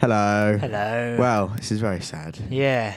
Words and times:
Hello. 0.00 0.56
Hello. 0.60 1.16
Well, 1.18 1.48
this 1.56 1.72
is 1.72 1.80
very 1.80 2.00
sad. 2.00 2.38
yeah, 2.50 2.94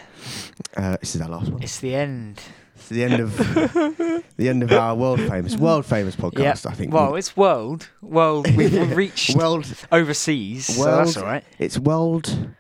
Uh, 0.78 0.98
this 0.98 1.16
is 1.16 1.22
our 1.22 1.30
last 1.30 1.50
one. 1.52 1.64
it's 1.64 1.80
the 1.80 1.96
end. 1.96 2.40
It's 2.76 2.90
the 2.90 3.04
end 3.04 3.20
of 3.20 3.38
the 4.38 4.50
end 4.50 4.62
of 4.64 4.72
our 4.72 4.94
world 4.96 5.20
famous, 5.20 5.56
world 5.58 5.86
famous 5.86 6.16
podcast. 6.16 6.70
I 6.70 6.74
think. 6.74 6.94
Well, 6.94 7.16
it's 7.16 7.36
world. 7.36 7.90
World. 8.02 8.54
We've, 8.56 8.72
we've 8.74 8.96
reached 9.06 9.36
world. 9.36 9.66
overseas, 9.92 10.66
so 10.68 10.84
that's 10.86 11.16
World- 11.16 11.18
all 11.18 11.32
right. 11.32 11.44
It's 11.58 11.80
world 11.80 12.56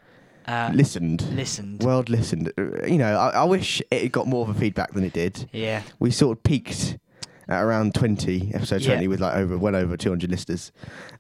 Uh, 0.48 0.72
listened. 0.74 1.22
listened. 1.36 1.84
World 1.84 2.10
listened. 2.10 2.52
Uh, 2.58 2.86
You 2.86 2.98
know, 2.98 3.16
I, 3.16 3.30
I 3.30 3.44
wish 3.44 3.82
it 3.92 4.12
got 4.12 4.26
more 4.28 4.48
of 4.48 4.56
a 4.56 4.60
feedback 4.60 4.94
than 4.94 5.04
it 5.04 5.14
did. 5.14 5.50
yeah. 5.54 5.84
We 6.00 6.10
sort 6.12 6.38
of 6.38 6.44
peaked 6.44 6.98
at 7.48 7.62
around 7.64 7.94
20, 7.94 8.52
episode 8.56 8.82
Yeah. 8.82 8.94
20, 8.94 9.08
with 9.08 9.20
like 9.22 9.36
over 9.36 9.56
well 9.58 9.76
over 9.76 9.96
200 9.98 10.32
listeners, 10.32 10.72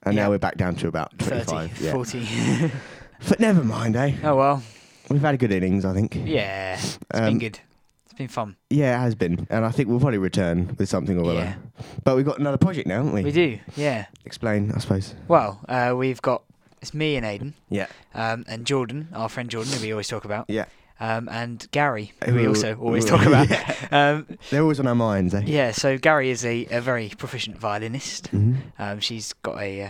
and 0.03 0.15
Yeah. 0.15 0.23
now 0.23 0.29
we're 0.31 0.39
back 0.39 0.57
down 0.57 0.75
to 0.77 0.87
about 0.87 1.11
30, 1.19 1.69
yeah. 1.83 1.91
40. 1.91 2.71
But 3.29 3.39
never 3.39 3.63
mind, 3.63 3.95
eh? 3.95 4.13
oh 4.23 4.35
well. 4.35 4.63
We've 5.09 5.21
had 5.21 5.35
a 5.35 5.37
good 5.37 5.51
innings, 5.51 5.83
I 5.85 5.93
think. 5.93 6.15
Yeah. 6.25 6.75
It's 6.75 6.97
Um, 7.13 7.25
been 7.25 7.39
good. 7.39 7.59
It's 8.05 8.13
been 8.13 8.27
fun. 8.29 8.55
Yeah, 8.69 8.95
it 8.97 9.01
has 9.03 9.15
been, 9.15 9.47
and 9.49 9.65
I 9.65 9.71
think 9.71 9.89
we'll 9.89 9.99
probably 9.99 10.17
return 10.19 10.75
with 10.77 10.89
something 10.89 11.17
or 11.17 11.25
other. 11.31 11.33
Yeah. 11.33 11.55
But 12.03 12.15
we've 12.15 12.25
got 12.25 12.39
another 12.39 12.57
project 12.57 12.87
now, 12.87 12.97
haven't 12.97 13.13
we? 13.13 13.23
We 13.23 13.31
do. 13.31 13.59
Yeah. 13.75 14.05
Explain, 14.25 14.71
I 14.75 14.79
suppose. 14.79 15.15
Well, 15.27 15.59
uh, 15.67 15.93
we've 15.97 16.21
got 16.21 16.43
it's 16.81 16.93
me 16.93 17.15
and 17.15 17.25
Aiden, 17.25 17.53
Yeah. 17.69 17.87
um, 18.15 18.43
and 18.47 18.65
Jordan, 18.65 19.09
our 19.13 19.29
friend 19.29 19.49
Jordan, 19.49 19.71
who 19.73 19.81
we 19.81 19.91
always 19.91 20.07
talk 20.07 20.25
about, 20.25 20.45
Yeah. 20.49 20.65
um, 20.99 21.29
and 21.29 21.67
Gary, 21.71 22.11
who 22.25 22.33
we 22.33 22.43
Who- 22.43 22.49
also 22.49 22.75
always 22.75 23.03
who- 23.07 23.09
talk 23.17 23.25
about. 23.27 23.49
yeah. 23.49 23.87
Um, 23.91 24.25
They're 24.49 24.61
always 24.63 24.79
on 24.79 24.87
our 24.87 24.95
minds, 24.95 25.33
eh? 25.35 25.43
yeah. 25.45 25.71
So 25.73 25.97
Gary 25.99 26.29
is 26.31 26.43
a, 26.43 26.65
a 26.71 26.81
very 26.81 27.09
proficient 27.17 27.57
violinist. 27.59 28.27
hmm 28.27 28.55
Um, 28.79 28.99
she's 28.99 29.33
got 29.33 29.59
a, 29.61 29.83
uh, 29.83 29.89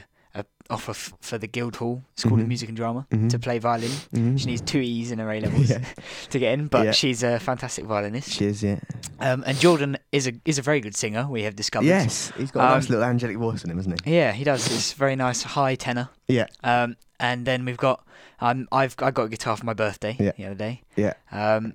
a 0.72 0.74
offer 0.74 0.92
f- 0.92 1.14
for 1.22 1.38
the 1.38 1.48
Guildhall 1.48 2.02
School 2.16 2.38
Mhm. 2.38 2.42
of 2.42 2.48
Music 2.48 2.70
and 2.70 2.76
Drama 2.78 3.06
Mhm. 3.12 3.30
to 3.30 3.40
play 3.40 3.60
violin. 3.60 3.92
hmm 4.14 4.38
She 4.38 4.46
needs 4.48 4.62
two 4.62 4.80
E's 4.80 5.12
in 5.12 5.20
her 5.20 5.30
A 5.32 5.40
levels 5.42 5.70
Yeah. 5.70 5.84
to 6.30 6.40
get 6.40 6.54
in, 6.58 6.68
but 6.68 6.86
Yeah. 6.86 6.92
she's 6.92 7.24
a 7.24 7.40
fantastic 7.40 7.86
violinist. 7.86 8.30
She 8.32 8.46
is, 8.46 8.64
yeah. 8.64 8.80
Um, 9.20 9.44
and 9.46 9.60
Jordan 9.60 9.98
is 10.12 10.28
a 10.28 10.34
is 10.46 10.58
a 10.58 10.62
very 10.62 10.80
good 10.82 10.96
singer. 10.96 11.28
We 11.30 11.44
have 11.44 11.56
discovered. 11.56 11.86
Yes, 11.88 12.32
he's 12.38 12.52
got 12.52 12.62
a 12.64 12.68
Um, 12.68 12.74
nice 12.80 12.90
little 12.90 13.04
angelic 13.06 13.38
voice 13.38 13.64
in 13.64 13.70
him, 13.70 13.78
hasn't 13.78 14.02
he? 14.06 14.16
Yeah, 14.16 14.32
he 14.32 14.44
does. 14.44 14.66
It's 14.72 14.94
very 14.94 15.16
nice 15.16 15.44
high 15.44 15.76
tenor. 15.76 16.10
Yeah. 16.28 16.48
Um, 16.64 16.96
and 17.20 17.46
then 17.46 17.66
we've 17.66 17.78
got 17.78 18.04
um, 18.40 18.68
I've 18.72 18.96
I 19.00 19.12
got 19.12 19.24
a 19.26 19.30
guitar 19.30 19.56
for 19.56 19.66
my 19.66 19.74
birthday 19.74 20.16
Yeah. 20.20 20.32
the 20.38 20.46
other 20.46 20.56
day. 20.56 20.82
Yeah. 20.96 21.14
Um, 21.32 21.74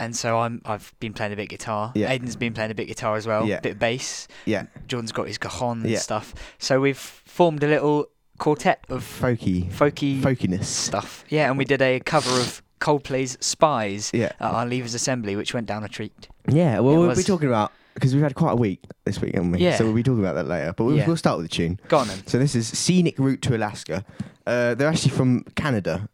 and 0.00 0.16
so 0.16 0.38
I'm 0.40 0.60
I've 0.64 0.92
been 1.00 1.12
playing 1.12 1.32
a 1.32 1.36
bit 1.36 1.48
guitar. 1.48 1.92
Yeah. 1.94 2.12
Aiden's 2.12 2.34
been 2.36 2.54
playing 2.54 2.70
a 2.72 2.74
bit 2.74 2.86
guitar 2.88 3.14
as 3.16 3.26
well. 3.26 3.46
Yeah. 3.46 3.60
Bit 3.60 3.72
of 3.72 3.78
bass. 3.78 4.26
Yeah. 4.44 4.64
Jordan's 4.88 5.12
got 5.12 5.28
his 5.28 5.38
cajon 5.38 5.82
and 5.82 5.90
Yeah. 5.90 5.98
stuff. 6.00 6.34
So 6.58 6.80
we've 6.80 6.98
formed 6.98 7.62
a 7.62 7.68
little 7.68 8.06
quartet 8.38 8.84
of 8.88 9.02
Folky. 9.02 9.70
folky 9.70 10.20
Folkiness. 10.20 10.64
stuff. 10.64 11.24
Yeah, 11.28 11.48
and 11.48 11.58
we 11.58 11.64
did 11.64 11.82
a 11.82 12.00
cover 12.00 12.30
of 12.40 12.62
Coldplay's 12.80 13.36
Spies 13.40 14.10
Yeah. 14.14 14.32
at 14.40 14.42
our 14.54 14.64
Leavers 14.66 14.94
Assembly, 14.94 15.36
which 15.36 15.52
went 15.54 15.66
down 15.66 15.84
a 15.84 15.88
treat. 15.88 16.28
Yeah, 16.48 16.78
well, 16.80 16.96
we'll 16.98 17.14
be 17.16 17.22
talking 17.22 17.48
about, 17.48 17.72
because 17.94 18.14
we've 18.14 18.22
had 18.22 18.34
quite 18.36 18.52
a 18.52 18.56
week 18.56 18.80
this 19.04 19.20
week, 19.20 19.34
haven't 19.34 19.50
we? 19.52 19.58
Yeah. 19.58 19.76
So 19.76 19.84
we'll 19.84 19.94
be 19.94 20.02
talking 20.04 20.20
about 20.20 20.34
that 20.36 20.46
later. 20.46 20.72
But 20.76 20.84
we'll, 20.84 20.96
Yeah. 20.96 21.06
we'll 21.06 21.16
start 21.16 21.38
with 21.38 21.50
the 21.50 21.54
tune. 21.54 21.80
Go 21.88 21.98
on 21.98 22.08
then. 22.08 22.24
So 22.26 22.38
this 22.38 22.54
is 22.54 22.68
Scenic 22.68 23.18
Route 23.18 23.42
to 23.42 23.56
Alaska. 23.56 24.04
Uh, 24.46 24.74
they're 24.74 24.88
actually 24.88 25.10
from 25.10 25.42
Canada, 25.56 26.08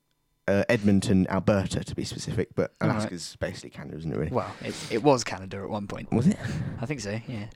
uh, 0.47 0.65
Edmonton, 0.69 1.27
Alberta 1.29 1.83
to 1.85 1.95
be 1.95 2.05
specific, 2.05 2.49
but. 2.55 2.73
Alaska's 2.81 3.37
basically 3.41 3.71
Canada, 3.71 3.97
isn't 3.99 4.13
it 4.13 4.17
really? 4.17 4.31
Well, 4.31 4.53
it, 4.63 4.75
it 4.91 5.03
was 5.03 5.25
Canada 5.25 5.59
at 5.59 5.69
one 5.69 5.87
point. 5.87 6.13
Was 6.13 6.27
it? 6.27 6.37
I 6.81 6.87
think 6.87 7.01
so, 7.01 7.19
yeah. 7.27 7.47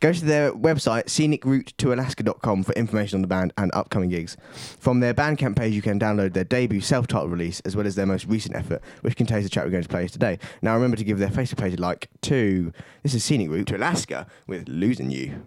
Go 0.00 0.12
to 0.12 0.24
their 0.24 0.52
website, 0.52 1.04
scenicroute2alaska.com, 1.04 2.64
for 2.64 2.72
information 2.72 3.18
on 3.18 3.22
the 3.22 3.28
band 3.28 3.52
and 3.58 3.70
upcoming 3.74 4.08
gigs. 4.08 4.36
From 4.78 5.00
their 5.00 5.12
Bandcamp 5.14 5.56
page, 5.56 5.74
you 5.74 5.82
can 5.82 5.98
download 5.98 6.32
their 6.32 6.44
debut 6.44 6.80
self 6.80 7.06
titled 7.06 7.30
release 7.30 7.60
as 7.60 7.76
well 7.76 7.86
as 7.86 7.94
their 7.94 8.06
most 8.06 8.26
recent 8.26 8.56
effort, 8.56 8.82
which 9.02 9.16
contains 9.16 9.44
the 9.44 9.50
track 9.50 9.64
we're 9.64 9.70
going 9.70 9.82
to 9.82 9.88
play 9.88 10.06
today. 10.08 10.38
Now, 10.62 10.74
remember 10.74 10.96
to 10.96 11.04
give 11.04 11.18
their 11.18 11.28
Facebook 11.28 11.58
page 11.58 11.74
a 11.74 11.80
like 11.80 12.08
too. 12.22 12.72
This 13.02 13.14
is 13.14 13.24
Scenic 13.24 13.50
Route 13.50 13.66
to 13.68 13.76
Alaska 13.76 14.26
with 14.46 14.68
Losing 14.68 15.10
You. 15.10 15.46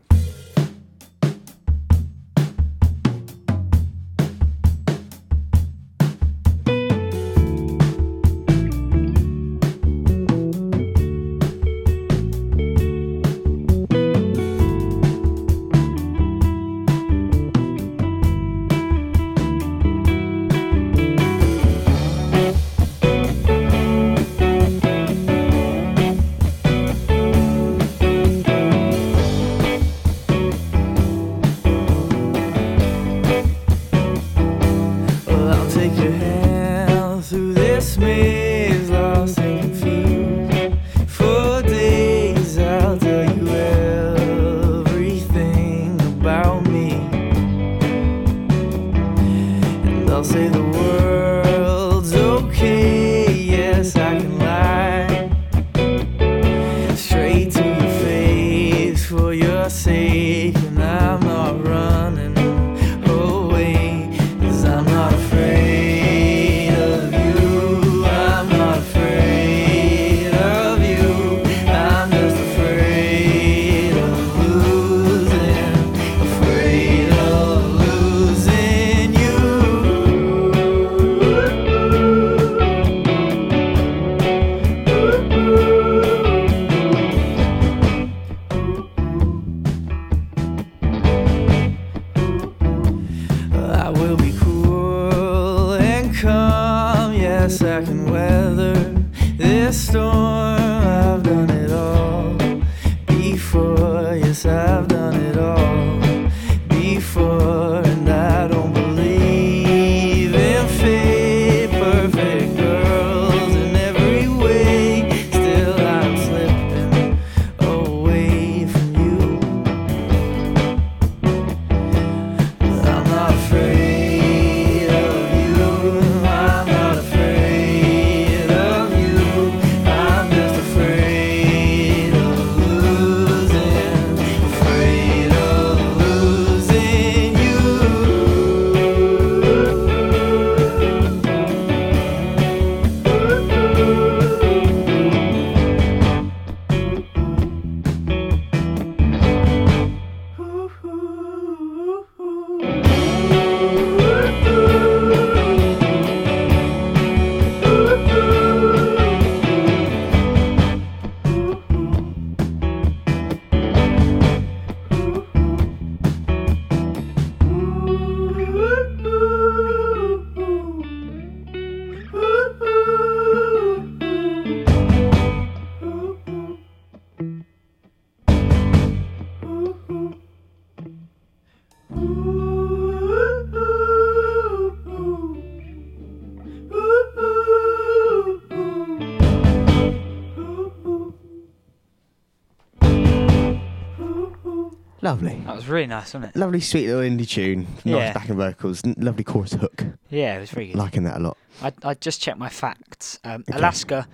Lovely. 195.03 195.35
That 195.45 195.55
was 195.55 195.67
really 195.67 195.85
nice, 195.87 196.13
wasn't 196.13 196.33
it? 196.33 196.39
Lovely, 196.39 196.61
sweet 196.61 196.87
little 196.87 197.01
indie 197.01 197.27
tune. 197.27 197.67
Nice 197.83 197.85
Yeah. 197.85 198.13
backing 198.13 198.37
vocals. 198.37 198.81
n- 198.85 198.95
Lovely 198.97 199.25
chorus 199.25 199.51
hook. 199.51 199.83
Yeah, 200.09 200.37
it 200.37 200.39
was 200.39 200.49
very 200.51 200.67
good. 200.67 200.77
Liking 200.77 201.03
that 201.03 201.17
a 201.17 201.19
lot. 201.19 201.37
I, 201.61 201.73
I 201.83 201.93
just 201.95 202.21
checked 202.21 202.37
my 202.37 202.47
facts. 202.47 203.19
Um, 203.25 203.43
Okay. 203.49 203.57
Alaska 203.59 204.07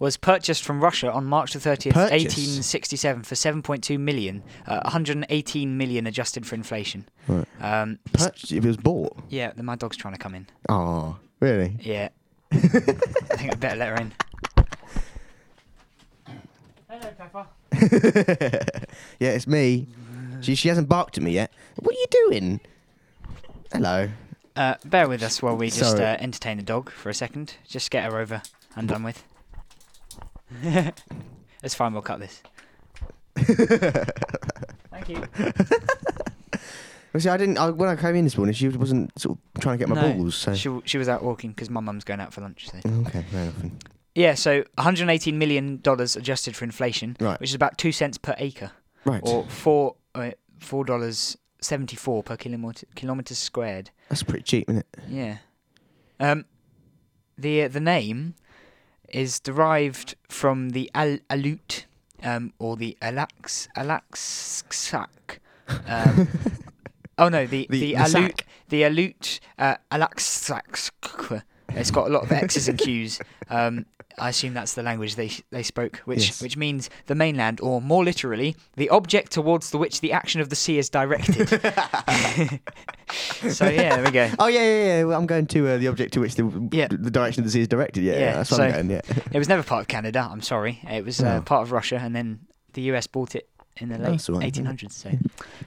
was 0.00 0.16
purchased 0.16 0.64
from 0.64 0.82
Russia 0.82 1.12
on 1.12 1.24
March 1.24 1.52
the 1.52 1.60
30th, 1.60 1.92
Purchased? 1.94 2.36
1867 2.36 3.22
for 3.22 3.36
7.2 3.36 3.96
million, 4.00 4.42
uh, 4.66 4.80
118 4.82 5.76
million 5.78 6.04
adjusted 6.08 6.44
for 6.44 6.56
inflation. 6.56 7.08
Right. 7.28 7.46
Um, 7.60 8.00
s- 8.16 8.24
Purchased, 8.26 8.50
it 8.52 8.64
was 8.64 8.76
bought. 8.76 9.16
yeah, 9.28 9.52
then 9.54 9.64
my 9.66 9.76
dog's 9.76 9.96
trying 9.96 10.14
to 10.14 10.18
come 10.20 10.34
in. 10.34 10.48
Oh, 10.68 11.16
really? 11.38 11.76
Yeah. 11.80 12.08
I 12.52 12.56
think 12.58 13.52
I'd 13.52 13.60
better 13.60 13.76
let 13.76 13.88
her 13.90 14.02
in. 14.04 14.12
Hello, 16.88 17.10
Pepper. 17.16 17.46
yeah, 19.20 19.30
it's 19.30 19.46
me. 19.46 19.86
She, 20.44 20.54
she 20.54 20.68
hasn't 20.68 20.88
barked 20.88 21.16
at 21.16 21.24
me 21.24 21.32
yet. 21.32 21.52
What 21.76 21.94
are 21.94 21.98
you 21.98 22.06
doing? 22.10 22.60
Hello. 23.72 24.08
Uh, 24.56 24.74
bear 24.84 25.08
with 25.08 25.22
us 25.22 25.42
while 25.42 25.56
we 25.56 25.66
just 25.68 25.96
Sorry. 25.96 26.04
uh, 26.04 26.16
entertain 26.20 26.58
the 26.58 26.62
dog 26.62 26.90
for 26.90 27.08
a 27.08 27.14
second. 27.14 27.54
Just 27.66 27.90
get 27.90 28.04
her 28.04 28.18
over 28.20 28.42
and 28.76 28.88
done 28.88 29.02
with. 29.02 29.24
it's 31.62 31.74
fine, 31.74 31.92
we'll 31.92 32.02
cut 32.02 32.20
this. 32.20 32.42
Thank 33.36 35.08
you. 35.08 35.24
Well, 37.12 37.20
see, 37.20 37.28
I 37.28 37.36
didn't. 37.36 37.58
I, 37.58 37.70
when 37.70 37.88
I 37.88 37.94
came 37.96 38.16
in 38.16 38.24
this 38.24 38.36
morning, 38.36 38.54
she 38.54 38.68
wasn't 38.68 39.16
sort 39.18 39.38
of 39.54 39.60
trying 39.60 39.78
to 39.78 39.78
get 39.78 39.88
my 39.88 39.94
No, 40.00 40.14
balls. 40.14 40.34
So 40.34 40.54
She, 40.54 40.80
she 40.84 40.98
was 40.98 41.08
out 41.08 41.22
walking 41.22 41.50
because 41.50 41.70
my 41.70 41.80
mum's 41.80 42.02
going 42.04 42.18
out 42.20 42.32
for 42.32 42.40
lunch. 42.40 42.68
So. 42.68 42.78
okay, 43.06 43.24
fair 43.30 43.42
enough. 43.42 43.56
then. 43.58 43.78
Yeah, 44.16 44.34
so 44.34 44.64
118 44.76 45.38
million 45.38 45.78
dollars 45.80 46.16
adjusted 46.16 46.56
for 46.56 46.64
inflation, 46.64 47.16
Right. 47.20 47.38
which 47.40 47.50
is 47.50 47.54
about 47.54 47.78
two 47.78 47.92
cents 47.92 48.18
per 48.18 48.34
acre, 48.38 48.72
Right. 49.04 49.20
or 49.24 49.44
four 49.44 49.94
four 50.58 50.84
dollars 50.84 51.36
seventy 51.60 51.96
four 51.96 52.22
per 52.22 52.36
kilometer 52.36 52.86
kilometers 52.94 53.38
squared. 53.38 53.90
That's 54.08 54.22
pretty 54.22 54.42
cheap, 54.44 54.68
isn't 54.70 54.80
it? 54.80 54.98
Yeah. 55.08 55.38
Um, 56.20 56.44
the 57.36 57.64
uh, 57.64 57.68
the 57.68 57.80
name 57.80 58.34
is 59.08 59.40
derived 59.40 60.14
from 60.28 60.70
the 60.70 60.90
Al- 60.94 61.18
Aleut, 61.30 61.84
um, 62.22 62.52
or 62.58 62.76
the 62.76 62.96
Alax 63.02 63.68
Alaxac. 63.76 65.38
Um, 65.86 66.28
oh 67.18 67.28
no, 67.28 67.46
the 67.46 67.66
The- 67.68 67.78
the, 67.78 67.94
the 67.94 67.94
Aleut 67.94 68.40
the 68.68 68.82
Aleut 68.82 69.40
uh, 69.58 69.76
Alaxac. 69.90 71.42
It's 71.76 71.90
got 71.90 72.06
a 72.06 72.10
lot 72.10 72.22
of 72.24 72.32
X's 72.44 72.68
and 72.68 72.78
Q's. 72.78 73.20
Um, 73.50 73.86
I 74.16 74.28
assume 74.28 74.54
that's 74.54 74.74
the 74.74 74.82
language 74.84 75.16
they 75.16 75.30
they 75.50 75.64
spoke, 75.64 75.96
which 76.04 76.26
Yes. 76.26 76.40
which 76.42 76.56
means 76.56 76.88
the 77.06 77.16
mainland, 77.16 77.60
or 77.60 77.80
more 77.82 78.04
literally, 78.04 78.54
the 78.76 78.88
object 78.90 79.32
towards 79.32 79.70
the 79.70 79.78
which 79.78 80.00
the 80.02 80.12
action 80.12 80.40
of 80.40 80.50
the 80.50 80.56
sea 80.56 80.78
is 80.78 80.88
directed. 80.88 81.48
so 83.50 83.68
yeah, 83.68 83.96
there 83.96 84.04
we 84.04 84.10
go. 84.10 84.30
Oh 84.38 84.46
yeah, 84.46 84.60
yeah, 84.62 84.84
yeah. 84.98 85.04
Well, 85.04 85.18
I'm 85.18 85.26
going 85.26 85.46
to 85.48 85.68
uh, 85.68 85.78
the 85.78 85.88
object 85.88 86.12
to 86.14 86.20
which 86.20 86.36
the 86.36 86.68
Yeah. 86.72 86.88
the 86.88 87.10
direction 87.10 87.40
of 87.42 87.46
the 87.46 87.50
sea 87.50 87.60
is 87.62 87.68
directed. 87.68 88.04
Yeah, 88.04 88.12
yeah. 88.18 88.32
That's 88.34 88.50
what 88.52 88.56
so- 88.58 88.64
I'm 88.64 88.72
going. 88.72 88.90
Yeah. 88.90 89.00
It 89.32 89.38
was 89.38 89.48
never 89.48 89.62
part 89.62 89.82
of 89.82 89.88
Canada. 89.88 90.26
I'm 90.30 90.42
sorry. 90.42 90.80
It 90.90 91.04
was 91.04 91.20
uh, 91.20 91.38
Oh. 91.38 91.42
part 91.42 91.62
of 91.62 91.72
Russia, 91.72 91.98
and 92.00 92.14
then 92.14 92.40
the 92.74 92.82
US 92.92 93.06
bought 93.08 93.34
it 93.34 93.48
in 93.78 93.88
the 93.88 93.98
late 93.98 94.10
That's 94.12 94.28
all 94.28 94.38
right, 94.38 94.52
1800s. 94.52 94.92
So 94.92 95.10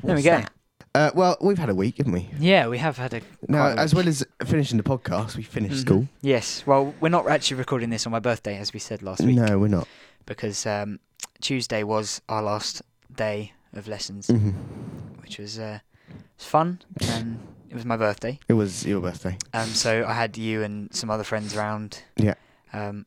there 0.04 0.16
we 0.16 0.22
go. 0.22 0.32
that? 0.38 0.52
Uh, 0.98 1.12
well, 1.14 1.38
we've 1.42 1.60
had 1.60 1.70
a 1.70 1.76
week, 1.76 1.98
haven't 1.98 2.14
we? 2.14 2.28
Yeah, 2.40 2.68
we 2.68 2.80
have 2.80 2.98
had 2.98 3.14
a. 3.14 3.22
Now, 3.48 3.66
quite 3.74 3.78
a 3.78 3.80
as 3.82 3.94
week. 3.94 3.98
well 4.06 4.08
as 4.10 4.26
finishing 4.46 4.78
the 4.78 4.84
podcast, 4.84 5.36
we 5.38 5.44
finished 5.44 5.76
Mhm. 5.76 5.82
school. 5.82 6.08
Yes. 6.22 6.64
Well, 6.66 6.94
we're 7.00 7.10
not 7.10 7.30
actually 7.30 7.58
recording 7.58 7.92
this 7.92 8.06
on 8.08 8.12
my 8.12 8.20
birthday, 8.20 8.58
as 8.58 8.74
we 8.74 8.80
said 8.80 9.04
last 9.04 9.22
week, 9.22 9.36
No, 9.36 9.60
we're 9.60 9.68
not. 9.68 9.88
because 10.26 10.66
um, 10.66 11.00
Tuesday 11.40 11.84
was 11.84 12.22
our 12.28 12.42
last 12.42 12.82
day 13.16 13.54
of 13.74 13.88
lessons, 13.88 14.28
hmm 14.28 14.50
which 15.22 15.38
was 15.38 15.60
uh, 15.60 15.80
was 16.38 16.48
fun, 16.48 16.80
and 17.02 17.40
it 17.70 17.76
was 17.76 17.86
my 17.86 17.98
birthday. 17.98 18.40
It 18.48 18.54
was 18.54 18.84
your 18.86 19.02
birthday. 19.02 19.38
Um, 19.54 19.68
so 19.70 20.04
I 20.08 20.14
had 20.14 20.36
you 20.38 20.64
and 20.64 20.92
some 20.96 21.10
other 21.12 21.24
friends 21.24 21.56
around. 21.56 22.02
Yeah. 22.16 22.34
Um, 22.74 23.06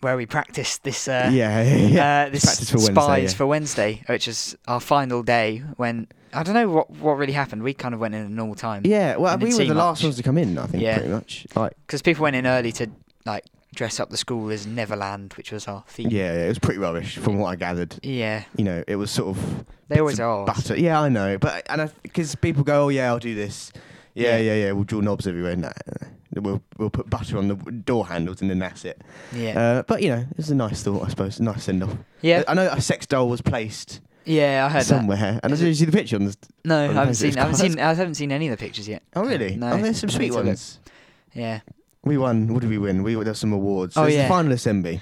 where 0.00 0.16
we 0.16 0.26
practiced 0.26 0.84
this. 0.84 1.08
Uh, 1.08 1.30
yeah, 1.32 1.62
yeah, 1.76 2.24
uh, 2.26 2.30
this 2.30 2.44
Practice 2.44 2.70
for 2.70 2.78
Wednesday, 2.78 2.92
spies 2.94 3.32
yeah. 3.32 3.36
for 3.36 3.46
Wednesday, 3.46 4.02
which 4.06 4.28
is 4.28 4.56
our 4.66 4.80
final 4.80 5.22
day. 5.22 5.62
When 5.76 6.08
I 6.32 6.42
don't 6.42 6.54
know 6.54 6.68
what 6.68 6.90
what 6.90 7.12
really 7.18 7.32
happened. 7.32 7.62
We 7.62 7.74
kind 7.74 7.94
of 7.94 8.00
went 8.00 8.14
in 8.14 8.24
at 8.24 8.30
normal 8.30 8.54
time 8.54 8.82
yeah, 8.84 9.16
well, 9.16 9.36
we 9.38 9.54
were 9.54 9.64
the 9.64 9.74
last 9.74 10.02
ones 10.02 10.16
to 10.16 10.22
come 10.22 10.38
in. 10.38 10.58
I 10.58 10.66
think 10.66 10.82
Yeah. 10.82 10.98
pretty 10.98 11.10
much. 11.12 11.46
Like, 11.54 11.72
because 11.86 12.02
people 12.02 12.22
went 12.22 12.36
in 12.36 12.46
early 12.46 12.72
to 12.72 12.88
like 13.24 13.44
dress 13.74 14.00
up 14.00 14.10
the 14.10 14.16
school 14.16 14.50
as 14.50 14.66
Neverland, 14.66 15.34
which 15.34 15.52
was 15.52 15.68
our 15.68 15.84
theme. 15.88 16.08
yeah, 16.10 16.32
yeah, 16.34 16.44
it 16.44 16.48
was 16.48 16.58
pretty 16.58 16.80
rubbish 16.80 17.16
from 17.16 17.38
what 17.38 17.48
I 17.48 17.56
gathered. 17.56 17.96
Yeah, 18.02 18.44
You 18.56 18.64
know, 18.64 18.82
it 18.88 18.96
was 18.96 19.10
sort 19.10 19.36
of 19.36 19.64
they 19.88 20.00
always 20.00 20.18
are. 20.20 20.44
butter. 20.44 20.76
Yeah, 20.78 21.00
I 21.00 21.08
know, 21.08 21.38
but 21.38 21.66
and 21.70 21.90
because 22.02 22.34
people 22.34 22.64
go, 22.64 22.84
oh 22.86 22.88
yeah, 22.88 23.08
I'll 23.08 23.18
do 23.18 23.34
this. 23.34 23.72
Yeah, 24.14 24.36
Yeah. 24.36 24.38
yeah, 24.54 24.64
yeah. 24.66 24.72
We'll 24.72 24.84
draw 24.84 25.00
knobs 25.00 25.26
everywhere. 25.26 25.72
We'll 26.34 26.62
we'll 26.76 26.90
put 26.90 27.08
butter 27.10 27.38
on 27.38 27.48
the 27.48 27.54
door 27.54 28.06
handles 28.06 28.40
and 28.40 28.50
then 28.50 28.58
that's 28.58 28.84
it. 28.84 29.00
Yeah, 29.32 29.58
Uh, 29.58 29.82
but 29.82 30.02
you 30.02 30.08
know, 30.10 30.24
it's 30.36 30.50
a 30.50 30.54
nice 30.54 30.82
thought, 30.82 31.04
I 31.04 31.08
suppose. 31.08 31.38
A 31.40 31.42
nice 31.42 31.64
send 31.64 31.82
off. 31.82 31.96
yeah, 32.22 32.42
I 32.48 32.54
know 32.54 32.68
a 32.70 32.80
sex 32.80 33.06
doll 33.06 33.28
was 33.28 33.40
placed 33.40 34.00
yeah. 34.24 34.66
I 34.66 34.68
heard 34.68 34.80
that. 34.80 34.84
somewhere, 34.86 35.40
and 35.42 35.52
Is 35.52 35.60
did 35.60 35.68
you 35.68 35.74
see 35.74 35.84
the 35.86 35.92
picture 35.92 36.16
on 36.16 36.26
the? 36.26 36.36
No, 36.64 36.76
I 36.78 36.82
on 36.82 36.88
the 36.88 36.94
haven't 37.00 37.14
seen. 37.14 37.38
I 37.38 37.40
haven't 37.40 37.56
seen. 37.56 37.78
I 37.80 37.94
haven't 37.94 38.14
seen 38.14 38.30
any 38.32 38.48
of 38.48 38.58
the 38.58 38.62
pictures 38.62 38.86
yet. 38.86 39.02
Oh 39.16 39.22
really? 39.24 39.56
No. 39.56 39.72
Oh, 39.72 39.78
there's 39.78 39.98
some 40.00 40.10
sweet 40.10 40.24
need 40.26 40.28
to 40.32 40.34
look. 40.36 40.46
ones. 40.46 40.80
Yeah. 41.34 41.60
We 42.04 42.18
won. 42.18 42.52
What 42.52 42.60
did 42.60 42.70
we 42.70 42.78
win? 42.78 43.02
We 43.02 43.14
there 43.14 43.24
was 43.24 43.38
some 43.38 43.52
awards. 43.52 43.96
Oh, 43.96 44.02
There's 44.02 44.14
yeah. 44.14 44.22
the 44.24 44.28
final 44.28 44.52
assembly. 44.52 45.00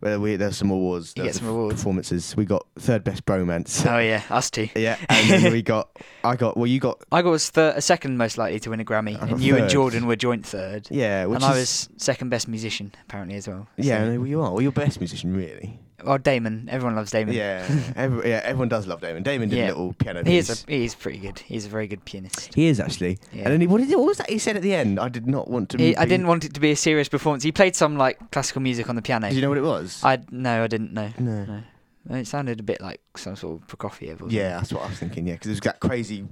Where 0.00 0.20
we 0.20 0.36
there's 0.36 0.56
some 0.56 0.70
awards. 0.70 1.12
You 1.16 1.22
there 1.24 1.32
get 1.32 1.38
some 1.38 1.48
awards. 1.48 1.74
Performances. 1.76 2.36
We 2.36 2.44
got 2.44 2.66
third 2.78 3.02
best 3.02 3.24
bromance. 3.26 3.84
Oh 3.90 3.98
yeah, 3.98 4.22
us 4.30 4.50
two. 4.50 4.68
yeah, 4.76 4.96
and 5.08 5.28
then 5.30 5.52
we 5.52 5.62
got. 5.62 5.88
I 6.24 6.36
got. 6.36 6.56
Well, 6.56 6.66
you 6.68 6.78
got. 6.78 7.02
I 7.10 7.22
got 7.22 7.30
was 7.30 7.50
thir- 7.50 7.74
a 7.76 7.80
second 7.80 8.16
most 8.16 8.38
likely 8.38 8.60
to 8.60 8.70
win 8.70 8.80
a 8.80 8.84
Grammy, 8.84 9.18
got 9.18 9.28
and 9.30 9.40
you 9.40 9.56
and. 9.56 9.68
Jordan 9.68 10.06
were 10.06 10.14
joint 10.16 10.46
third. 10.46 10.86
Yeah, 10.90 11.26
which 11.26 11.36
and 11.36 11.44
I 11.44 11.50
was 11.56 11.88
second 11.96 12.28
best 12.28 12.46
musician 12.48 12.92
apparently 13.06 13.36
as 13.36 13.48
well. 13.48 13.66
Yeah, 13.76 13.98
So- 14.04 14.10
no, 14.12 14.18
well, 14.20 14.28
you 14.28 14.40
are. 14.42 14.52
Well, 14.52 14.62
you're 14.62 14.72
best 14.72 15.00
musician, 15.00 15.34
really. 15.36 15.80
Well, 16.04 16.18
Damon. 16.18 16.68
Everyone 16.70 16.94
loves 16.96 17.10
Damon. 17.10 17.34
Yeah, 17.34 17.66
every, 17.96 18.28
yeah. 18.30 18.40
Everyone 18.44 18.68
does 18.68 18.86
love 18.86 19.00
Damon. 19.00 19.22
Damon 19.22 19.48
did 19.48 19.56
Yeah. 19.58 19.66
a 19.66 19.68
little 19.68 19.92
piano 19.94 20.20
He 20.20 20.30
piece. 20.38 20.48
is. 20.50 20.64
A, 20.66 20.70
he 20.70 20.84
is 20.84 20.94
pretty 20.94 21.18
good. 21.18 21.38
He's 21.40 21.66
a 21.66 21.68
very 21.68 21.86
good 21.88 22.04
pianist. 22.04 22.54
He 22.54 22.66
is 22.66 22.78
actually. 22.78 23.18
Yeah. 23.32 23.44
And 23.44 23.52
then 23.54 23.60
he, 23.60 23.66
what, 23.66 23.78
did 23.80 23.90
what 23.96 24.06
was 24.06 24.18
that 24.18 24.30
he 24.30 24.38
said 24.38 24.56
at 24.56 24.62
the 24.62 24.74
end? 24.74 25.00
I 25.00 25.08
did 25.08 25.26
not 25.26 25.48
want 25.48 25.70
to. 25.70 25.78
He, 25.78 25.96
I 25.96 26.04
be- 26.04 26.10
didn't 26.10 26.26
want 26.28 26.44
it 26.44 26.54
to 26.54 26.60
be 26.60 26.70
a 26.70 26.76
serious 26.76 27.08
performance. 27.08 27.42
He 27.42 27.52
played 27.52 27.74
some 27.74 27.96
like 27.96 28.30
classical 28.30 28.62
music 28.62 28.88
on 28.88 28.96
the 28.96 29.02
piano. 29.02 29.28
Did 29.28 29.34
you 29.36 29.42
know 29.42 29.48
what 29.48 29.58
it 29.58 29.62
was? 29.62 30.02
I 30.04 30.18
no, 30.30 30.62
I 30.64 30.66
didn't 30.68 30.92
know. 30.92 31.10
no. 31.18 31.44
No. 31.44 31.62
It 32.10 32.26
sounded 32.26 32.58
a 32.58 32.62
bit 32.62 32.80
like 32.80 33.02
some 33.16 33.36
sort 33.36 33.60
of 33.60 33.66
Prokofiev. 33.66 34.22
Or 34.22 34.30
Yeah, 34.30 34.56
that's 34.56 34.72
what 34.72 34.82
I 34.82 34.88
was 34.88 34.98
thinking. 34.98 35.26
Yeah, 35.26 35.34
because 35.34 35.48
it 35.48 35.50
was 35.50 35.60
that 35.60 35.80
crazy 35.80 36.24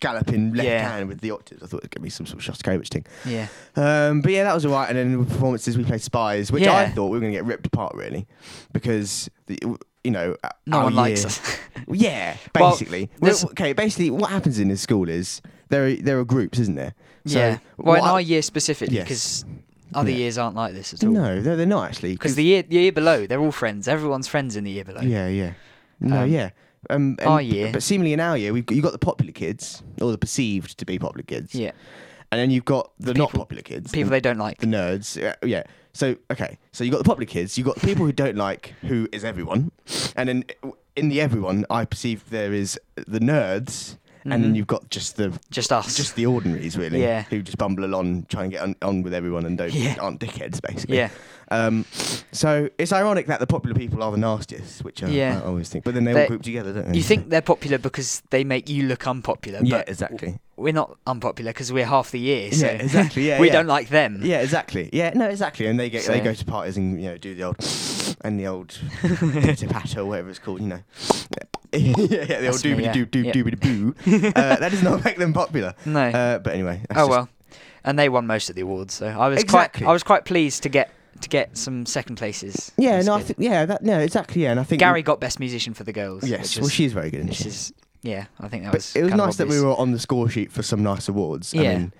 galloping 0.00 0.54
left 0.54 0.66
Yeah. 0.68 0.88
hand 0.92 1.08
with 1.08 1.20
the 1.20 1.30
octaves. 1.30 1.62
I 1.62 1.66
thought 1.66 1.78
it 1.78 1.82
was 1.84 1.88
gonna 1.90 2.04
be 2.04 2.10
some 2.10 2.26
sort 2.26 2.46
of 2.46 2.54
Shostakovich 2.56 2.88
thing. 2.88 3.04
Yeah. 3.24 3.46
Um, 3.76 4.20
but 4.22 4.32
yeah, 4.32 4.44
that 4.44 4.54
was 4.54 4.64
alright. 4.66 4.88
And 4.88 4.98
then 4.98 5.18
with 5.18 5.28
performances, 5.30 5.76
we 5.78 5.84
played 5.84 6.02
Spies, 6.02 6.50
which 6.50 6.64
Yeah. 6.64 6.74
I 6.76 6.88
thought 6.88 7.06
we 7.08 7.16
were 7.18 7.20
gonna 7.20 7.32
get 7.32 7.44
ripped 7.44 7.66
apart 7.66 7.94
really, 7.94 8.26
because 8.72 9.28
the, 9.46 9.58
you 10.04 10.10
know 10.10 10.36
No 10.66 10.80
one 10.84 10.94
likes 10.94 11.24
us. 11.24 11.40
Yeah, 11.88 12.36
basically. 12.54 13.10
Well, 13.20 13.36
okay, 13.52 13.72
basically, 13.72 14.10
what 14.10 14.30
happens 14.30 14.58
in 14.58 14.68
this 14.68 14.80
school 14.80 15.08
is 15.08 15.40
there 15.68 15.86
are, 15.86 15.94
there 15.94 16.18
are 16.18 16.24
groups, 16.24 16.58
isn't 16.58 16.74
there? 16.76 16.94
So 17.26 17.38
yeah. 17.38 17.58
Well, 17.76 17.96
in 17.96 18.04
I- 18.04 18.10
our 18.12 18.20
year 18.20 18.42
specifically, 18.42 18.96
Yes. 18.96 19.04
because 19.04 19.44
other 19.92 20.10
Yeah. 20.10 20.16
years 20.18 20.38
aren't 20.38 20.56
like 20.56 20.72
this 20.72 20.94
at 20.94 21.02
all. 21.04 21.10
no, 21.12 21.40
they're, 21.42 21.56
they're 21.56 21.66
not 21.66 21.88
actually. 21.88 22.12
Because 22.12 22.34
the 22.36 22.44
year 22.44 22.62
the 22.62 22.76
year 22.76 22.92
below, 22.92 23.26
they're 23.26 23.40
all 23.40 23.52
friends. 23.52 23.88
Everyone's 23.88 24.28
friends 24.28 24.56
in 24.56 24.64
the 24.64 24.70
year 24.70 24.84
below. 24.84 25.00
yeah, 25.02 25.26
yeah, 25.28 25.52
no, 26.00 26.22
Um, 26.22 26.30
yeah. 26.30 26.50
Um, 26.88 27.16
and- 27.18 27.28
our 27.28 27.42
year- 27.42 27.70
but 27.72 27.82
seemingly 27.82 28.12
in 28.14 28.20
our 28.20 28.36
year, 28.38 28.52
we've 28.52 28.64
got, 28.64 28.74
you 28.74 28.82
got 28.82 28.92
the 28.92 28.98
popular 28.98 29.32
kids, 29.32 29.82
or 30.00 30.10
the 30.10 30.18
perceived 30.18 30.78
to 30.78 30.86
be 30.86 30.98
popular 30.98 31.22
kids, 31.24 31.54
Yeah. 31.54 31.72
and 32.32 32.40
then 32.40 32.50
you've 32.50 32.64
got 32.64 32.90
the 32.98 33.12
not 33.12 33.32
popular 33.32 33.62
kids, 33.62 33.90
People 33.92 34.08
the, 34.10 34.16
they 34.16 34.20
don't 34.20 34.38
like. 34.38 34.58
the 34.58 34.66
nerds. 34.66 35.20
Yeah, 35.20 35.34
yeah. 35.44 35.64
So 35.92 36.16
okay, 36.30 36.56
so 36.72 36.84
you 36.84 36.90
got 36.90 36.98
the 36.98 37.04
popular 37.04 37.26
kids, 37.26 37.58
you 37.58 37.64
got 37.64 37.74
the 37.74 37.86
people 37.86 38.06
who 38.06 38.12
don't 38.12 38.36
like, 38.36 38.74
who 38.82 39.08
is 39.12 39.24
everyone, 39.24 39.72
and 40.16 40.28
then 40.28 40.44
in 40.96 41.08
the 41.10 41.20
everyone, 41.20 41.66
I 41.68 41.84
perceive 41.84 42.30
there 42.30 42.52
is 42.52 42.78
the 42.94 43.18
nerds, 43.20 43.96
and 44.24 44.44
then 44.44 44.52
Mhm. 44.52 44.56
you've 44.56 44.66
got 44.66 44.88
just 44.90 45.16
the 45.16 45.32
Just 45.50 45.72
us. 45.72 45.96
just 45.96 46.14
the 46.16 46.26
ordinaries 46.26 46.76
really, 46.76 47.00
Yeah. 47.00 47.22
who 47.30 47.42
just 47.42 47.58
bumble 47.58 47.84
along, 47.84 48.26
try 48.28 48.42
and 48.44 48.52
get 48.52 48.62
on, 48.62 48.76
on 48.82 49.02
with 49.02 49.14
everyone, 49.14 49.46
and 49.46 49.56
don't 49.58 49.72
Yeah. 49.72 49.96
aren't 50.00 50.20
dickheads 50.20 50.60
basically. 50.60 50.96
yeah. 50.98 51.08
Um, 51.52 51.84
so 52.30 52.68
it's 52.78 52.92
ironic 52.92 53.26
that 53.26 53.40
the 53.40 53.46
popular 53.46 53.74
people 53.74 54.04
are 54.04 54.12
the 54.12 54.18
nastiest, 54.18 54.84
which 54.84 55.02
I, 55.02 55.08
Yeah. 55.08 55.40
I 55.42 55.46
always 55.48 55.68
think. 55.68 55.84
But 55.84 55.94
then 55.94 56.04
they 56.04 56.12
They- 56.12 56.22
all 56.22 56.28
group 56.28 56.42
together, 56.42 56.72
don't 56.72 56.92
they? 56.92 56.96
You 56.96 57.02
think 57.02 57.28
they're 57.28 57.40
popular 57.42 57.76
because 57.78 58.22
they 58.30 58.44
make 58.44 58.68
you 58.68 58.84
look 58.86 59.06
unpopular. 59.08 59.58
Yeah, 59.64 59.78
but 59.78 59.88
exactly. 59.88 60.38
We're 60.56 60.72
not 60.74 60.96
unpopular 61.08 61.50
because 61.50 61.72
we're 61.72 61.86
half 61.86 62.12
the 62.12 62.20
year. 62.20 62.52
So 62.52 62.66
Yeah, 62.66 62.72
exactly. 62.72 63.26
Yeah, 63.26 63.40
we 63.40 63.48
yeah. 63.48 63.52
don't 63.54 63.66
like 63.66 63.88
them. 63.88 64.20
Yeah, 64.22 64.42
exactly. 64.42 64.90
Yeah, 64.92 65.10
no, 65.14 65.28
exactly. 65.28 65.66
And 65.66 65.80
they 65.80 65.90
get 65.90 66.04
they 66.06 66.20
go 66.20 66.34
to 66.34 66.44
parties 66.44 66.76
and 66.76 67.00
you 67.02 67.08
know 67.08 67.16
do 67.16 67.34
the 67.34 67.42
old 67.42 67.56
and 68.22 68.38
the 68.38 68.46
old 68.46 68.78
or 69.04 70.04
whatever 70.04 70.30
it's 70.30 70.38
called. 70.38 70.60
You 70.60 70.66
know. 70.68 70.80
yeah, 71.30 71.42
yeah, 71.72 71.94
the 71.96 72.46
old 72.46 72.54
That's 72.54 72.64
me, 72.64 72.70
doobity 72.72 72.84
yeah. 72.84 72.92
doo 72.92 73.04
doo 73.06 73.24
doobity 73.24 73.60
boo. 73.60 73.94
Uh, 74.28 74.56
that 74.56 74.70
does 74.70 74.82
not 74.82 75.04
make 75.04 75.16
them 75.16 75.32
popular. 75.32 75.74
No. 75.84 76.00
Uh, 76.08 76.38
but 76.38 76.54
anyway. 76.54 76.82
that's 76.88 77.00
oh 77.00 77.06
just- 77.06 77.10
well. 77.10 77.28
And 77.82 77.98
they 77.98 78.10
won 78.10 78.26
most 78.26 78.50
of 78.50 78.56
the 78.56 78.62
awards, 78.62 78.92
so 78.92 79.06
I 79.06 79.28
was 79.28 79.40
Exactly. 79.42 79.84
quite 79.84 79.90
I 79.90 79.92
was 79.94 80.02
quite 80.02 80.24
pleased 80.26 80.62
to 80.64 80.68
get 80.68 80.90
to 81.22 81.28
get 81.30 81.56
some 81.56 81.86
second 81.86 82.16
places. 82.16 82.72
Yeah, 82.76 82.96
That's 82.96 83.06
no, 83.06 83.14
I 83.14 83.18
good. 83.18 83.26
think 83.28 83.38
yeah, 83.40 83.64
that 83.66 83.82
no, 83.82 83.98
exactly. 84.00 84.42
Yeah, 84.42 84.50
and 84.50 84.60
I 84.60 84.64
think 84.64 84.80
Gary 84.80 85.02
got 85.02 85.18
best 85.18 85.40
musician 85.40 85.72
for 85.72 85.84
the 85.84 85.92
girls. 85.92 86.22
Yes, 86.28 86.40
which 86.40 86.56
well, 86.56 86.62
was- 86.64 86.72
she's 86.72 86.92
very 86.92 87.10
good. 87.10 87.20
Isn't 87.20 87.28
which 87.30 87.38
she? 87.38 87.48
is 87.48 87.72
yeah, 88.02 88.26
I 88.38 88.48
think 88.48 88.64
that 88.64 88.72
But 88.72 88.78
was. 88.78 88.96
it 88.96 89.02
was 89.02 89.10
kind 89.10 89.20
of 89.20 89.26
nice 89.28 89.36
that 89.36 89.46
we 89.48 89.56
obvious. 89.56 89.64
were 89.64 89.80
on 89.80 89.92
the 89.92 89.98
score 89.98 90.28
sheet 90.28 90.52
for 90.52 90.62
some 90.62 90.82
nice 90.82 91.08
awards. 91.08 91.54
I 91.54 91.62
Yeah. 91.62 91.78
mean, 91.78 91.92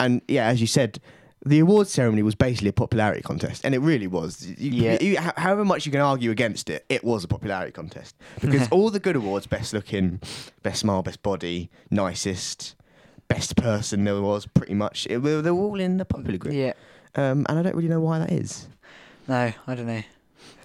and 0.00 0.22
yeah, 0.28 0.46
as 0.46 0.60
you 0.60 0.66
said, 0.68 1.00
the 1.44 1.58
awards 1.60 1.90
ceremony 1.90 2.22
was 2.22 2.34
basically 2.34 2.68
a 2.68 2.72
popularity 2.72 3.22
contest, 3.22 3.64
and 3.64 3.74
it 3.74 3.78
really 3.80 4.06
was. 4.06 4.46
You, 4.58 4.70
Yeah. 4.70 4.98
you- 5.02 5.18
however 5.18 5.64
much 5.64 5.84
you 5.86 5.92
can 5.92 6.00
argue 6.00 6.30
against 6.30 6.70
it, 6.70 6.84
it 6.88 7.04
was 7.04 7.24
a 7.24 7.28
popularity 7.28 7.72
contest 7.72 8.16
because 8.40 8.68
all 8.72 8.90
the 8.90 9.00
good 9.00 9.16
awards, 9.16 9.46
best 9.46 9.72
looking, 9.74 10.20
best 10.62 10.80
smile, 10.80 11.02
best 11.02 11.22
body, 11.22 11.70
nicest, 11.90 12.74
best 13.28 13.56
person, 13.56 14.04
there 14.04 14.20
was 14.20 14.46
pretty 14.46 14.74
much. 14.74 15.06
It, 15.10 15.18
they 15.22 15.50
were 15.50 15.50
all 15.50 15.80
in 15.80 15.96
the 15.98 16.04
popular 16.04 16.38
group. 16.38 16.54
Yeah. 16.54 16.72
Um, 17.16 17.46
and 17.48 17.58
I 17.58 17.62
don't 17.62 17.76
really 17.76 17.88
know 17.88 18.00
why 18.00 18.18
that 18.18 18.32
is. 18.32 18.66
No, 19.28 19.52
I 19.66 19.74
don't 19.74 19.86
know. 19.86 20.02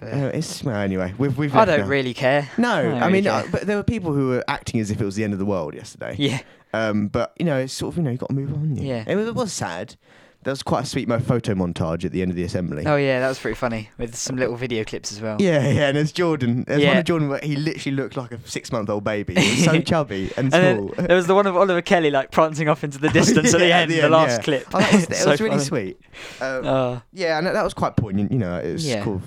Uh, 0.02 0.30
it's 0.34 0.62
well, 0.64 0.76
anyway. 0.76 1.14
We've 1.18 1.36
we've. 1.36 1.54
I 1.54 1.64
don't 1.64 1.80
now. 1.80 1.86
really 1.86 2.14
care. 2.14 2.48
No, 2.58 2.70
I 3.00 3.06
I 3.06 3.10
mean, 3.10 3.26
uh, 3.26 3.44
but 3.52 3.62
there 3.66 3.76
were 3.76 3.82
people 3.82 4.12
who 4.12 4.28
were 4.28 4.44
acting 4.48 4.80
as 4.80 4.90
if 4.90 5.00
it 5.00 5.04
was 5.04 5.14
the 5.14 5.24
end 5.24 5.32
of 5.32 5.38
the 5.38 5.44
world 5.44 5.74
yesterday. 5.74 6.14
Yeah. 6.18 6.40
Um, 6.72 7.08
but 7.08 7.32
you 7.38 7.44
know, 7.44 7.58
it's 7.58 7.72
sort 7.72 7.92
of 7.94 7.98
you 7.98 8.02
know 8.04 8.10
you 8.10 8.16
got 8.16 8.28
to 8.30 8.34
move 8.34 8.52
on. 8.52 8.76
you? 8.76 8.86
Yeah. 8.88 9.04
it 9.06 9.16
was, 9.16 9.28
it 9.28 9.34
was 9.34 9.52
sad. 9.52 9.96
There 10.42 10.52
was 10.52 10.62
quite 10.62 10.84
a 10.84 10.86
sweet 10.86 11.06
photo 11.06 11.54
montage 11.54 12.02
at 12.06 12.12
the 12.12 12.22
end 12.22 12.30
of 12.30 12.36
the 12.36 12.44
assembly. 12.44 12.84
Oh 12.86 12.96
yeah, 12.96 13.20
that 13.20 13.28
was 13.28 13.38
pretty 13.38 13.56
funny 13.56 13.90
with 13.98 14.14
some 14.16 14.36
little 14.36 14.56
video 14.56 14.84
clips 14.84 15.12
as 15.12 15.20
well. 15.20 15.36
Yeah, 15.38 15.68
yeah, 15.68 15.88
and 15.88 15.96
there's 15.98 16.12
Jordan. 16.12 16.64
There's 16.66 16.82
one 16.86 16.96
of 16.96 17.04
Jordan 17.04 17.28
where 17.28 17.40
he 17.42 17.56
literally 17.56 17.94
looked 17.94 18.16
like 18.16 18.32
a 18.32 18.38
six-month-old 18.46 19.04
baby. 19.04 19.34
He 19.34 19.50
was 19.50 19.64
so 19.64 19.80
chubby 19.82 20.30
and 20.38 20.52
And 20.54 20.78
small. 20.94 21.06
there 21.06 21.14
was 21.16 21.26
the 21.26 21.34
one 21.34 21.46
of 21.46 21.56
Oliver 21.58 21.82
Kelly 21.82 22.10
like 22.10 22.30
prancing 22.30 22.70
off 22.70 22.82
into 22.82 22.96
the 22.98 23.08
distance 23.20 23.52
at 23.52 23.60
the 23.60 23.68
Yeah, 23.68 23.78
end, 23.80 23.90
the, 23.90 24.08
last 24.08 24.38
yeah. 24.38 24.42
clip. 24.42 24.66
Oh, 24.72 24.78
that 24.78 24.92
was, 24.94 25.06
that 25.08 25.16
So 25.16 25.30
was 25.30 25.40
really 25.42 25.50
funny. 25.56 25.64
sweet. 25.64 26.00
Um, 26.40 26.66
Uh, 26.66 27.00
yeah, 27.12 27.36
and 27.36 27.46
that 27.46 27.62
was 27.62 27.74
quite 27.74 27.96
poignant. 27.96 28.32
You 28.32 28.38
know, 28.38 28.56
it 28.58 28.72
was 28.72 28.86
Yeah. 28.88 29.04
cool. 29.04 29.20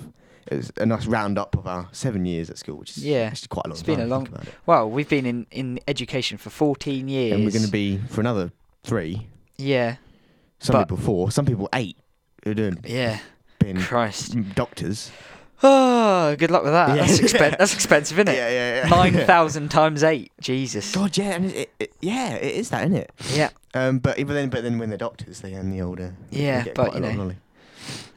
It 0.50 0.56
was 0.56 0.72
a 0.78 0.84
nice 0.84 1.06
roundup 1.06 1.56
of 1.56 1.66
our 1.68 1.88
seven 1.92 2.26
years 2.26 2.50
at 2.50 2.58
school, 2.58 2.76
which 2.76 2.96
is 2.98 3.04
Yeah. 3.04 3.18
actually 3.30 3.48
quite 3.48 3.66
a 3.66 3.68
long 3.68 3.74
It's 3.74 3.82
time. 3.82 3.92
It's 3.92 3.98
been 4.00 4.06
a 4.06 4.10
long- 4.10 4.24
think 4.26 4.34
about 4.34 4.48
it. 4.48 4.54
well, 4.66 4.90
we've 4.90 5.08
been 5.08 5.26
in, 5.26 5.46
in 5.52 5.78
education 5.86 6.38
for 6.38 6.50
14 6.50 7.06
years. 7.06 7.34
and 7.34 7.44
we're 7.44 7.52
going 7.52 7.64
to 7.64 7.70
be 7.70 7.98
for 8.08 8.20
another 8.20 8.50
three. 8.82 9.28
Yeah, 9.56 9.96
Some 10.58 10.74
But- 10.74 10.84
people 10.84 10.96
four. 10.96 11.30
Some 11.30 11.46
people 11.46 11.68
eight. 11.74 11.96
Have 12.46 12.78
yeah. 12.84 13.20
been 13.58 13.80
Christ. 13.80 14.36
doctors. 14.54 15.10
Oh, 15.62 16.36
good 16.36 16.50
luck 16.50 16.62
with 16.62 16.72
that. 16.72 16.90
Yeah. 16.90 17.06
That's, 17.06 17.20
expen- 17.20 17.56
that's 17.58 17.72
expensive, 17.74 18.18
isn't 18.18 18.28
it? 18.28 18.36
Yeah, 18.36 18.50
yeah, 18.50 18.84
yeah. 18.84 18.88
9,000 18.90 19.70
times 19.70 20.02
8. 20.02 20.30
Jesus. 20.42 20.94
God, 20.94 21.16
yeah, 21.16 21.30
and 21.30 21.46
it, 21.50 21.72
it, 21.78 21.94
yeah, 22.02 22.34
it 22.34 22.54
is 22.56 22.68
that, 22.68 22.82
isn't 22.84 22.96
it? 22.96 23.10
Yeah. 23.32 23.48
Um, 23.72 23.98
but 23.98 24.18
even 24.18 24.34
then, 24.34 24.50
but 24.50 24.62
then 24.62 24.78
when 24.78 24.90
they're 24.90 24.98
doctors, 24.98 25.40
they 25.40 25.54
earn 25.54 25.70
the 25.70 25.80
older. 25.80 26.14
Yeah, 26.30 26.64
but, 26.64 26.74
quite 26.74 27.02
a 27.02 27.16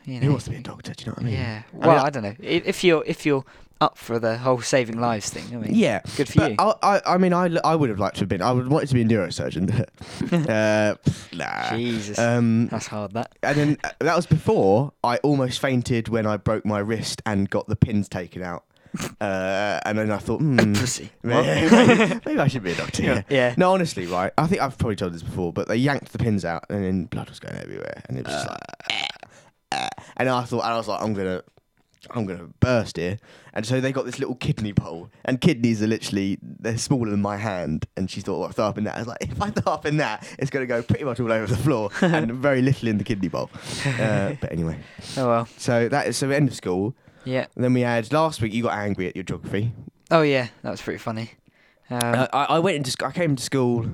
you 0.04 0.20
know. 0.20 0.26
Who 0.26 0.30
wants 0.32 0.46
to 0.46 0.52
be 0.52 0.58
a 0.58 0.62
doctor? 0.62 0.94
Do 0.94 1.04
you 1.04 1.08
know 1.08 1.14
what 1.14 1.22
I 1.22 1.26
mean? 1.26 1.34
Yeah. 1.36 1.62
I 1.74 1.78
Well, 1.78 1.98
mean, 1.98 2.06
I, 2.06 2.10
don't 2.10 2.24
know. 2.24 2.36
I- 2.42 2.64
If 2.66 2.84
you're 2.84 3.04
if 3.06 3.26
you're 3.26 3.46
up 3.82 3.98
for 3.98 4.20
the 4.20 4.38
whole 4.38 4.62
saving 4.62 5.00
lives 5.00 5.30
thing, 5.30 5.44
I 5.54 5.58
mean, 5.58 5.76
Yeah, 5.76 6.02
good 6.16 6.28
for 6.30 6.50
you. 6.50 6.56
I, 6.60 6.74
I, 6.84 7.02
I 7.14 7.18
mean, 7.18 7.34
I, 7.34 7.56
I 7.64 7.76
would 7.76 7.90
have 7.90 8.00
liked 8.00 8.16
to 8.18 8.22
have 8.22 8.30
been. 8.30 8.42
I 8.42 8.52
would 8.52 8.68
wanted 8.68 8.88
to 8.90 8.94
be 8.96 9.02
a 9.02 9.06
neurosurgeon. 9.06 9.88
uh, 10.50 10.96
nah. 11.36 11.76
Jesus, 11.76 12.18
Um, 12.20 12.68
that's 12.68 12.88
hard. 12.88 13.14
That. 13.14 13.34
and 13.44 13.58
then 13.58 13.78
uh, 13.84 13.90
that 14.00 14.16
was 14.16 14.26
before 14.26 14.94
I 15.04 15.18
almost 15.18 15.60
fainted 15.60 16.08
when 16.10 16.26
I 16.26 16.38
broke 16.38 16.66
my 16.66 16.80
wrist 16.80 17.22
and 17.26 17.50
got 17.50 17.68
the 17.68 17.76
pins 17.76 18.10
taken 18.10 18.42
out. 18.44 18.64
Uh, 19.22 19.80
and 19.86 19.98
then 20.00 20.10
I 20.10 20.18
thought, 20.18 20.40
hmm, 20.40 20.74
Pussy. 20.74 21.12
maybe, 21.22 22.20
maybe 22.26 22.40
I 22.40 22.48
should 22.48 22.64
be 22.64 22.72
a 22.72 22.76
doctor. 22.76 23.04
Yeah. 23.04 23.22
Yeah. 23.30 23.54
No, 23.58 23.74
honestly, 23.74 24.08
right. 24.08 24.32
I 24.38 24.48
think 24.48 24.62
I've 24.62 24.78
probably 24.78 24.96
told 24.96 25.14
this 25.14 25.22
before, 25.24 25.54
but 25.54 25.68
they 25.68 25.76
yanked 25.76 26.12
the 26.14 26.18
pins 26.18 26.44
out, 26.46 26.66
and 26.70 26.84
then 26.84 27.06
blood 27.06 27.30
was 27.30 27.40
going 27.40 27.58
everywhere, 27.58 28.02
and 28.08 28.18
it 28.18 28.26
was 28.26 28.34
just 28.34 28.48
like, 28.48 28.60
"Eh, 28.90 29.08
eh." 29.74 29.90
and 30.18 30.30
I 30.30 30.44
thought, 30.46 30.64
and 30.64 30.74
I 30.74 30.78
was 30.78 30.88
like, 30.88 31.02
I'm 31.02 31.14
gonna, 31.14 31.44
I'm 32.12 32.26
gonna 32.26 32.48
burst 32.60 32.98
here, 32.98 33.18
and 33.54 33.66
so 33.66 33.82
they 33.82 33.92
got 33.92 34.06
this 34.06 34.20
little 34.20 34.36
kidney 34.36 34.72
bowl, 34.72 35.10
and 35.26 35.42
kidneys 35.42 35.82
are 35.84 35.88
literally 35.88 36.38
they're 36.42 36.78
smaller 36.78 37.10
than 37.10 37.22
my 37.22 37.38
hand, 37.38 37.86
and 37.98 38.10
she 38.10 38.22
thought, 38.22 38.40
well, 38.40 38.50
I 38.50 38.52
throw 38.52 38.66
up 38.66 38.78
in 38.78 38.84
that. 38.86 38.96
I 38.96 39.00
was 39.00 39.08
like, 39.08 39.18
if 39.22 39.42
I 39.42 39.50
throw 39.50 39.74
up 39.74 39.86
in 39.86 39.98
that, 39.98 40.28
it's 40.40 40.50
gonna 40.52 40.66
go 40.68 40.82
pretty 40.82 41.04
much 41.04 41.20
all 41.20 41.32
over 41.32 41.48
the 41.48 41.58
floor, 41.62 41.90
and 42.02 42.32
very 42.34 42.62
little 42.62 42.88
in 42.88 42.98
the 42.98 43.04
kidney 43.04 43.28
bowl. 43.28 43.50
Uh, 43.86 44.34
but 44.40 44.52
anyway, 44.52 44.78
Oh 45.18 45.28
well. 45.28 45.48
so 45.58 45.90
that 45.90 46.08
is 46.08 46.16
so 46.18 46.30
end 46.30 46.48
of 46.50 46.56
school. 46.56 46.96
Yeah. 47.26 47.48
And 47.56 47.64
then 47.64 47.74
we 47.74 47.82
had 47.82 48.14
last 48.14 48.42
week. 48.42 48.54
You 48.54 48.64
got 48.64 48.78
angry 48.78 49.08
at 49.08 49.16
your 49.16 49.24
geography. 49.24 49.74
Oh 50.12 50.22
yeah, 50.22 50.48
that 50.62 50.72
was 50.72 50.82
pretty 50.82 51.00
funny. 51.00 51.32
Um, 51.90 52.00
Uh, 52.02 52.28
I, 52.32 52.44
I 52.56 52.60
went 52.60 52.78
into 52.78 52.92
sc- 52.92 53.04
I 53.04 53.12
came 53.12 53.36
to 53.36 53.44
school. 53.44 53.86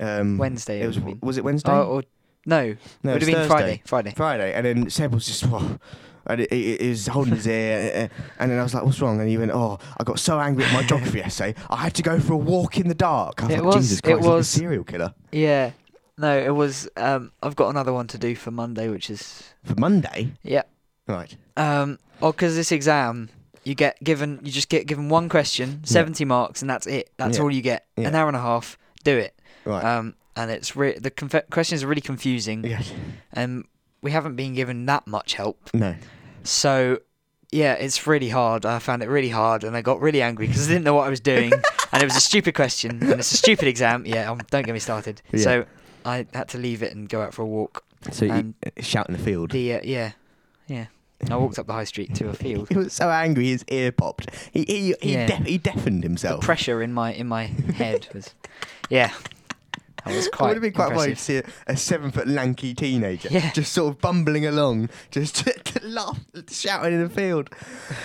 Um, 0.00 0.36
Wednesday, 0.38 0.80
It 0.82 0.86
was 0.88 0.98
was 1.22 1.38
it 1.38 1.44
Wednesday? 1.44 1.70
oh, 1.72 1.82
or 1.84 2.02
no, 2.44 2.74
no, 3.04 3.10
it 3.10 3.12
would 3.14 3.22
have 3.22 3.30
been 3.30 3.46
Friday. 3.48 3.82
Friday. 3.86 4.12
Friday, 4.16 4.52
and 4.52 4.66
then 4.66 4.90
Seb 4.90 5.14
was 5.14 5.26
just 5.26 5.44
whoa, 5.46 5.78
and 6.26 6.46
he, 6.50 6.76
he, 6.76 6.88
was 6.88 7.06
holding 7.06 7.34
his 7.34 7.46
ear, 7.46 8.10
and 8.38 8.50
then 8.50 8.58
I 8.58 8.62
was 8.62 8.74
like, 8.74 8.84
"What's 8.84 9.00
wrong?" 9.00 9.20
And 9.20 9.28
he 9.28 9.38
went, 9.38 9.50
"Oh, 9.52 9.78
I 9.98 10.04
got 10.04 10.18
so 10.18 10.38
angry 10.38 10.64
at 10.64 10.72
my 10.72 10.82
geography 10.82 11.20
essay, 11.24 11.54
I 11.70 11.76
had 11.76 11.94
to 11.94 12.02
go 12.02 12.18
for 12.20 12.32
a 12.34 12.36
walk 12.36 12.78
in 12.78 12.88
the 12.88 12.94
dark." 12.94 13.42
I 13.42 13.46
was 13.46 13.54
It 13.54 13.56
like, 13.58 13.74
was- 13.74 13.74
"Jesus 13.76 13.98
it 13.98 14.02
Christ, 14.02 14.18
he's 14.20 14.26
like 14.28 14.40
a 14.40 14.44
serial 14.44 14.84
killer." 14.84 15.14
Yeah. 15.32 15.70
No, 16.18 16.38
it 16.38 16.50
was. 16.54 16.88
Um, 16.96 17.32
I've 17.42 17.56
got 17.56 17.70
another 17.70 17.92
one 17.92 18.06
to 18.08 18.18
do 18.18 18.34
for 18.34 18.50
Monday, 18.50 18.88
which 18.88 19.08
is 19.10 19.50
For 19.64 19.74
Monday, 19.76 20.32
Yep. 20.42 20.68
right? 21.08 21.34
Um, 21.56 21.98
well, 22.20 22.32
because 22.32 22.54
this 22.54 22.70
exam, 22.70 23.30
you 23.64 23.74
get 23.74 24.02
given, 24.04 24.38
you 24.44 24.52
just 24.52 24.68
get 24.68 24.86
given 24.86 25.08
one 25.08 25.28
question, 25.30 25.82
seventy 25.84 26.24
marks, 26.26 26.60
and 26.60 26.68
that's 26.70 26.86
it. 26.86 27.10
That's 27.16 27.38
Yeah. 27.38 27.42
all 27.42 27.50
you 27.50 27.62
get. 27.62 27.86
Yeah. 27.96 28.08
An 28.08 28.14
hour 28.14 28.28
and 28.28 28.36
a 28.36 28.40
half. 28.40 28.76
Do 29.04 29.16
it. 29.16 29.34
Right. 29.64 29.82
Um, 29.82 30.14
and 30.36 30.50
it's 30.50 30.76
re- 30.76 30.98
the 30.98 31.10
conf- 31.10 31.48
questions 31.50 31.82
are 31.82 31.86
really 31.86 32.00
confusing, 32.02 32.62
yes. 32.64 32.92
and 33.32 33.64
we 34.02 34.10
haven't 34.10 34.36
been 34.36 34.54
given 34.54 34.84
that 34.86 35.06
much 35.06 35.34
help. 35.34 35.70
No. 35.72 35.94
So, 36.44 36.98
yeah, 37.50 37.74
it's 37.74 38.06
really 38.06 38.28
hard. 38.30 38.66
I 38.66 38.78
found 38.78 39.02
it 39.02 39.08
really 39.08 39.28
hard, 39.28 39.64
and 39.64 39.76
I 39.76 39.82
got 39.82 40.00
really 40.00 40.20
angry 40.22 40.46
because 40.48 40.66
I 40.68 40.72
didn't 40.72 40.84
know 40.84 40.94
what 40.94 41.06
I 41.06 41.10
was 41.10 41.20
doing, 41.20 41.52
and 41.92 42.02
it 42.02 42.06
was 42.06 42.16
a 42.16 42.20
stupid 42.20 42.54
question, 42.54 42.90
and 43.02 43.20
it's 43.20 43.32
a 43.32 43.36
stupid 43.36 43.68
exam. 43.68 44.04
Yeah, 44.06 44.30
um, 44.30 44.40
don't 44.50 44.64
get 44.66 44.72
me 44.72 44.78
started. 44.80 45.22
Yeah. 45.32 45.40
So 45.40 45.64
I 46.04 46.26
had 46.34 46.48
to 46.50 46.58
leave 46.58 46.82
it 46.82 46.94
and 46.94 47.08
go 47.08 47.22
out 47.22 47.32
for 47.34 47.42
a 47.42 47.46
walk. 47.46 47.84
So 48.10 48.24
you 48.24 48.32
And 48.32 48.54
uh, 48.66 48.82
shout 48.82 49.08
in 49.08 49.16
the 49.16 49.22
field. 49.22 49.52
The 49.52 49.74
uh, 49.74 49.80
yeah, 49.84 50.12
yeah. 50.66 50.86
I 51.30 51.36
walked 51.36 51.56
up 51.60 51.68
the 51.68 51.72
high 51.72 51.84
street 51.84 52.12
to 52.16 52.28
a 52.30 52.34
field. 52.44 52.68
he 52.68 52.76
was 52.76 52.92
so 52.92 53.08
angry, 53.08 53.46
his 53.46 53.64
ear 53.68 53.92
popped. 53.92 54.28
He 54.52 54.64
he 54.66 54.94
he, 55.00 55.12
Yeah. 55.12 55.26
deaf, 55.26 55.46
he 55.46 55.56
deafened 55.58 56.02
The 56.02 56.08
himself. 56.08 56.42
pressure 56.42 56.82
in 56.82 56.92
my 56.92 57.12
in 57.12 57.28
my 57.28 57.44
head 57.44 58.08
was, 58.12 58.34
yeah, 58.90 59.12
was 60.06 60.26
it 60.32 60.40
would 60.40 60.52
have 60.54 60.62
been 60.62 60.72
quite 60.72 60.94
funny 60.94 61.14
to 61.14 61.20
see 61.20 61.36
a, 61.38 61.44
a 61.66 61.76
seven 61.76 62.10
foot 62.10 62.26
lanky 62.28 62.74
teenager 62.74 63.28
Yeah. 63.30 63.50
just 63.52 63.72
sort 63.72 63.92
of 63.94 64.00
bumbling 64.00 64.46
along, 64.46 64.88
just 65.10 65.44
laugh, 65.82 66.18
shouting 66.50 66.94
in 66.94 67.02
the 67.02 67.08
field. 67.08 67.50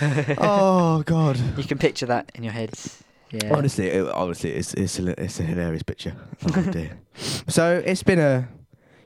oh 0.38 1.02
God! 1.04 1.38
You 1.58 1.64
can 1.64 1.78
picture 1.78 2.06
that 2.06 2.30
in 2.34 2.42
your 2.44 2.52
heads. 2.52 3.02
Yeah. 3.30 3.54
Honestly, 3.54 3.88
it, 3.88 4.08
honestly, 4.08 4.52
it's 4.52 4.74
it's 4.74 4.98
a, 4.98 5.20
it's 5.22 5.38
a 5.40 5.42
hilarious 5.42 5.82
picture. 5.82 6.14
Oh 6.54 6.62
dear. 6.70 6.98
so 7.48 7.82
it's 7.84 8.02
been 8.02 8.18
a, 8.18 8.48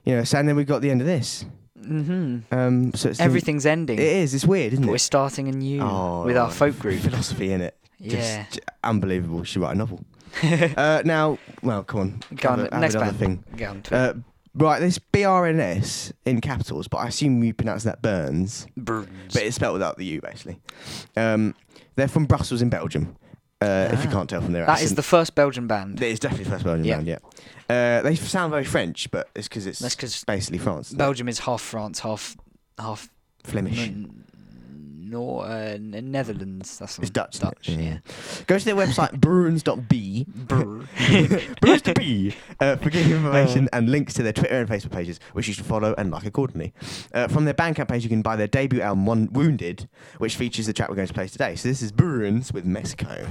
you 0.05 0.17
know, 0.17 0.25
so 0.25 0.39
and 0.39 0.49
then 0.49 0.57
we 0.57 0.65
got 0.65 0.81
the 0.83 0.91
end 0.91 1.01
of 1.01 1.07
this. 1.07 1.45
hmm 1.85 2.39
Um, 2.53 2.93
so 2.95 3.09
it's 3.09 3.19
the- 3.19 3.25
Everything's 3.25 3.67
ending. 3.67 3.99
It 3.99 4.05
is. 4.05 4.35
It's 4.35 4.45
weird, 4.47 4.73
isn't 4.75 4.85
but 4.85 4.91
we're 4.91 4.97
it? 4.97 5.01
starting 5.01 5.49
anew 5.49 5.81
Oh, 5.83 6.25
with 6.25 6.37
our 6.37 6.51
folk 6.51 6.79
group. 6.79 7.01
philosophy 7.01 7.53
in 7.53 7.61
it. 7.63 7.77
Yeah. 7.99 8.45
Just 8.47 8.61
unbelievable. 8.85 9.45
She 9.45 9.59
write 9.59 9.73
a 9.75 9.79
novel. 9.79 10.05
uh, 10.77 11.03
now, 11.05 11.39
well, 11.63 11.83
come 11.85 12.01
on. 12.01 12.23
Go 12.37 12.49
on, 12.51 12.59
have 12.61 12.73
next 12.81 12.95
another 12.95 13.13
band. 13.13 13.19
thing. 13.19 13.57
Get 13.57 13.69
on 13.71 13.83
Uh, 13.91 14.13
right, 14.55 14.81
this 14.81 14.99
BRNS 14.99 16.13
in 16.25 16.41
capitals, 16.41 16.89
but 16.89 16.99
I 16.99 17.09
assume 17.09 17.43
you 17.45 17.55
pronounce 17.55 17.85
that 17.85 18.03
Burns. 18.03 18.67
Burns. 18.77 19.09
but 19.33 19.43
it's 19.43 19.57
spelled 19.57 19.75
without 19.75 19.97
the 19.99 20.05
U, 20.05 20.21
basically. 20.21 20.59
Um, 21.17 21.55
they're 21.97 22.09
from 22.09 22.25
Brussels 22.27 22.63
in 22.63 22.69
Belgium, 22.71 23.17
uh, 23.61 23.89
if 23.93 24.03
you 24.05 24.09
Ah. 24.11 24.13
can't 24.13 24.31
tell 24.31 24.41
from 24.41 24.53
their 24.53 24.63
accent. 24.63 24.79
That 24.79 24.85
is 24.85 24.95
the 24.95 25.03
first 25.03 25.35
Belgian 25.35 25.67
band. 25.67 26.01
It's 26.03 26.21
definitely 26.21 26.45
the 26.45 26.51
first 26.51 26.65
Belgian 26.65 26.85
Yeah. 26.85 26.97
band, 26.97 27.07
yeah. 27.07 27.19
Uh, 27.69 28.03
they 28.03 28.15
sound 28.17 28.51
very 28.51 28.65
French, 28.65 29.11
but 29.11 29.29
it's 29.35 29.49
because 29.49 29.67
it's 29.67 29.79
That's 29.79 30.25
basically 30.25 30.59
France. 30.59 30.93
Belgium 30.93 31.29
is 31.29 31.41
half 31.41 31.61
France, 31.61 32.01
half 32.01 32.37
half 32.79 33.09
Flemish. 33.45 33.79
n- 33.89 34.25
nor 35.13 35.45
uh, 35.47 35.77
Netherlands. 35.79 36.79
That's 36.79 36.99
It's 36.99 37.11
Dutch. 37.11 37.37
isn't 37.37 37.49
it? 37.49 37.55
Dutch. 37.55 37.69
Yeah. 37.69 37.99
Go 38.47 38.59
to 38.59 38.65
their 38.65 38.75
website, 38.75 39.13
bruins.b. 39.21 40.27
Brr. 40.29 40.87
Bruins.b 41.61 42.35
uh, 42.61 42.77
for 42.77 42.91
getting 42.91 43.13
information 43.13 43.69
and 43.73 43.91
links 43.91 44.15
to 44.15 44.23
their 44.23 44.33
Twitter 44.33 44.61
and 44.61 44.69
Facebook 44.69 44.91
pages, 44.91 45.21
which 45.35 45.47
you 45.47 45.55
should 45.55 45.67
follow 45.67 45.95
and 45.99 46.11
like 46.11 46.25
accordingly. 46.25 46.73
Uh, 47.13 47.29
from 47.29 47.45
their 47.45 47.55
Bandcamp 47.55 47.89
page, 47.89 48.03
you 48.03 48.09
can 48.09 48.23
buy 48.23 48.37
their 48.37 48.49
debut 48.49 48.81
album, 48.81 49.07
One 49.07 49.29
Wounded, 49.33 49.89
which 50.19 50.37
features 50.37 50.67
the 50.67 50.73
track 50.73 50.89
we're 50.89 50.97
going 50.97 51.09
to 51.09 51.15
play 51.15 51.29
today. 51.29 51.55
So 51.57 51.69
this 51.69 51.83
is 51.83 51.93
Bruins 51.93 52.53
with 52.53 52.65
Mexico. 52.65 53.27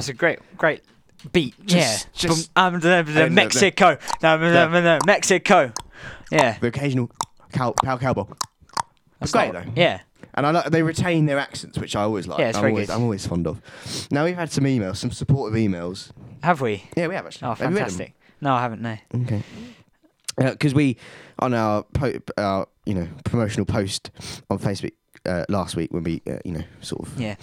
That's 0.00 0.08
a 0.08 0.14
great, 0.14 0.38
great 0.56 0.82
beat. 1.32 1.54
Just- 1.66 2.06
yeah. 2.06 2.28
just- 2.28 2.50
um, 2.56 2.80
the- 2.80 3.02
the- 3.06 3.12
no, 3.12 3.28
no. 3.28 3.28
Mexico. 3.30 3.98
No, 4.22 4.36
no, 4.38 4.52
no, 4.52 4.68
no, 4.68 4.80
no, 4.80 4.98
Mexico. 5.06 5.72
Yeah. 6.32 6.56
the 6.58 6.68
occasional 6.68 7.10
cow, 7.52 7.74
pow 7.84 7.96
cowbell. 7.98 8.30
That's 9.18 9.32
great, 9.32 9.52
though. 9.52 9.64
Yeah. 9.76 10.00
And 10.32 10.46
I 10.46 10.50
like 10.52 10.70
they 10.70 10.82
retain 10.82 11.26
their 11.26 11.38
accents, 11.38 11.76
which 11.78 11.94
I 11.96 12.02
always 12.02 12.26
like. 12.26 12.38
Yeah, 12.38 12.48
it's 12.48 12.56
I'm 12.56 12.62
very 12.62 12.72
always, 12.72 12.86
good. 12.86 12.94
I'm 12.94 13.02
always 13.02 13.26
fond 13.26 13.46
of. 13.46 13.60
Now 14.10 14.24
we've 14.24 14.36
had 14.36 14.50
some 14.50 14.64
emails, 14.64 14.96
some 14.96 15.10
supportive 15.10 15.58
emails. 15.58 16.12
Have 16.42 16.60
we? 16.60 16.84
Yeah, 16.96 17.08
we 17.08 17.14
have 17.16 17.26
actually. 17.26 17.48
Oh, 17.48 17.54
Have 17.54 17.58
you 17.60 17.64
read 17.66 17.70
them? 17.76 17.76
fantastic. 17.90 18.14
No, 18.40 18.54
I 18.54 18.60
haven't. 18.62 18.80
No. 18.80 18.96
Okay. 19.14 19.42
Because 20.38 20.72
we 20.72 20.96
on 21.40 21.52
our 21.52 21.82
po- 21.82 22.20
our 22.38 22.68
you 22.86 22.94
know 22.94 23.08
promotional 23.24 23.66
post 23.66 24.10
on 24.48 24.58
Facebook 24.58 24.92
uh, 25.26 25.44
last 25.48 25.76
week 25.76 25.92
when 25.92 26.02
we 26.04 26.22
uh, 26.28 26.38
you 26.44 26.52
know 26.52 26.62
sort 26.80 27.06
of 27.06 27.20
Yeah. 27.20 27.36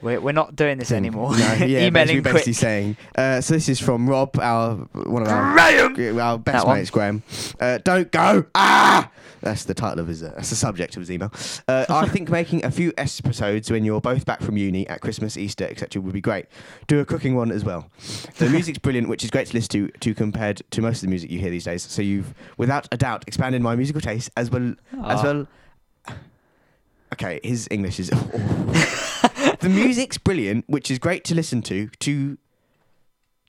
We're, 0.00 0.20
we're 0.20 0.30
not 0.32 0.54
doing 0.54 0.78
this 0.78 0.90
thing. 0.90 0.98
anymore. 0.98 1.32
No, 1.32 1.38
yeah, 1.54 1.64
Emailing 1.86 1.90
basically, 1.90 2.20
basically 2.32 2.52
saying. 2.52 2.96
Uh, 3.16 3.40
so 3.40 3.54
this 3.54 3.68
is 3.68 3.80
from 3.80 4.08
Rob, 4.08 4.38
our 4.38 4.76
one 4.76 5.22
of 5.22 5.28
our 5.28 5.52
Graham! 5.54 6.20
our 6.20 6.38
best 6.38 6.58
That 6.58 6.66
one. 6.68 6.78
mates, 6.78 6.90
Graham. 6.90 7.22
Uh, 7.58 7.78
don't 7.78 8.10
go. 8.12 8.44
Ah. 8.54 9.10
That's 9.40 9.64
the 9.64 9.74
title 9.74 10.00
of 10.00 10.06
his. 10.08 10.22
Uh, 10.22 10.32
that's 10.36 10.50
the 10.50 10.56
subject 10.56 10.96
of 10.96 11.00
his 11.00 11.10
email. 11.10 11.32
Uh, 11.66 11.84
I 11.88 12.06
think 12.08 12.28
making 12.30 12.64
a 12.64 12.70
few 12.70 12.92
episodes 12.96 13.70
when 13.70 13.84
you're 13.84 14.00
both 14.00 14.24
back 14.26 14.40
from 14.40 14.56
uni 14.56 14.86
at 14.88 15.00
Christmas, 15.00 15.36
Easter, 15.36 15.64
etc., 15.64 16.00
would 16.02 16.12
be 16.12 16.20
great. 16.20 16.46
Do 16.86 17.00
a 17.00 17.04
cooking 17.04 17.34
one 17.34 17.50
as 17.52 17.64
well. 17.64 17.90
The 18.36 18.48
music's 18.50 18.78
brilliant, 18.78 19.08
which 19.08 19.24
is 19.24 19.30
great 19.30 19.48
to 19.48 19.54
listen 19.54 19.70
to, 19.70 19.88
to 20.00 20.14
compared 20.14 20.62
to 20.70 20.82
most 20.82 20.98
of 20.98 21.02
the 21.02 21.08
music 21.08 21.30
you 21.30 21.38
hear 21.38 21.50
these 21.50 21.64
days. 21.64 21.82
So 21.82 22.02
you've, 22.02 22.34
without 22.56 22.88
a 22.92 22.96
doubt, 22.96 23.24
expanded 23.26 23.62
my 23.62 23.74
musical 23.76 24.00
taste 24.00 24.30
as 24.36 24.50
well 24.50 24.74
as 25.04 25.22
well. 25.22 25.46
Okay, 27.12 27.40
his 27.42 27.68
English 27.70 27.98
is. 28.00 28.08
the 29.60 29.68
music's 29.68 30.18
brilliant, 30.18 30.64
which 30.68 30.90
is 30.90 30.98
great 30.98 31.24
to 31.24 31.34
listen 31.34 31.62
to. 31.62 31.88
To 32.00 32.38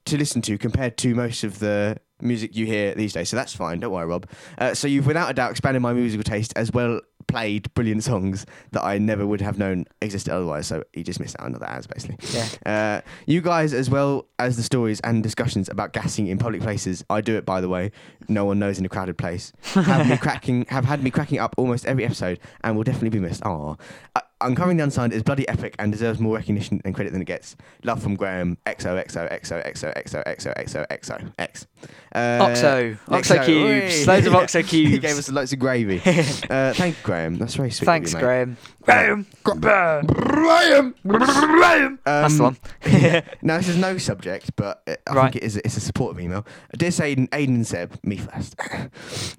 to 0.05 0.17
listen 0.17 0.41
to 0.41 0.57
compared 0.57 0.97
to 0.97 1.13
most 1.13 1.43
of 1.43 1.59
the 1.59 1.97
music 2.21 2.55
you 2.55 2.65
hear 2.65 2.95
these 2.95 3.13
days. 3.13 3.29
So 3.29 3.37
that's 3.37 3.55
fine. 3.55 3.79
Don't 3.79 3.91
worry, 3.91 4.05
Rob. 4.05 4.27
Uh, 4.57 4.73
so 4.73 4.87
you've 4.87 5.05
without 5.05 5.29
a 5.29 5.33
doubt 5.33 5.51
expanded 5.51 5.81
my 5.81 5.93
musical 5.93 6.23
taste 6.23 6.53
as 6.55 6.71
well. 6.71 7.01
Played 7.29 7.71
brilliant 7.75 8.03
songs 8.03 8.45
that 8.71 8.83
I 8.83 8.97
never 8.97 9.25
would 9.25 9.39
have 9.41 9.57
known 9.57 9.85
existed 10.01 10.33
otherwise. 10.33 10.67
So 10.67 10.83
he 10.93 11.03
just 11.03 11.19
missed 11.19 11.35
out 11.39 11.45
on 11.45 11.55
other 11.55 11.67
ads, 11.67 11.85
basically. 11.85 12.17
Yeah. 12.33 12.47
Uh, 12.65 13.01
you 13.27 13.41
guys, 13.41 13.73
as 13.73 13.89
well 13.89 14.25
as 14.39 14.57
the 14.57 14.63
stories 14.63 14.99
and 15.01 15.21
discussions 15.21 15.69
about 15.69 15.93
gassing 15.93 16.27
in 16.27 16.39
public 16.39 16.61
places, 16.61 17.05
I 17.09 17.21
do 17.21 17.37
it 17.37 17.45
by 17.45 17.61
the 17.61 17.69
way. 17.69 17.91
No 18.27 18.45
one 18.45 18.57
knows 18.57 18.79
in 18.79 18.85
a 18.85 18.89
crowded 18.89 19.17
place. 19.17 19.53
Have 19.73 20.09
me 20.09 20.17
cracking, 20.17 20.65
have 20.69 20.85
had 20.85 21.03
me 21.03 21.11
cracking 21.11 21.39
up 21.39 21.53
almost 21.57 21.85
every 21.85 22.05
episode, 22.05 22.39
and 22.63 22.75
will 22.75 22.83
definitely 22.83 23.09
be 23.09 23.19
missed. 23.19 23.41
Ah, 23.45 23.75
uh, 24.15 24.21
uncovering 24.41 24.77
the 24.77 24.83
unsigned 24.83 25.13
is 25.13 25.23
bloody 25.23 25.47
epic 25.47 25.75
and 25.79 25.91
deserves 25.91 26.19
more 26.19 26.35
recognition 26.37 26.81
and 26.85 26.93
credit 26.95 27.11
than 27.13 27.21
it 27.21 27.25
gets. 27.25 27.55
Love 27.83 28.01
from 28.01 28.15
Graham. 28.15 28.57
XOXO 28.65 29.05
XO 29.05 29.29
XO 29.41 29.65
XO 29.65 30.23
XO 30.25 30.55
XO 30.57 30.87
XO 30.87 31.33
X. 31.39 31.67
Uh, 32.13 32.39
Oxo. 32.41 32.97
Oxo 33.09 33.43
cubes. 33.45 34.07
Loads 34.07 34.27
of 34.27 34.35
Oxo 34.35 34.61
he 34.63 34.97
gave 34.99 35.17
us 35.17 35.29
loads 35.29 35.53
of 35.53 35.59
gravy. 35.59 35.97
uh, 36.49 36.73
thank 36.73 36.97
you, 36.97 37.03
Graham. 37.03 37.37
That's 37.37 37.55
very 37.55 37.71
sweet. 37.71 37.85
Thanks, 37.85 38.13
you. 38.13 38.19
Graham. 38.19 38.57
Graham. 38.83 39.25
Graham. 39.43 40.05
Graham. 40.05 40.95
Graham. 41.05 41.99
That's 42.03 42.37
the 42.37 42.43
Um, 42.45 42.57
one. 42.83 43.23
Now 43.41 43.57
this 43.57 43.67
is 43.69 43.77
no 43.77 43.97
subject, 43.97 44.55
but 44.55 44.81
uh, 44.87 44.95
I 45.07 45.13
Right. 45.13 45.23
think 45.31 45.37
it 45.37 45.43
is. 45.45 45.57
It's 45.57 45.77
a 45.77 45.81
supportive 45.81 46.19
email. 46.21 46.45
Dear 46.77 46.89
Aiden, 46.89 47.29
Aiden 47.29 47.47
and 47.49 47.67
Seb, 47.67 47.97
me 48.03 48.17
first. 48.17 48.55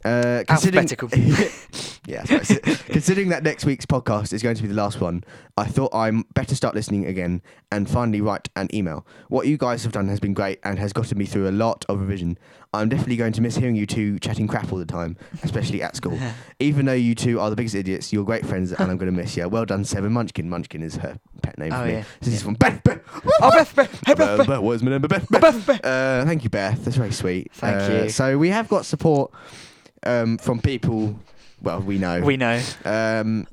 Uh, 0.04 0.44
considering- 0.46 0.88
Alphabetical. 0.88 1.08
yeah, 2.06 2.24
considering 2.86 3.28
that 3.30 3.42
next 3.42 3.64
week's 3.64 3.86
podcast 3.86 4.32
is 4.32 4.42
going 4.42 4.56
to 4.56 4.62
be 4.62 4.68
the 4.68 4.74
last 4.74 4.89
one, 4.98 5.22
I 5.58 5.66
thought 5.66 5.94
I'm 5.94 6.24
better 6.34 6.54
start 6.54 6.74
listening 6.74 7.04
again 7.06 7.42
and 7.70 7.88
finally 7.88 8.22
write 8.22 8.48
an 8.56 8.74
email. 8.74 9.06
What 9.28 9.46
you 9.46 9.58
guys 9.58 9.82
have 9.84 9.92
done 9.92 10.08
has 10.08 10.18
been 10.18 10.32
great 10.32 10.58
and 10.64 10.78
has 10.78 10.94
gotten 10.94 11.18
me 11.18 11.26
through 11.26 11.48
a 11.48 11.52
lot 11.52 11.84
of 11.90 12.00
revision. 12.00 12.38
I'm 12.72 12.88
definitely 12.88 13.16
going 13.16 13.32
to 13.34 13.40
miss 13.42 13.56
hearing 13.56 13.74
you 13.76 13.84
two 13.84 14.18
chatting 14.20 14.46
crap 14.48 14.72
all 14.72 14.78
the 14.78 14.86
time, 14.86 15.16
especially 15.42 15.82
at 15.82 15.96
school. 15.96 16.18
Even 16.60 16.86
though 16.86 16.92
you 16.94 17.14
two 17.14 17.38
are 17.40 17.50
the 17.50 17.56
biggest 17.56 17.74
idiots, 17.74 18.12
you're 18.12 18.24
great 18.24 18.46
friends, 18.46 18.72
and 18.72 18.90
I'm 18.90 18.96
going 18.96 19.12
to 19.12 19.16
miss 19.16 19.36
you. 19.36 19.48
Well 19.48 19.66
done, 19.66 19.84
Seven 19.84 20.12
Munchkin. 20.12 20.48
Munchkin 20.48 20.82
is 20.82 20.96
her 20.96 21.18
pet 21.42 21.58
name 21.58 21.70
for 21.72 21.76
Oh, 21.78 21.84
me. 21.84 21.92
yeah. 21.92 22.04
This 22.20 22.28
is 22.34 22.40
Yeah. 22.40 22.44
from 22.44 22.54
Beth. 22.54 22.82
Beth. 22.84 23.00
Oh, 23.42 23.50
Beth, 23.50 23.74
Beth, 23.76 24.02
hey, 24.06 24.14
Beth, 24.14 24.46
Beth, 24.46 24.60
what's 24.60 24.82
my 24.82 24.92
name? 24.92 25.00
Beth, 25.02 25.28
Beth. 25.28 25.40
Beth, 25.40 25.66
Beth. 25.66 25.84
Uh, 25.84 26.24
thank 26.24 26.44
you, 26.44 26.50
Beth. 26.50 26.84
That's 26.84 26.96
very 26.96 27.12
sweet. 27.12 27.52
Thank 27.54 27.90
Uh, 27.90 28.04
you. 28.04 28.08
So 28.10 28.38
we 28.38 28.48
have 28.50 28.68
got 28.68 28.86
support 28.86 29.32
um, 30.04 30.38
from 30.38 30.60
people. 30.60 31.18
Well, 31.62 31.80
we 31.80 31.98
know. 31.98 32.20
We 32.20 32.36
know. 32.36 32.60
Um, 32.84 33.46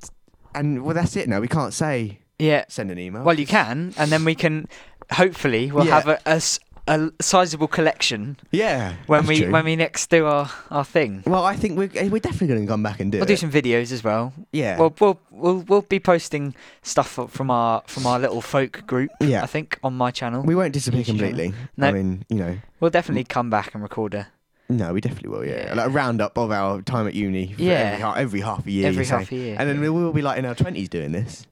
and 0.55 0.83
well, 0.83 0.93
that's 0.95 1.15
it. 1.15 1.27
Now 1.29 1.39
we 1.39 1.47
can't 1.47 1.73
say 1.73 2.19
Yeah. 2.39 2.65
send 2.67 2.91
an 2.91 2.99
email. 2.99 3.23
Well, 3.23 3.39
you 3.39 3.45
can, 3.47 3.93
and 3.97 4.11
then 4.11 4.23
we 4.25 4.35
can. 4.35 4.67
Hopefully, 5.11 5.71
we'll 5.71 5.85
Yeah. 5.85 5.95
have 6.01 6.07
a, 6.07 6.19
a 6.25 6.35
s- 6.35 6.59
a 6.89 7.11
sizable 7.21 7.67
collection 7.67 8.37
yeah. 8.51 8.93
when 9.07 9.19
that's 9.19 9.27
we 9.27 9.41
true. 9.41 9.51
when 9.51 9.65
we 9.65 9.75
next 9.75 10.09
do 10.09 10.25
our, 10.25 10.49
our 10.71 10.85
thing. 10.85 11.21
Well, 11.25 11.43
I 11.43 11.55
think 11.57 11.77
we're 11.77 11.89
eh, 11.95 12.07
we're 12.07 12.19
definitely 12.19 12.47
going 12.47 12.61
to 12.61 12.67
come 12.67 12.81
back 12.83 13.01
and 13.01 13.11
do 13.11 13.17
We'll 13.17 13.25
it. 13.25 13.27
do 13.27 13.35
some 13.35 13.51
videos 13.51 13.91
as 13.91 14.03
well. 14.05 14.31
yeah. 14.53 14.77
Well, 14.79 14.93
we'll 14.99 15.19
we'll 15.31 15.57
we'll 15.67 15.81
be 15.81 15.99
posting 15.99 16.55
stuff 16.83 17.19
from 17.29 17.51
our 17.51 17.83
from 17.87 18.05
our 18.07 18.19
little 18.19 18.41
folk 18.41 18.85
group. 18.87 19.11
Yeah. 19.19 19.43
I 19.43 19.47
think 19.47 19.77
on 19.83 19.95
my 19.97 20.11
channel. 20.11 20.43
we 20.43 20.55
won't 20.55 20.71
disappear 20.73 21.03
completely. 21.03 21.53
No. 21.75 21.87
I 21.87 21.91
mean, 21.91 22.23
you 22.29 22.37
know, 22.37 22.57
We'll 22.79 22.91
definitely 22.91 23.23
come 23.25 23.49
back 23.49 23.73
and 23.73 23.81
record 23.83 24.13
a 24.13 24.27
no, 24.69 24.93
we 24.93 25.01
definitely 25.01 25.29
will. 25.29 25.45
Yeah, 25.45 25.67
Yeah. 25.67 25.73
like 25.75 25.87
a 25.87 25.89
roundup 25.89 26.37
of 26.37 26.51
our 26.51 26.81
time 26.81 27.07
at 27.07 27.13
uni. 27.13 27.53
For 27.53 27.61
Yeah. 27.61 27.71
Every, 27.73 28.01
ha- 28.01 28.13
every 28.13 28.41
half 28.41 28.65
a 28.67 28.71
year. 28.71 28.87
every 28.87 28.99
you 28.99 29.05
say. 29.05 29.15
half 29.17 29.31
a 29.31 29.35
year. 29.35 29.55
And 29.59 29.69
then 29.69 29.79
we 29.81 29.89
will 29.89 30.13
be 30.13 30.21
like 30.21 30.37
in 30.39 30.45
our 30.45 30.55
twenties 30.55 30.89
doing 30.89 31.11
this. 31.11 31.45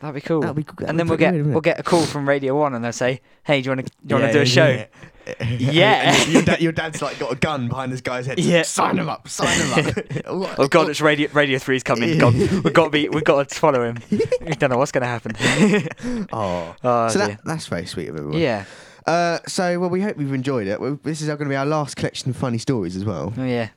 That'd 0.00 0.14
be 0.14 0.20
cool. 0.22 0.40
That'll 0.40 0.54
be- 0.54 0.62
that'll 0.62 0.86
and 0.88 0.98
then 0.98 1.08
we'll 1.08 1.18
get 1.18 1.34
weird, 1.34 1.46
we'll 1.46 1.60
get 1.60 1.78
a 1.78 1.82
call 1.82 2.06
from 2.06 2.26
Radio 2.28 2.58
One 2.58 2.74
and 2.74 2.82
they'll 2.82 2.90
say, 2.92 3.20
"Hey, 3.44 3.60
do 3.60 3.66
you 3.70 3.76
want 3.76 3.86
to 3.86 3.92
do 4.06 4.14
you 4.14 4.20
want 4.20 4.22
Yeah, 4.24 4.32
to 4.32 4.38
do 4.38 4.42
a 4.42 4.46
show?" 4.46 4.66
yeah, 4.68 4.86
yeah. 5.46 5.70
Yeah. 5.72 6.14
And 6.24 6.32
your, 6.32 6.42
dad, 6.42 6.60
your 6.62 6.72
dad's 6.72 7.02
like 7.02 7.18
got 7.18 7.32
a 7.32 7.36
gun 7.36 7.68
behind 7.68 7.92
this 7.92 8.00
guy's 8.00 8.24
head. 8.24 8.40
Yeah. 8.40 8.62
Sign 8.62 8.98
him 8.98 9.10
up. 9.10 9.28
Sign 9.28 9.60
him 9.60 9.88
up. 9.88 10.04
Oh 10.58 10.68
God, 10.68 10.88
it's 10.88 11.02
Radio 11.02 11.28
Radio 11.34 11.58
Three's 11.58 11.82
coming. 11.82 12.16
God, 12.18 12.32
we've 12.34 12.72
got 12.72 12.84
to 12.84 12.90
be 12.90 13.08
we've 13.10 13.24
got 13.24 13.46
to 13.48 13.54
follow 13.54 13.84
him. 13.84 13.98
we 14.10 14.52
don't 14.54 14.70
know 14.70 14.78
what's 14.78 14.92
going 14.92 15.02
to 15.02 15.06
happen. 15.08 16.26
Oh. 16.32 16.74
oh, 16.82 17.08
so 17.08 17.18
that, 17.18 17.40
that's 17.44 17.66
very 17.66 17.84
sweet 17.84 18.08
of 18.08 18.16
everyone. 18.16 18.38
yeah, 18.38 18.64
Uh, 19.06 19.38
so 19.46 19.78
well, 19.78 19.90
we 19.90 20.00
hope 20.00 20.18
you've 20.18 20.34
enjoyed 20.34 20.66
it. 20.66 20.80
Well, 20.80 20.98
this 21.02 21.20
is 21.20 21.28
going 21.28 21.38
to 21.38 21.48
be 21.48 21.56
our 21.56 21.66
last 21.66 21.96
collection 21.96 22.30
of 22.30 22.36
funny 22.36 22.58
stories 22.58 22.96
as 22.96 23.04
well. 23.04 23.32
oh, 23.36 23.44
yeah. 23.44 23.70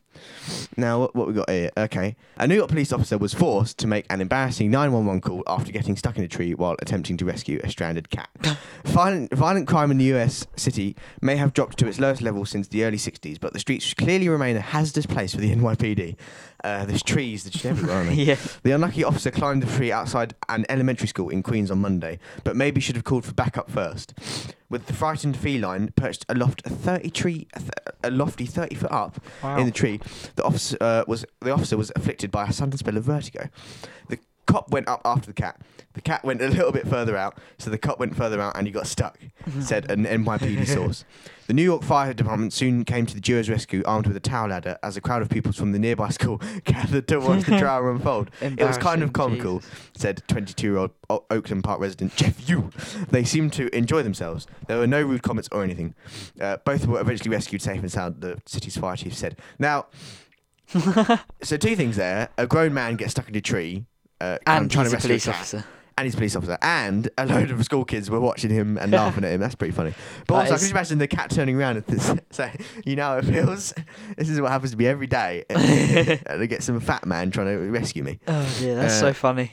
Now, 0.78 1.00
what, 1.00 1.16
what 1.16 1.28
we 1.28 1.34
got 1.34 1.50
here? 1.50 1.70
Okay, 1.78 2.16
a 2.38 2.48
New 2.48 2.56
York 2.56 2.70
police 2.70 2.92
officer 2.92 3.18
was 3.18 3.34
forced 3.34 3.78
to 3.80 3.88
make 3.88 4.06
an 4.10 4.22
embarrassing 4.22 4.72
911 4.72 5.22
call 5.22 5.44
after 5.48 5.72
getting 5.72 5.96
stuck 5.96 6.18
in 6.18 6.24
a 6.24 6.28
tree 6.28 6.54
while 6.54 6.76
attempting 6.80 7.18
to 7.18 7.26
rescue 7.26 7.60
a 7.64 7.70
stranded 7.70 8.10
cat. 8.10 8.30
violent, 8.86 9.34
violent 9.34 9.68
crime 9.68 9.92
in 9.92 9.98
the 9.98 10.06
U.S. 10.06 10.48
city 10.56 10.96
may 11.22 11.36
have 11.36 11.54
dropped 11.54 11.78
to 11.80 11.88
its 11.88 12.00
lowest 12.00 12.22
level 12.22 12.46
since 12.46 12.68
the 12.68 12.84
early 12.84 12.98
60s, 12.98 13.40
but 13.40 13.54
the 13.54 13.60
streets 13.60 13.94
clearly 13.94 14.30
remain 14.30 14.56
a 14.56 14.62
hazardous 14.62 15.06
place 15.06 15.34
for 15.34 15.42
the 15.42 15.54
NYPD. 15.54 16.16
Uh, 16.64 16.86
there's 16.86 17.04
trees 17.04 17.44
that 17.44 17.66
everywhere, 17.66 17.98
aren't 17.98 18.10
they? 18.10 18.16
yeah. 18.24 18.38
The 18.64 18.72
unlucky 18.72 19.04
officer 19.04 19.32
climbed 19.32 19.64
the 19.64 19.68
tree 19.78 19.92
outside 19.92 20.34
an 20.48 20.66
elementary 20.70 21.08
school 21.08 21.28
in 21.30 21.44
Queens 21.44 21.70
on 21.70 21.80
Monday, 21.80 22.20
but 22.46 22.56
maybe 22.56 22.80
should 22.80 22.96
have 22.96 23.04
called 23.04 23.26
for 23.26 23.34
backup 23.34 23.70
first. 23.70 24.14
With 24.70 24.86
the 24.88 24.94
frightened 24.94 25.36
feline 25.38 25.92
perched 25.96 26.26
aloft 26.30 26.62
a 26.66 26.70
thirty 26.70 27.10
tree, 27.10 27.48
a, 27.54 27.60
th- 27.60 27.72
a 28.04 28.10
lofty 28.12 28.46
thirty 28.46 28.76
foot 28.76 28.92
up 28.92 29.20
Wow. 29.44 29.58
in 29.58 29.66
the 29.66 29.72
tree, 29.72 30.00
the 30.36 30.44
officer 30.44 30.78
uh, 30.82 31.04
was 31.08 31.26
the 31.42 31.52
officer 31.52 31.76
was 31.78 31.92
afflicted 31.96 32.32
by 32.32 32.46
a 32.46 32.54
sudden 32.54 32.78
spell 32.78 32.98
of 32.98 33.04
vertigo. 33.04 33.50
The 34.10 34.18
cop 34.46 34.70
went 34.72 34.88
up 34.88 35.02
after 35.06 35.28
the 35.28 35.34
cat. 35.34 35.60
The 35.94 36.02
cat 36.02 36.24
went 36.24 36.42
a 36.42 36.48
little 36.48 36.72
bit 36.72 36.88
further 36.88 37.16
out, 37.16 37.38
so 37.60 37.70
the 37.70 37.78
cop 37.78 38.00
went 38.00 38.16
further 38.16 38.42
out 38.42 38.58
and 38.58 38.66
he 38.68 38.74
got 38.74 38.88
stuck. 38.88 39.20
said 39.60 39.90
an 39.92 40.06
NYPD 40.06 40.66
source. 40.74 41.06
The 41.46 41.54
New 41.54 41.64
York 41.64 41.84
Fire 41.84 42.14
Department 42.14 42.54
soon 42.54 42.86
came 42.86 43.06
to 43.06 43.14
the 43.14 43.20
duo's 43.20 43.50
rescue, 43.50 43.84
armed 43.86 44.08
with 44.08 44.16
a 44.16 44.22
tower 44.22 44.48
ladder, 44.48 44.78
as 44.82 44.96
a 44.96 45.02
crowd 45.02 45.22
of 45.22 45.30
pupils 45.30 45.58
from 45.58 45.74
the 45.74 45.78
nearby 45.78 46.10
school 46.10 46.42
gathered 46.64 47.08
to 47.10 47.20
watch 47.20 47.44
the 47.44 47.58
drama 47.58 47.92
unfold. 47.96 48.32
It 48.42 48.64
was 48.64 48.78
kind 48.78 49.04
of 49.04 49.12
comical, 49.14 49.62
said 49.96 50.24
22-year-old 50.30 50.92
O- 51.10 51.26
Oakland 51.30 51.64
Park 51.66 51.82
resident 51.82 52.16
Jeff 52.16 52.50
Yu. 52.50 52.70
They 53.10 53.26
seemed 53.26 53.52
to 53.54 53.76
enjoy 53.76 54.04
themselves. 54.04 54.48
There 54.68 54.80
were 54.80 54.88
no 54.88 55.02
rude 55.04 55.22
comments 55.22 55.50
or 55.52 55.64
anything. 55.64 55.94
Uh, 56.40 56.58
both 56.64 56.88
were 56.88 57.02
eventually 57.02 57.30
rescued 57.30 57.62
safe 57.62 57.82
and 57.82 57.92
sound. 57.92 58.22
The 58.22 58.42
city's 58.46 58.78
fire 58.78 58.96
chief 58.96 59.14
said. 59.14 59.38
Now, 59.60 59.88
so 61.42 61.58
two 61.58 61.76
things 61.76 61.98
there: 61.98 62.30
a 62.38 62.48
grown 62.48 62.74
man 62.74 62.96
gets 62.96 63.12
stuck 63.12 63.28
in 63.30 63.36
a 63.36 63.42
tree, 63.42 63.86
uh, 64.24 64.38
And 64.48 64.72
trying 64.72 64.86
he's 64.86 64.92
to 64.92 64.96
rescue 64.98 65.08
police 65.10 65.28
officer. 65.28 65.64
and 65.98 66.06
he's 66.06 66.14
a 66.16 66.18
police 66.18 66.36
officer, 66.36 66.58
and 66.62 67.10
a 67.18 67.26
load 67.26 67.52
of 67.52 67.64
school 67.64 67.86
kids 67.86 68.10
were 68.10 68.20
watching 68.20 68.50
him 68.50 68.78
and 68.78 68.92
laughing 69.00 69.24
at 69.24 69.32
him. 69.32 69.40
That's 69.42 69.56
pretty 69.56 69.74
funny. 69.74 69.94
But 70.28 70.36
That 70.36 70.40
also, 70.42 70.54
I 70.54 70.58
can 70.58 70.60
just 70.60 70.72
imagine 70.72 70.98
the 70.98 71.08
cat 71.08 71.30
turning 71.30 71.56
around 71.56 71.78
and 71.78 71.88
th- 71.88 72.20
say, 72.32 72.56
"You 72.86 72.96
know 72.96 73.04
how 73.04 73.18
it 73.18 73.26
feels. 73.26 73.74
This 74.18 74.30
is 74.30 74.40
what 74.42 74.52
happens 74.52 74.72
to 74.72 74.78
me 74.78 74.88
every 74.88 75.08
day." 75.08 75.44
and 75.50 76.42
they 76.42 76.48
get 76.48 76.64
some 76.64 76.80
fat 76.80 77.06
man 77.06 77.30
trying 77.32 77.48
to 77.48 77.58
rescue 77.72 78.04
me. 78.04 78.20
Oh 78.28 78.58
yeah, 78.62 78.76
that's 78.76 78.96
Uh, 78.96 79.00
so 79.08 79.14
funny. 79.14 79.52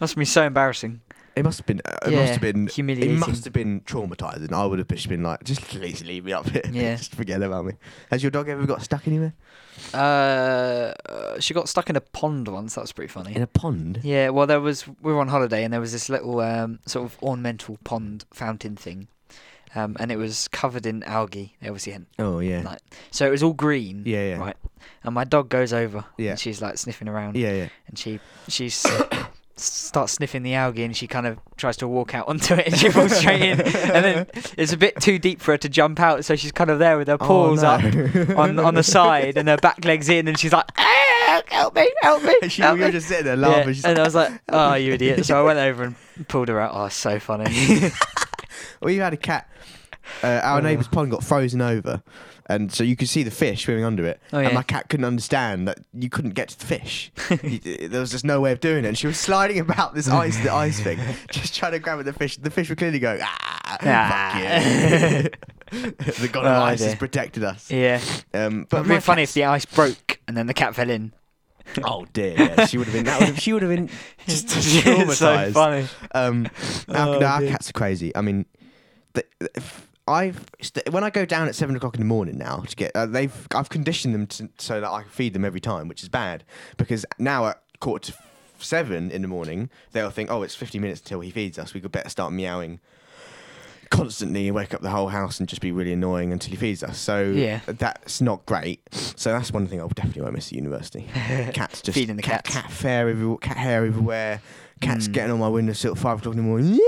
must 0.00 0.16
be 0.16 0.24
so 0.24 0.42
embarrassing. 0.44 1.00
It 1.36 1.44
must 1.44 1.58
have 1.58 1.66
been. 1.66 1.80
Uh, 1.84 1.96
it 2.06 2.12
Yeah, 2.12 2.20
must 2.20 2.32
have 2.32 2.40
been. 2.40 2.66
It 2.66 2.72
humiliating. 2.72 3.18
must 3.18 3.44
have 3.44 3.52
been 3.52 3.80
traumatizing. 3.82 4.52
I 4.52 4.66
would 4.66 4.78
have 4.80 4.88
just 4.88 5.08
been 5.08 5.22
like, 5.22 5.44
just 5.44 5.60
please 5.62 6.02
leave 6.04 6.24
me 6.24 6.32
up 6.32 6.48
here. 6.48 6.62
Yeah. 6.72 6.96
just 6.96 7.14
forget 7.14 7.42
about 7.42 7.64
me. 7.66 7.74
Has 8.10 8.22
your 8.22 8.30
dog 8.30 8.48
ever 8.48 8.66
got 8.66 8.82
stuck 8.82 9.06
anywhere? 9.06 9.32
Uh, 9.94 10.92
uh, 11.08 11.40
she 11.40 11.54
got 11.54 11.68
stuck 11.68 11.88
in 11.90 11.96
a 11.96 12.00
pond 12.00 12.48
once. 12.48 12.74
That 12.74 12.82
was 12.82 12.92
pretty 12.92 13.10
funny. 13.12 13.34
In 13.34 13.42
a 13.42 13.46
pond. 13.46 14.00
Yeah, 14.02 14.30
well, 14.30 14.46
there 14.46 14.60
was 14.60 14.86
we 15.00 15.12
were 15.12 15.20
on 15.20 15.28
holiday 15.28 15.64
and 15.64 15.72
there 15.72 15.80
was 15.80 15.92
this 15.92 16.08
little 16.08 16.40
um, 16.40 16.80
sort 16.86 17.06
of 17.06 17.16
ornamental 17.22 17.78
pond 17.84 18.24
fountain 18.32 18.76
thing, 18.76 19.08
um, 19.74 19.96
and 20.00 20.10
it 20.12 20.16
was 20.16 20.48
covered 20.48 20.84
in 20.86 21.02
algae. 21.04 21.56
They 21.62 21.68
obviously 21.68 21.92
hadn't. 21.92 22.08
Oh 22.18 22.40
yeah. 22.40 22.62
Like, 22.62 22.80
so 23.10 23.26
it 23.26 23.30
was 23.30 23.42
all 23.42 23.52
green. 23.54 24.02
Yeah, 24.04 24.30
yeah. 24.30 24.38
Right. 24.38 24.56
And 25.04 25.14
my 25.14 25.24
dog 25.24 25.48
goes 25.48 25.72
over. 25.72 26.04
Yeah. 26.18 26.30
And 26.32 26.40
she's 26.40 26.60
like 26.60 26.76
sniffing 26.78 27.08
around. 27.08 27.36
Yeah, 27.36 27.52
yeah. 27.52 27.68
And 27.86 27.98
she 27.98 28.20
she 28.48 28.66
s- 28.66 28.84
starts 29.60 30.12
sniffing 30.14 30.42
the 30.42 30.54
algae, 30.54 30.82
and 30.84 30.96
she 30.96 31.06
kind 31.06 31.26
of 31.26 31.38
tries 31.56 31.76
to 31.78 31.88
walk 31.88 32.14
out 32.14 32.28
onto 32.28 32.54
it, 32.54 32.66
and 32.68 32.76
she 32.76 32.88
falls 32.90 33.14
straight 33.16 33.42
in. 33.42 33.60
And 33.60 34.04
then 34.04 34.26
it's 34.56 34.72
a 34.72 34.76
bit 34.76 35.00
too 35.00 35.18
deep 35.18 35.40
for 35.40 35.52
her 35.52 35.58
to 35.58 35.68
jump 35.68 36.00
out, 36.00 36.24
so 36.24 36.36
she's 36.36 36.52
kind 36.52 36.70
of 36.70 36.78
there 36.78 36.96
with 36.98 37.08
her 37.08 37.18
paws 37.18 37.62
oh, 37.64 37.68
up 37.68 37.82
on 38.38 38.58
on 38.58 38.74
the 38.74 38.82
side, 38.82 39.36
and 39.36 39.48
her 39.48 39.56
back 39.58 39.84
legs 39.84 40.08
in, 40.08 40.28
and 40.28 40.38
she's 40.38 40.52
like, 40.52 40.66
"Ah, 40.78 41.42
"Help 41.48 41.74
me! 41.74 41.90
Help 42.02 42.22
me!" 42.22 42.48
she, 42.48 42.62
help 42.62 42.76
you 42.76 42.82
were 42.82 42.88
me." 42.88 42.92
just 42.92 43.08
sitting 43.08 43.24
there 43.26 43.36
Yeah, 43.36 43.48
laughing. 43.48 43.74
she's 43.74 43.84
and 43.84 43.98
I 43.98 44.02
was 44.02 44.14
like, 44.14 44.32
"Oh, 44.48 44.74
you 44.74 44.92
idiot!" 44.94 45.24
So 45.26 45.38
I 45.40 45.42
went 45.44 45.58
over 45.58 45.84
and 45.84 45.94
pulled 46.28 46.48
her 46.48 46.58
out. 46.60 46.72
Oh, 46.74 46.88
so 46.88 47.18
funny. 47.18 47.90
We 48.82 48.96
had 48.96 49.12
a 49.12 49.16
cat. 49.18 49.48
Uh, 50.22 50.40
our 50.42 50.58
Oh. 50.58 50.62
neighbour's 50.62 50.88
pond 50.88 51.10
got 51.10 51.22
frozen 51.22 51.60
over, 51.60 52.02
and 52.50 52.70
so 52.72 52.84
you 52.84 52.96
could 52.96 53.08
see 53.08 53.22
the 53.22 53.30
fish 53.30 53.64
swimming 53.64 53.84
under 53.84 54.04
it. 54.04 54.20
Oh, 54.32 54.38
And 54.38 54.52
my 54.54 54.62
cat 54.62 54.88
couldn't 54.90 55.06
understand 55.06 55.66
that 55.68 55.78
you 55.94 56.10
couldn't 56.10 56.34
get 56.34 56.48
to 56.50 56.58
the 56.58 56.66
fish. 56.66 57.10
You- 57.42 57.88
there 57.88 58.00
was 58.00 58.10
just 58.10 58.24
no 58.24 58.40
way 58.40 58.52
of 58.52 58.60
doing 58.60 58.84
it. 58.84 58.88
And 58.88 58.98
she 58.98 59.06
was 59.06 59.18
sliding 59.18 59.58
about 59.60 59.94
this 59.94 60.08
ice, 60.08 60.36
the 60.42 60.52
ice 60.52 60.78
thing, 60.80 60.98
just 61.30 61.54
trying 61.56 61.72
to 61.72 61.78
grab 61.78 61.98
at 62.00 62.04
the 62.04 62.12
fish. 62.12 62.36
The 62.36 62.50
fish 62.50 62.68
were 62.68 62.76
clearly 62.76 62.98
going, 62.98 63.20
ah, 63.22 63.78
Ah. 63.82 64.32
fuck 64.34 65.22
you. 65.22 65.30
the 65.70 66.28
god 66.32 66.44
of 66.46 66.56
Oh, 66.58 66.62
ice 66.64 66.82
has 66.82 66.94
protected 66.96 67.44
us. 67.44 67.70
yeah, 67.70 68.00
Um, 68.34 68.62
but 68.68 68.70
but 68.70 68.78
it'd 68.80 68.96
be 68.96 69.00
funny 69.00 69.22
if 69.22 69.32
the 69.34 69.44
ice 69.44 69.64
broke 69.64 70.20
and 70.28 70.36
then 70.36 70.46
the 70.46 70.54
cat 70.54 70.74
fell 70.74 70.90
in. 70.90 71.12
Oh 71.84 72.04
dear, 72.12 72.34
yeah, 72.36 72.66
she 72.66 72.78
would 72.78 72.88
have 72.88 72.94
been. 72.94 73.04
That 73.04 73.20
would 73.20 73.28
have, 73.28 73.38
she 73.38 73.52
would 73.52 73.62
have 73.62 73.70
been 73.70 73.88
just 74.26 74.46
It's 74.56 75.18
so 75.18 75.36
traumatized. 75.36 75.52
funny. 75.52 75.86
Um, 76.12 76.48
our, 76.88 77.08
Oh, 77.16 77.22
our 77.24 77.40
cats 77.42 77.70
are 77.70 77.72
crazy. 77.72 78.10
I 78.16 78.22
mean, 78.22 78.44
the, 79.12 79.24
if 79.54 79.86
I've 80.10 80.44
st- 80.60 80.90
when 80.92 81.04
I 81.04 81.10
go 81.10 81.24
down 81.24 81.48
at 81.48 81.54
seven 81.54 81.76
o'clock 81.76 81.94
in 81.94 82.00
the 82.00 82.06
morning 82.06 82.36
now 82.38 82.58
to 82.66 82.76
get, 82.76 82.90
uh, 82.94 83.06
they've 83.06 83.46
I've 83.54 83.68
conditioned 83.68 84.14
them 84.14 84.26
to, 84.26 84.48
so 84.58 84.80
that 84.80 84.90
I 84.90 85.02
can 85.02 85.10
feed 85.10 85.32
them 85.32 85.44
every 85.44 85.60
time, 85.60 85.88
which 85.88 86.02
is 86.02 86.08
bad 86.08 86.44
because 86.76 87.06
now 87.18 87.46
at 87.46 87.62
quarter 87.80 88.12
to 88.12 88.18
f- 88.18 88.26
seven 88.62 89.10
in 89.10 89.22
the 89.22 89.28
morning 89.28 89.70
they'll 89.92 90.10
think, 90.10 90.30
oh, 90.30 90.42
it's 90.42 90.54
fifty 90.54 90.78
minutes 90.78 91.00
until 91.00 91.20
he 91.20 91.30
feeds 91.30 91.58
us. 91.58 91.72
We 91.74 91.80
could 91.80 91.92
better 91.92 92.08
start 92.10 92.32
meowing 92.32 92.80
constantly 93.90 94.46
and 94.46 94.54
wake 94.54 94.72
up 94.72 94.82
the 94.82 94.90
whole 94.90 95.08
house 95.08 95.40
and 95.40 95.48
just 95.48 95.60
be 95.60 95.72
really 95.72 95.92
annoying 95.92 96.32
until 96.32 96.50
he 96.50 96.56
feeds 96.56 96.82
us. 96.84 96.96
So 96.98 97.22
Yeah. 97.22 97.60
that's 97.66 98.20
not 98.20 98.46
great. 98.46 98.80
So 98.92 99.32
that's 99.32 99.52
one 99.52 99.66
thing 99.66 99.80
I 99.82 99.86
definitely 99.88 100.22
won't 100.22 100.34
miss 100.34 100.46
at 100.48 100.52
university. 100.52 101.08
Cats 101.52 101.82
just 101.82 101.98
Feeding 101.98 102.14
the 102.16 102.22
cat, 102.22 102.44
cats. 102.44 102.54
cat 102.54 102.70
hair 102.70 103.08
everywhere, 103.08 103.38
cat 103.38 103.56
hair 103.56 103.84
everywhere. 103.84 104.40
Cats 104.80 105.08
Mm. 105.08 105.12
getting 105.12 105.32
on 105.32 105.40
my 105.40 105.48
windowsill 105.48 105.92
at 105.92 105.98
five 105.98 106.18
o'clock 106.20 106.34
in 106.34 106.40
the 106.40 106.42
morning. 106.46 106.74
Yeah, 106.74 106.80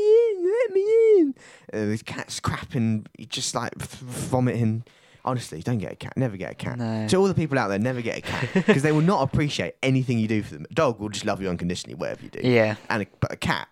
in, 0.00 0.44
let 0.44 0.72
me 0.72 0.80
in. 1.20 1.34
Uh, 1.72 1.86
there's 1.86 2.02
cats 2.02 2.40
crapping, 2.40 3.06
just 3.28 3.54
like 3.54 3.74
vomiting. 3.76 4.84
Honestly, 5.24 5.60
don't 5.60 5.78
get 5.78 5.92
a 5.92 5.96
cat. 5.96 6.14
Never 6.16 6.36
get 6.38 6.52
a 6.52 6.54
cat. 6.54 6.78
No. 6.78 7.06
To 7.08 7.16
all 7.18 7.26
the 7.28 7.34
people 7.34 7.58
out 7.58 7.68
there, 7.68 7.78
never 7.78 8.00
get 8.00 8.18
a 8.18 8.20
cat 8.22 8.48
because 8.54 8.82
they 8.82 8.90
will 8.92 9.02
not 9.02 9.22
appreciate 9.22 9.74
anything 9.82 10.18
you 10.18 10.26
do 10.26 10.42
for 10.42 10.54
them. 10.54 10.66
A 10.70 10.74
dog 10.74 10.98
will 10.98 11.10
just 11.10 11.26
love 11.26 11.42
you 11.42 11.48
unconditionally, 11.50 11.94
whatever 11.94 12.22
you 12.22 12.30
do. 12.30 12.40
Yeah. 12.42 12.76
And 12.88 13.02
a, 13.02 13.06
but 13.20 13.30
a 13.30 13.36
cat, 13.36 13.68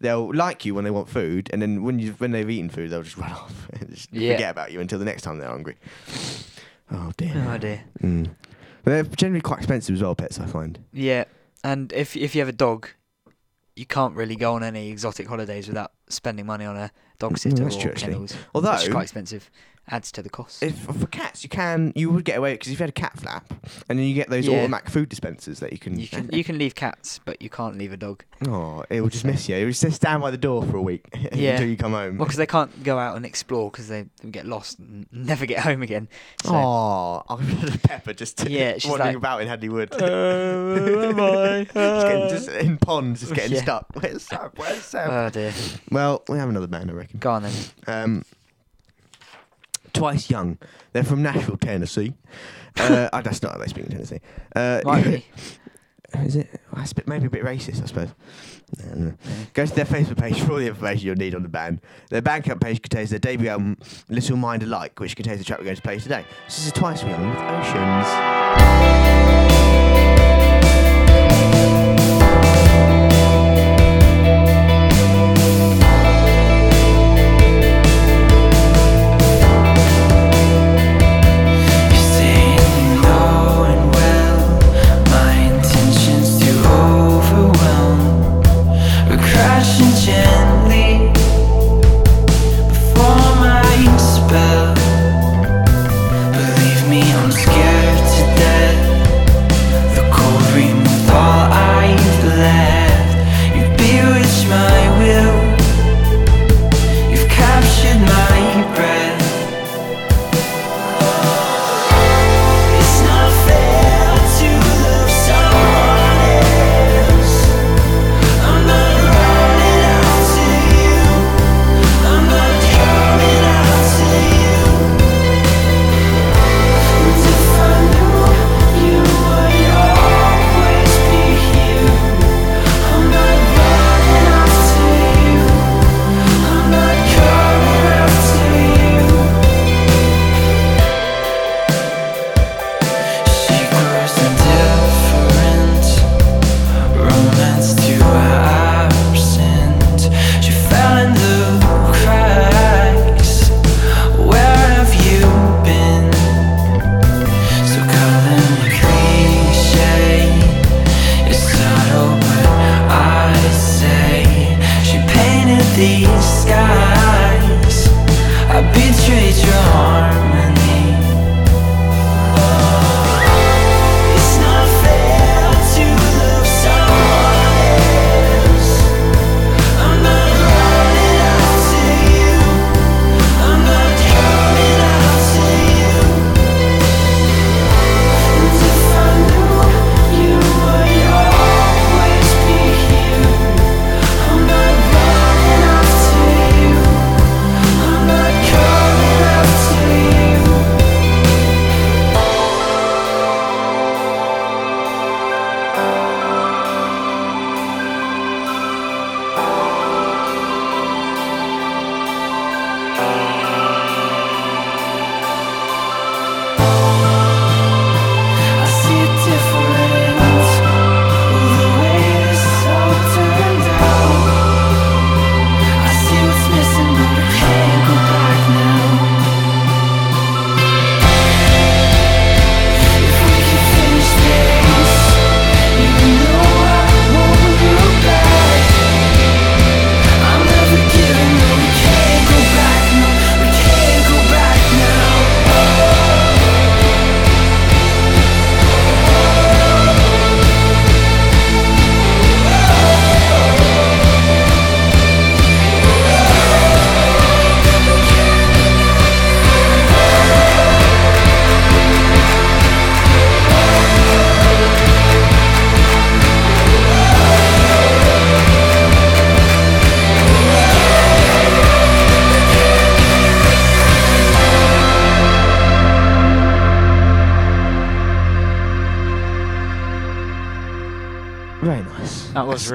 they'll 0.00 0.32
like 0.32 0.64
you 0.64 0.74
when 0.76 0.84
they 0.84 0.92
want 0.92 1.08
food, 1.08 1.50
and 1.52 1.60
then 1.60 1.82
when 1.82 1.98
you 1.98 2.12
when 2.18 2.30
they've 2.30 2.48
eaten 2.48 2.68
food, 2.70 2.90
they'll 2.90 3.02
just 3.02 3.16
run 3.16 3.32
off 3.42 3.68
and 3.72 3.90
just 3.92 4.12
Yeah. 4.12 4.34
forget 4.34 4.50
about 4.52 4.70
you 4.70 4.80
until 4.80 5.00
the 5.00 5.04
next 5.04 5.22
time 5.22 5.38
they're 5.38 5.48
hungry. 5.48 5.76
Oh 6.92 7.10
dear. 7.16 7.46
Oh 7.48 7.58
dear. 7.58 7.82
Mm. 8.00 8.30
But 8.84 8.90
they're 8.90 9.02
generally 9.02 9.40
quite 9.40 9.58
expensive 9.58 9.94
as 9.96 10.02
well, 10.02 10.14
pets. 10.14 10.38
I 10.38 10.46
find. 10.46 10.78
Yeah, 10.92 11.24
and 11.64 11.92
if 11.92 12.16
if 12.16 12.34
you 12.36 12.40
have 12.42 12.48
a 12.48 12.52
dog, 12.52 12.88
you 13.76 13.86
can't 13.86 14.14
really 14.14 14.36
go 14.36 14.54
on 14.54 14.62
any 14.62 14.90
exotic 14.90 15.26
holidays 15.26 15.66
without 15.68 15.92
spending 16.08 16.44
money 16.46 16.64
on 16.64 16.76
a 16.76 16.90
dog 17.18 17.32
Mm, 17.32 17.38
sitter 17.38 17.64
that's 17.64 17.76
or 17.76 17.80
true, 17.80 17.90
actually. 17.92 18.12
kennels. 18.12 18.34
Although- 18.54 18.72
which 18.72 18.82
is 18.82 18.88
quite 18.88 19.02
expensive, 19.02 19.50
adds 19.88 20.12
to 20.12 20.22
the 20.22 20.30
cost. 20.30 20.62
If 20.62 20.78
for 20.78 21.06
cats, 21.08 21.42
you 21.42 21.48
can 21.48 21.92
you 21.96 22.10
would 22.10 22.24
get 22.24 22.38
away 22.38 22.54
because 22.54 22.68
if 22.68 22.78
you 22.78 22.82
had 22.82 22.88
a 22.90 22.92
cat 22.92 23.18
flap, 23.18 23.52
and 23.88 23.98
then 23.98 24.06
you 24.06 24.14
get 24.14 24.30
those 24.30 24.46
Yeah. 24.46 24.58
automatic 24.60 24.88
food 24.90 25.08
dispensers 25.08 25.60
that 25.60 25.72
you 25.72 25.78
can. 25.78 25.98
you 25.98 26.08
can 26.08 26.30
you 26.32 26.44
can 26.44 26.56
leave 26.58 26.74
cats, 26.74 27.20
but 27.24 27.42
you 27.42 27.50
can't 27.50 27.76
leave 27.76 27.92
a 27.92 27.96
dog. 27.96 28.24
Oh, 28.46 28.84
it 28.90 29.00
will 29.00 29.08
just 29.08 29.24
miss 29.24 29.48
you. 29.48 29.56
It 29.56 29.64
will 29.64 29.72
just 29.72 29.92
stand 29.92 30.22
by 30.22 30.30
the 30.30 30.36
door 30.38 30.64
for 30.64 30.76
a 30.76 30.82
week 30.82 31.06
Yeah. 31.32 31.52
until 31.52 31.68
you 31.68 31.76
come 31.76 31.92
home. 31.92 32.18
Well, 32.18 32.26
because 32.26 32.38
they 32.38 32.46
can't 32.46 32.82
go 32.84 32.98
out 32.98 33.16
and 33.16 33.24
explore 33.26 33.70
because 33.70 33.88
they, 33.88 34.06
they 34.22 34.30
get 34.30 34.46
lost 34.46 34.78
and 34.78 35.06
never 35.12 35.46
get 35.46 35.58
home 35.68 35.82
again. 35.82 36.08
So, 36.44 36.54
Oh, 36.54 37.22
I 37.28 37.36
remember 37.36 37.78
Pepper 37.78 38.12
just 38.14 38.48
Yeah, 38.48 38.74
she's 38.78 38.88
wandering 38.90 39.08
like, 39.14 39.16
about 39.16 39.42
in 39.42 39.48
Hadley 39.48 39.68
Wood. 39.68 39.90
where 39.98 41.04
am 41.10 41.20
I? 41.20 41.64
just, 41.64 41.74
getting, 41.74 42.28
just 42.28 42.48
in 42.48 42.78
ponds, 42.78 43.20
just 43.20 43.34
getting 43.34 43.52
Yeah. 43.56 43.62
stuck. 43.62 43.86
Where's 43.94 44.22
Sam? 44.22 44.50
Where's 44.56 44.84
Sam? 44.84 45.10
oh 45.10 45.30
dear. 45.30 45.52
well, 45.90 46.22
we 46.28 46.38
have 46.38 46.48
another 46.48 46.66
band, 46.66 46.90
I 46.90 46.94
reckon. 46.94 47.18
Go 47.20 47.32
on 47.32 47.42
then. 47.44 47.52
Um, 47.86 48.24
Twice 49.92 50.30
Young. 50.30 50.58
They're 50.92 51.04
from 51.04 51.22
Nashville, 51.22 51.56
Tennessee. 51.56 52.14
Uh, 52.78 53.08
oh, 53.12 53.22
that's 53.22 53.42
not 53.42 53.52
how 53.52 53.58
they 53.58 53.66
speak 53.66 53.86
in 53.86 53.92
Tennessee. 53.92 54.20
Uh, 54.54 54.80
Might 54.84 55.04
be. 55.04 55.26
Is 56.20 56.36
it? 56.36 56.48
Well, 56.70 56.80
that's 56.80 56.92
a 56.92 56.94
bit, 56.94 57.08
maybe 57.08 57.26
a 57.26 57.30
bit 57.30 57.42
racist, 57.42 57.82
I 57.82 57.86
suppose. 57.86 58.10
No, 58.84 58.94
no. 58.94 59.14
Go 59.54 59.64
to 59.64 59.74
their 59.74 59.86
Facebook 59.86 60.18
page 60.18 60.40
for 60.42 60.52
all 60.52 60.58
the 60.58 60.66
information 60.66 61.06
you'll 61.06 61.16
need 61.16 61.34
on 61.34 61.42
the 61.42 61.48
band. 61.48 61.80
Their 62.10 62.20
Bandcamp 62.20 62.60
page 62.60 62.82
contains 62.82 63.10
their 63.10 63.18
debut 63.18 63.48
album, 63.48 63.78
Little 64.08 64.36
Mind 64.36 64.62
Alike, 64.62 65.00
which 65.00 65.16
contains 65.16 65.38
the 65.38 65.44
track 65.44 65.58
we're 65.58 65.64
going 65.64 65.76
to 65.76 65.82
play 65.82 65.98
today. 65.98 66.26
This 66.46 66.66
is 66.66 66.72
Twice 66.72 67.02
Young 67.02 67.30
with 67.30 67.38
Oceans. 67.38 68.08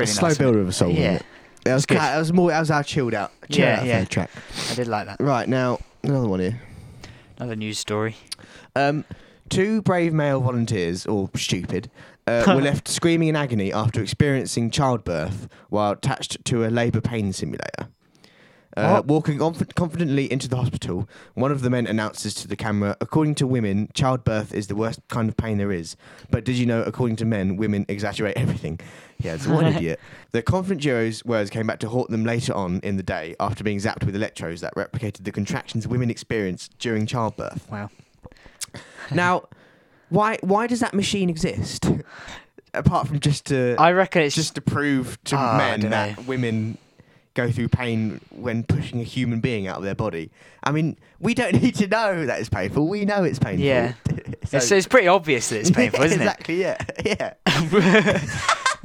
Really 0.08 0.20
slow 0.20 0.28
nice. 0.30 0.38
builder 0.38 0.60
of 0.62 0.67
a 0.67 0.72
song. 0.74 0.91
Yeah, 0.91 0.96
wasn't 1.13 1.15
it? 1.22 1.26
That 1.65 1.74
was 1.74 1.84
It's 1.84 1.86
good. 1.88 1.98
ca- 1.98 2.12
That 2.12 2.17
was 2.20 2.34
more. 2.34 2.50
That 2.50 2.60
was 2.60 2.72
our 2.72 2.84
chilled 2.84 3.13
out. 3.13 3.32
Chilled 3.50 3.58
Yeah, 3.67 3.80
out 3.80 3.86
yeah. 3.86 4.00
third 4.00 4.10
track. 4.10 4.30
I 4.72 4.76
did 4.76 4.88
like 4.88 5.06
that. 5.08 5.17
Right 5.20 5.48
now, 5.50 5.80
another 6.04 6.28
one 6.28 6.39
here. 6.39 6.62
Another 7.38 7.56
news 7.56 7.78
story. 7.78 8.15
Um, 8.76 9.06
two 9.50 9.82
brave 9.82 10.13
male 10.13 10.39
volunteers, 10.39 11.06
or 11.06 11.30
stupid, 11.36 11.89
uh, 12.26 12.43
were 12.48 12.62
left 12.62 12.88
screaming 12.88 13.28
in 13.30 13.36
agony 13.36 13.72
after 13.74 14.02
experiencing 14.02 14.72
childbirth 14.72 15.48
while 15.70 15.91
attached 15.91 16.43
to 16.46 16.65
a 16.65 16.70
labour 16.70 17.02
pain 17.02 17.34
simulator. 17.34 17.89
Uh, 18.76 18.91
What? 18.91 19.08
walking 19.08 19.39
conf- 19.39 19.74
confidently 19.76 20.32
into 20.32 20.48
the 20.48 20.56
hospital, 20.56 21.10
one 21.34 21.52
of 21.52 21.62
the 21.62 21.70
men 21.70 21.88
announces 21.88 22.36
to 22.36 22.48
the 22.48 22.56
camera, 22.56 22.96
According 23.02 23.34
to 23.36 23.48
women, 23.48 23.89
childbirth 23.96 24.54
is 24.54 24.67
the 24.67 24.76
worst 24.76 25.00
kind 25.08 25.28
of 25.30 25.36
pain 25.36 25.58
there 25.58 25.72
is. 25.72 25.96
But 26.30 26.43
did 26.43 26.58
you 26.58 26.65
know, 26.67 26.84
according 26.84 27.15
to 27.17 27.26
men, 27.26 27.56
women 27.58 27.86
exaggerate 27.89 28.38
everything? 28.38 28.80
Yeah, 29.19 29.34
it's 29.36 29.45
an 29.45 29.65
idiot. 29.75 29.99
The 30.32 30.41
confident 30.41 30.82
duo's 30.82 31.23
words 31.25 31.49
came 31.49 31.65
back 31.67 31.80
to 31.80 31.89
haunt 31.89 32.10
them 32.10 32.23
later 32.23 32.53
on 32.53 32.80
in 32.84 32.97
the 32.97 33.03
day 33.03 33.36
after 33.39 33.63
being 33.63 33.77
zapped 33.80 34.06
with 34.06 34.15
electrodes 34.15 34.62
that 34.62 34.75
replicated 34.75 35.23
the 35.23 35.32
contractions 35.32 35.88
women 35.88 36.10
experience 36.10 36.69
during 36.80 37.06
childbirth. 37.06 37.69
Wow. 37.71 37.89
Now, 39.12 39.43
why 40.10 40.38
why 40.41 40.67
does 40.67 40.80
that 40.82 40.93
machine 40.93 41.30
exist? 41.30 41.89
Apart 42.73 43.08
from 43.08 43.19
just 43.19 43.45
to 43.47 43.75
I 43.80 43.91
reckon 43.91 44.21
it's 44.21 44.36
just 44.36 44.56
to 44.56 44.62
prove 44.62 45.17
to 45.25 45.36
Ah, 45.36 45.56
I 45.56 45.58
men 45.58 45.89
that 45.89 46.25
women 46.27 46.77
go 47.34 47.49
through 47.51 47.69
pain 47.69 48.19
when 48.32 48.63
pushing 48.63 48.99
a 48.99 49.03
human 49.03 49.39
being 49.39 49.67
out 49.67 49.77
of 49.77 49.84
their 49.84 49.95
body. 49.95 50.32
I 50.63 50.71
mean, 50.71 50.97
we 51.19 51.34
don't 51.34 51.62
need 51.62 51.75
to 51.75 51.88
know 51.88 52.25
that 52.25 52.39
it's 52.39 52.49
painful. 52.49 52.88
We 52.88 53.06
know 53.06 53.23
it's 53.23 53.38
painful. 53.39 53.63
Yeah. 53.65 53.93
So- 54.45 54.58
It's, 54.58 54.71
it's 54.71 54.88
pretty 54.88 55.08
obvious 55.08 55.49
that 55.49 55.60
it's 55.60 55.71
painful, 55.71 56.03
isn't 56.03 56.19
it? 56.19 56.23
exactly, 56.23 56.62
yeah. 56.62 56.77
Yeah. 57.06 57.34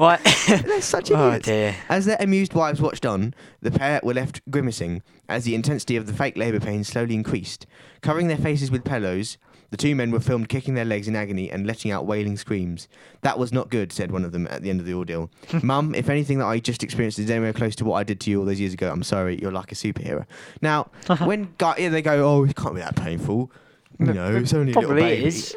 What? 0.03 0.21
They're 0.49 0.81
such 0.81 1.11
oh 1.13 1.39
dear. 1.39 1.77
As 1.89 2.07
their 2.07 2.17
amused 2.19 2.55
wives 2.55 2.81
watched 2.81 3.07
on, 3.07 3.35
the 3.61 3.71
pair 3.71 4.01
were 4.03 4.13
left 4.13 4.43
grimacing 4.51 5.01
as 5.29 5.45
the 5.45 5.55
intensity 5.55 5.95
of 5.95 6.07
the 6.07 6.13
fake 6.13 6.37
labour 6.37 6.59
pain 6.59 6.83
slowly 6.83 7.15
increased. 7.15 7.67
Covering 8.01 8.27
their 8.27 8.37
faces 8.37 8.69
with 8.69 8.85
pillows, 8.85 9.39
the 9.71 9.77
two 9.77 9.95
men 9.95 10.11
were 10.11 10.19
filmed 10.19 10.49
kicking 10.49 10.75
their 10.75 10.85
legs 10.85 11.07
in 11.07 11.15
agony 11.15 11.49
and 11.53 11.69
letting 11.69 11.93
out 11.93 12.05
wailing 12.05 12.37
screams. 12.37 12.89
That 13.21 13.39
was 13.39 13.53
not 13.53 13.71
good, 13.71 13.93
said 13.93 14.11
one 14.11 14.25
of 14.25 14.33
them 14.33 14.49
at 14.51 14.63
the 14.63 14.71
end 14.71 14.81
of 14.81 14.87
the 14.87 14.93
ordeal. 14.95 15.31
Mum, 15.63 15.95
if 15.95 16.09
anything 16.09 16.39
that 16.41 16.47
I 16.47 16.59
just 16.59 16.83
experienced 16.83 17.21
is 17.21 17.31
anywhere 17.31 17.53
close 17.53 17.77
to 17.77 17.85
what 17.85 17.95
I 17.95 18.03
did 18.03 18.19
to 18.23 18.31
you 18.31 18.41
all 18.41 18.45
those 18.45 18.61
years 18.61 18.75
ago, 18.75 18.91
I'm 18.91 19.05
sorry, 19.05 19.39
you're 19.41 19.53
like 19.53 19.71
a 19.71 19.77
superhero. 19.77 20.27
Now, 20.61 20.91
when 21.25 21.55
guy, 21.59 21.77
yeah, 21.79 21.91
they 21.91 22.03
go, 22.03 22.29
oh, 22.29 22.45
it 22.45 22.57
can't 22.57 22.75
be 22.75 22.81
that 22.81 22.97
painful. 22.97 23.53
You 24.01 24.13
know, 24.13 24.35
it's 24.35 24.53
only 24.53 24.73
a 24.73 24.75
little 24.75 24.91
Probably 24.91 25.03
baby. 25.03 25.27
is. 25.27 25.55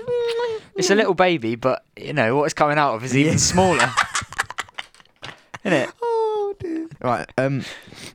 It's 0.75 0.89
a 0.91 0.95
little 0.95 1.13
baby, 1.15 1.55
but 1.55 1.84
you 1.97 2.13
know 2.13 2.36
what 2.36 2.43
it's 2.43 2.53
coming 2.53 2.77
out 2.77 2.95
of 2.95 3.03
is 3.03 3.15
even 3.15 3.39
smaller. 3.39 3.89
Isn't 5.65 5.80
it? 5.80 5.89
Oh 6.01 6.56
dear. 6.60 6.88
Right, 7.01 7.28
um, 7.39 7.65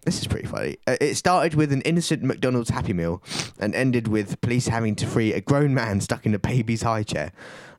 this 0.05 0.21
is 0.21 0.29
pretty 0.29 0.47
funny. 0.47 0.77
Uh, 0.87 0.97
it 1.01 1.17
started 1.17 1.55
with 1.55 1.73
an 1.73 1.83
innocent 1.83 2.23
McDonald's 2.23 2.71
Happy 2.71 2.93
Meal 2.93 3.23
and 3.59 3.75
ended 3.75 4.07
with 4.07 4.41
police 4.41 4.69
having 4.69 4.95
to 4.97 5.07
free 5.07 5.33
a 5.33 5.41
grown 5.41 5.75
man 5.75 6.01
stuck 6.01 6.25
in 6.25 6.33
a 6.33 6.39
baby's 6.39 6.83
high 6.83 7.03
chair. 7.03 7.33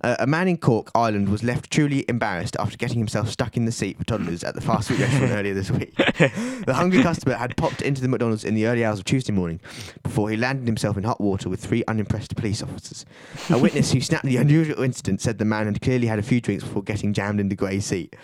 Uh, 0.03 0.15
a 0.19 0.27
man 0.27 0.47
in 0.47 0.57
Cork, 0.57 0.89
Ireland, 0.95 1.29
was 1.29 1.43
left 1.43 1.69
truly 1.69 2.05
embarrassed 2.07 2.55
after 2.59 2.75
getting 2.75 2.97
himself 2.97 3.29
stuck 3.29 3.55
in 3.55 3.65
the 3.65 3.71
seat 3.71 3.97
for 3.97 4.03
toddlers 4.03 4.43
at 4.43 4.55
the 4.55 4.61
fast 4.61 4.87
food 4.87 4.99
restaurant 4.99 5.31
earlier 5.31 5.53
this 5.53 5.71
week. 5.71 5.93
The 6.65 6.75
hungry 6.75 7.01
customer 7.01 7.35
had 7.35 7.57
popped 7.57 7.81
into 7.81 8.01
the 8.01 8.07
McDonald's 8.07 8.43
in 8.43 8.53
the 8.53 8.67
early 8.67 8.85
hours 8.85 8.99
of 8.99 9.05
Tuesday 9.05 9.33
morning 9.33 9.59
before 10.03 10.29
he 10.29 10.37
landed 10.37 10.67
himself 10.67 10.95
in 10.95 11.03
hot 11.03 11.19
water 11.19 11.49
with 11.49 11.63
three 11.63 11.83
unimpressed 11.87 12.35
police 12.35 12.61
officers. 12.61 13.05
A 13.49 13.57
witness 13.57 13.91
who 13.91 13.99
snapped 13.99 14.25
the 14.25 14.37
unusual 14.37 14.83
incident 14.83 15.21
said 15.21 15.39
the 15.39 15.45
man 15.45 15.65
had 15.65 15.81
clearly 15.81 16.07
had 16.07 16.19
a 16.19 16.23
few 16.23 16.39
drinks 16.39 16.63
before 16.63 16.83
getting 16.83 17.13
jammed 17.13 17.39
in 17.39 17.49
the 17.49 17.55
grey 17.55 17.79
seat. 17.79 18.15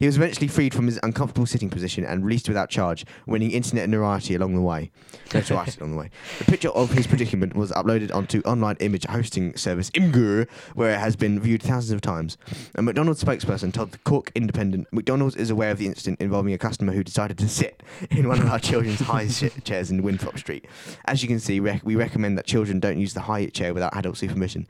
He 0.00 0.06
was 0.06 0.16
eventually 0.16 0.48
freed 0.48 0.72
from 0.72 0.86
his 0.86 0.98
uncomfortable 1.02 1.44
sitting 1.44 1.68
position 1.68 2.06
and 2.06 2.24
released 2.24 2.48
without 2.48 2.70
charge, 2.70 3.04
winning 3.26 3.50
internet 3.50 3.86
notoriety 3.86 4.34
along 4.34 4.54
the 4.54 4.62
way. 4.62 4.90
Notoriety 5.34 5.78
along 5.78 5.92
the 5.92 5.98
way. 5.98 6.10
The 6.38 6.46
picture 6.46 6.70
of 6.70 6.90
his 6.92 7.06
predicament 7.06 7.54
was 7.54 7.70
uploaded 7.72 8.14
onto 8.14 8.40
online 8.46 8.78
image 8.80 9.04
hosting 9.04 9.54
service 9.58 9.90
Imgur, 9.90 10.48
where 10.74 10.94
it 10.94 10.98
has 10.98 11.09
been 11.16 11.38
viewed 11.40 11.62
thousands 11.62 11.92
of 11.92 12.00
times. 12.00 12.36
A 12.74 12.82
McDonald's 12.82 13.22
spokesperson 13.22 13.72
told 13.72 13.92
the 13.92 13.98
Cork 13.98 14.30
Independent, 14.34 14.86
McDonald's 14.92 15.36
is 15.36 15.50
aware 15.50 15.70
of 15.70 15.78
the 15.78 15.86
incident 15.86 16.20
involving 16.20 16.52
a 16.52 16.58
customer 16.58 16.92
who 16.92 17.02
decided 17.04 17.38
to 17.38 17.48
sit 17.48 17.82
in 18.10 18.28
one 18.28 18.40
of 18.40 18.46
our 18.50 18.58
children's 18.58 19.00
high 19.00 19.28
chairs 19.64 19.90
in 19.90 20.02
Winthrop 20.02 20.38
Street. 20.38 20.66
As 21.06 21.22
you 21.22 21.28
can 21.28 21.40
see, 21.40 21.60
rec- 21.60 21.84
we 21.84 21.96
recommend 21.96 22.36
that 22.38 22.46
children 22.46 22.80
don't 22.80 22.98
use 22.98 23.14
the 23.14 23.20
high 23.20 23.46
chair 23.46 23.72
without 23.74 23.96
adult 23.96 24.16
supervision. 24.16 24.66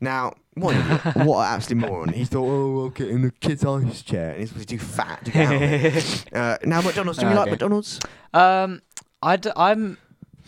Now, 0.00 0.34
what, 0.54 0.74
what 1.16 1.46
an 1.46 1.54
absolute 1.54 1.80
moron. 1.80 2.12
He 2.12 2.24
thought, 2.24 2.48
oh, 2.48 2.80
I'll 2.84 2.88
get 2.90 3.08
in 3.08 3.22
the 3.22 3.30
kid's 3.30 3.64
ice 3.64 4.02
chair. 4.02 4.30
And 4.30 4.40
he's 4.40 4.48
supposed 4.48 4.68
to 4.68 4.76
do 4.76 4.82
fat 4.82 5.24
to 5.26 5.30
get 5.30 5.46
out 5.46 5.54
of 5.54 5.62
it. 5.62 6.24
Uh, 6.32 6.56
now, 6.64 6.80
McDonald's, 6.80 7.18
do 7.18 7.26
you 7.26 7.32
Ah, 7.32 7.34
like 7.34 7.42
okay. 7.42 7.50
McDonald's? 7.52 8.00
Um, 8.34 8.82
I 9.22 9.36
d- 9.36 9.50
I'm. 9.56 9.98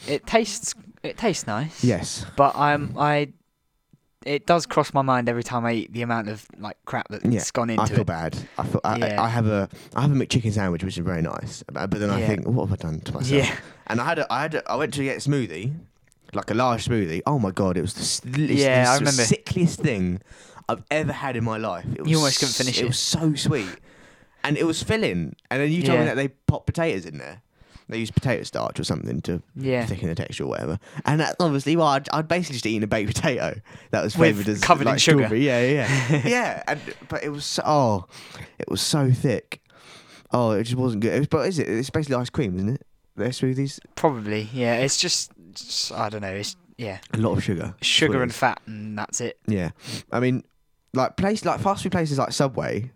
It 0.07 0.27
tastes. 0.27 0.75
It 1.03 1.17
tastes 1.17 1.47
nice. 1.47 1.83
Yes. 1.83 2.25
But 2.37 2.57
I'm. 2.57 2.95
I. 2.99 3.33
It 4.27 4.47
does 4.47 4.67
cross 4.67 4.93
my 4.93 5.03
mind 5.03 5.29
every 5.29 5.45
time 5.45 5.65
I 5.65 5.73
eat 5.73 5.93
the 5.93 6.03
amount 6.03 6.29
of 6.29 6.45
like 6.59 6.77
crap 6.85 7.07
that's 7.09 7.25
Yeah, 7.25 7.43
gone 7.53 7.71
into 7.71 7.83
it. 7.83 7.87
I 7.87 7.89
feel 7.89 8.01
it. 8.01 8.07
bad. 8.07 8.39
I 8.59 8.65
feel 8.67 8.81
I, 8.85 8.97
Yeah. 8.97 9.21
I, 9.21 9.25
I 9.25 9.29
have 9.29 9.47
a 9.47 9.69
I 9.95 10.03
have 10.03 10.11
a 10.11 10.15
McChicken 10.15 10.53
sandwich, 10.53 10.83
which 10.83 10.99
is 10.99 11.05
very 11.05 11.23
nice. 11.23 11.63
But, 11.73 11.89
but 11.91 12.01
then 12.01 12.11
I 12.11 12.19
Yeah. 12.21 12.27
think, 12.27 12.47
what 12.47 12.69
have 12.69 12.73
I 12.73 12.83
done 12.83 13.01
to 13.01 13.13
myself? 13.13 13.31
Yeah. 13.47 13.57
And 13.87 14.01
I 14.01 14.05
had 14.05 14.19
a, 14.19 14.33
I 14.33 14.43
had 14.43 14.55
a, 14.57 14.71
I 14.71 14.75
went 14.77 14.93
to 14.95 15.05
get 15.05 15.25
a 15.25 15.31
smoothie, 15.31 15.73
like 16.35 16.51
a 16.51 16.55
large 16.55 16.87
smoothie. 16.87 17.23
Oh 17.27 17.39
my 17.39 17.53
god, 17.53 17.77
it 17.77 17.81
was 17.83 18.21
the, 18.21 18.41
Yeah, 18.41 18.85
the 18.85 18.91
I 18.91 18.95
remember. 18.97 19.23
sickliest 19.23 19.81
thing 19.81 20.21
I've 20.69 20.83
ever 20.91 21.13
had 21.13 21.37
in 21.37 21.45
my 21.45 21.57
life. 21.57 21.87
It 21.95 22.03
was 22.03 22.11
You 22.11 22.19
almost 22.19 22.41
couldn't 22.41 22.55
finish 22.55 22.79
It 22.79 22.85
it. 22.85 22.87
was 22.89 22.99
so 22.99 23.35
sweet, 23.35 23.79
and 24.43 24.59
it 24.59 24.65
was 24.65 24.83
filling. 24.83 25.37
And 25.51 25.63
then 25.63 25.71
you 25.71 25.83
told 25.83 26.01
me 26.01 26.05
that 26.07 26.17
they 26.17 26.29
pop 26.29 26.67
potatoes 26.67 27.07
in 27.07 27.19
there. 27.19 27.41
They 27.89 27.99
use 27.99 28.11
potato 28.11 28.43
starch 28.43 28.79
or 28.79 28.85
something 28.85 29.23
to 29.23 29.43
Yeah. 29.57 29.87
thicken 29.87 30.09
the 30.09 30.15
texture 30.15 30.45
or 30.45 30.49
whatever. 30.49 30.79
And 31.07 31.21
that's 31.21 31.37
obviously 31.41 31.75
well, 31.77 31.87
I'd, 31.87 32.09
I'd 32.13 32.29
basically 32.29 32.55
just 32.55 32.67
eaten 32.67 32.83
a 32.83 32.87
baked 32.87 33.15
potato 33.15 33.59
that 33.93 34.05
was 34.05 34.17
With- 34.17 34.35
flavored 34.37 34.49
as 34.49 34.61
covered 34.61 34.83
in 34.87 34.89
like 34.93 35.01
sugar. 35.01 35.19
strawberry. 35.21 35.47
Yeah, 35.47 35.63
yeah, 35.63 36.07
yeah. 36.11 36.23
yeah. 36.27 36.63
And 36.69 36.81
but 37.09 37.25
it 37.25 37.31
was 37.31 37.45
so, 37.47 37.63
oh, 37.65 38.07
it 38.59 38.69
was 38.71 38.81
so 38.83 39.11
thick. 39.11 39.63
Oh, 40.31 40.51
it 40.51 40.65
just 40.65 40.77
wasn't 40.77 41.01
good. 41.03 41.15
It 41.15 41.19
was, 41.21 41.29
but 41.29 41.49
is 41.49 41.59
it? 41.59 41.69
It's 41.69 41.89
basically 41.89 42.17
ice 42.17 42.29
cream, 42.31 42.57
isn't 42.57 42.69
it? 42.75 42.87
Their 43.17 43.31
smoothies, 43.31 43.81
Probably. 43.95 44.49
Yeah. 44.53 44.75
It's 44.77 44.99
just. 44.99 45.33
I 45.95 46.09
don't 46.11 46.21
know. 46.21 46.29
It's 46.35 46.55
yeah. 46.77 46.99
a 47.15 47.17
lot 47.17 47.39
of 47.39 47.43
sugar. 47.43 47.61
That's 47.63 47.73
what 47.79 47.85
Sugar 47.85 48.19
it 48.21 48.23
and 48.25 48.31
is. 48.31 48.37
fat, 48.37 48.61
and 48.67 48.97
that's 48.99 49.21
it. 49.23 49.39
Yeah, 49.47 49.71
I 50.13 50.21
mean, 50.21 50.45
like 50.93 51.17
place 51.17 51.45
like 51.45 51.59
fast 51.61 51.83
food 51.83 51.93
places 51.93 52.19
like 52.19 52.33
Subway. 52.33 52.93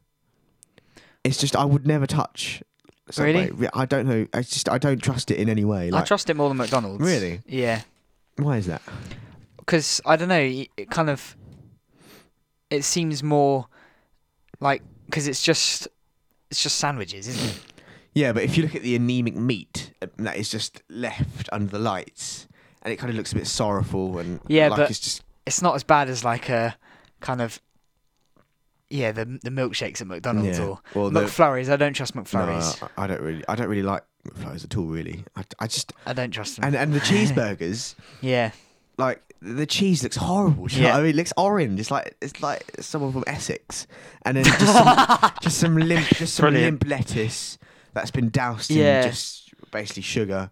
It's 1.25 1.39
just 1.39 1.57
I 1.57 1.65
would 1.65 1.87
never 1.87 2.07
touch. 2.07 2.63
Subway. 3.13 3.51
Really? 3.51 3.69
I 3.75 3.87
don't 3.87 4.07
know. 4.07 4.27
I 4.33 4.43
just 4.43 4.69
I 4.69 4.79
don't 4.79 5.03
trust 5.03 5.31
it 5.31 5.39
in 5.39 5.49
any 5.49 5.65
way. 5.65 5.91
I 5.93 6.03
trust 6.03 6.31
it 6.31 6.37
more 6.37 6.49
than 6.49 6.57
McDonald's. 6.59 7.03
Really? 7.05 7.41
Yeah. 7.47 7.83
why 8.37 8.57
is 8.57 8.67
that? 8.67 8.83
because 9.59 10.01
I 10.05 10.17
don't 10.17 10.29
know. 10.29 10.65
It 10.77 10.91
kind 10.91 11.09
of 11.09 11.37
it 12.71 12.83
seems 12.85 13.23
more 13.23 13.67
like 14.61 14.83
because 15.07 15.29
it's 15.29 15.43
just 15.43 15.89
it's 16.51 16.63
just 16.63 16.77
sandwiches, 16.79 17.29
isn't 17.29 17.51
it? 17.51 17.61
Yeah, 18.15 18.33
but 18.35 18.43
if 18.43 18.59
you 18.59 18.63
look 18.65 18.75
at 18.75 18.83
the 18.83 18.95
anemic 18.95 19.37
meat 19.37 19.91
uh, 20.03 20.07
that 20.19 20.37
is 20.37 20.51
just 20.51 20.83
left 20.91 21.49
under 21.51 21.71
the 21.71 21.79
lights, 21.79 22.47
and 22.83 22.93
it 22.93 22.99
kind 22.99 23.09
of 23.09 23.17
looks 23.17 23.33
a 23.33 23.37
bit 23.37 23.47
sorrowful 23.47 24.19
and 24.19 24.39
Yeah, 24.49 24.69
like 24.69 24.77
but- 24.81 24.91
it's 24.91 25.01
just 25.01 25.23
It's 25.47 25.63
not 25.63 25.75
as 25.77 25.83
bad 25.83 26.11
as 26.11 26.23
like 26.23 26.51
a 26.51 26.77
kind 27.21 27.41
of 27.41 27.59
yeah 28.93 29.11
the 29.13 29.25
the 29.43 29.51
milkshakes 29.51 30.01
at 30.01 30.07
McDonald's 30.07 30.59
yeah. 30.59 30.65
or 30.67 30.81
Well, 30.95 31.11
the- 31.11 31.23
McFlurries. 31.23 31.69
I 31.71 31.77
don't 31.77 31.95
trust 31.95 32.15
no, 32.15 32.23
McFlurries. 32.23 32.89
I 32.97 33.05
I 33.05 33.07
don't 33.07 33.21
really, 33.21 33.45
I 33.49 33.55
don't 33.57 33.69
really 33.69 33.83
like 33.83 34.05
McFlurries 34.29 34.65
at 34.65 34.77
all. 34.77 34.85
Really, 34.85 35.25
I, 35.37 35.45
I 35.59 35.67
just 35.67 35.93
I 36.07 36.13
don't 36.13 36.31
trust 36.31 36.57
them. 36.57 36.65
and 36.67 36.77
and 36.77 36.93
the 36.93 37.01
cheeseburgers, 37.11 37.95
yeah, 38.21 38.53
like 38.99 39.21
the 39.41 39.67
cheese 39.67 40.03
looks 40.05 40.17
horrible. 40.17 40.67
do 40.67 40.77
you 40.77 40.83
know 40.83 40.89
Yeah. 40.89 40.95
what 40.95 41.01
I 41.01 41.03
mean, 41.03 41.11
it 41.11 41.17
looks 41.17 41.33
orange. 41.37 41.81
It's 41.81 41.91
like 41.91 42.15
it's 42.23 42.41
like 42.43 42.65
someone 42.81 43.13
from 43.13 43.25
Essex, 43.27 43.87
and 44.25 44.37
then 44.37 44.45
just 44.45 44.59
some, 44.73 45.33
just 45.43 45.59
some 45.59 45.77
limp, 45.77 46.07
just 46.09 46.35
some 46.35 46.45
Brilliant. 46.45 46.85
limp 46.85 46.91
lettuce 46.91 47.59
that's 47.95 48.11
been 48.13 48.31
doused 48.31 48.71
Yeah. 48.71 49.03
in 49.03 49.11
just 49.11 49.51
basically 49.73 50.03
sugar, 50.03 50.51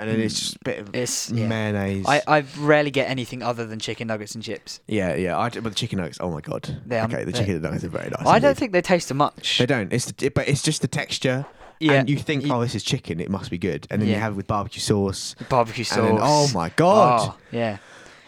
and 0.00 0.08
then 0.10 0.20
it's 0.20 0.38
just 0.38 0.56
a 0.56 0.58
bit 0.64 0.78
of 0.78 0.94
it's 0.94 1.30
yeah. 1.30 1.46
mayonnaise. 1.46 2.04
I 2.08 2.22
I 2.26 2.44
rarely 2.58 2.90
get 2.90 3.08
anything 3.10 3.42
other 3.42 3.66
than 3.66 3.78
chicken 3.78 4.08
nuggets 4.08 4.34
and 4.34 4.42
chips. 4.42 4.80
yeah, 4.88 5.14
yeah. 5.14 5.38
I, 5.38 5.48
but 5.50 5.64
the 5.64 5.70
chicken 5.74 5.98
nuggets. 5.98 6.18
Oh 6.20 6.30
my 6.30 6.40
god. 6.40 6.80
They 6.86 6.98
are- 6.98 7.04
okay, 7.06 7.24
the 7.24 7.32
they- 7.32 7.38
chicken 7.38 7.62
nuggets 7.62 7.84
are 7.84 7.88
very 7.88 8.10
nice. 8.10 8.26
I 8.26 8.38
don't 8.38 8.50
indeed. 8.50 8.58
think 8.58 8.72
they 8.72 8.82
taste 8.82 9.08
too 9.08 9.14
much. 9.14 9.58
They 9.58 9.66
don't. 9.66 9.92
It's 9.92 10.06
the, 10.10 10.28
but 10.30 10.48
it's 10.48 10.62
just 10.62 10.82
the 10.82 10.88
texture. 10.88 11.46
yeah, 11.80 11.92
And 11.94 12.08
you 12.10 12.16
think, 12.16 12.44
You- 12.46 12.52
oh, 12.54 12.60
this 12.60 12.74
is 12.74 12.84
chicken. 12.84 13.18
It 13.20 13.28
must 13.30 13.50
be 13.50 13.58
good. 13.58 13.86
And 13.90 14.00
then 14.00 14.08
you 14.08 14.14
Yeah. 14.14 14.20
have 14.20 14.32
it 14.34 14.36
with 14.36 14.46
barbecue 14.46 14.80
sauce. 14.80 15.34
barbecue 15.48 15.84
sauce. 15.84 15.98
And 15.98 16.06
then, 16.08 16.18
oh 16.20 16.48
my 16.54 16.68
god. 16.70 17.30
Oh, 17.30 17.36
yeah. 17.50 17.78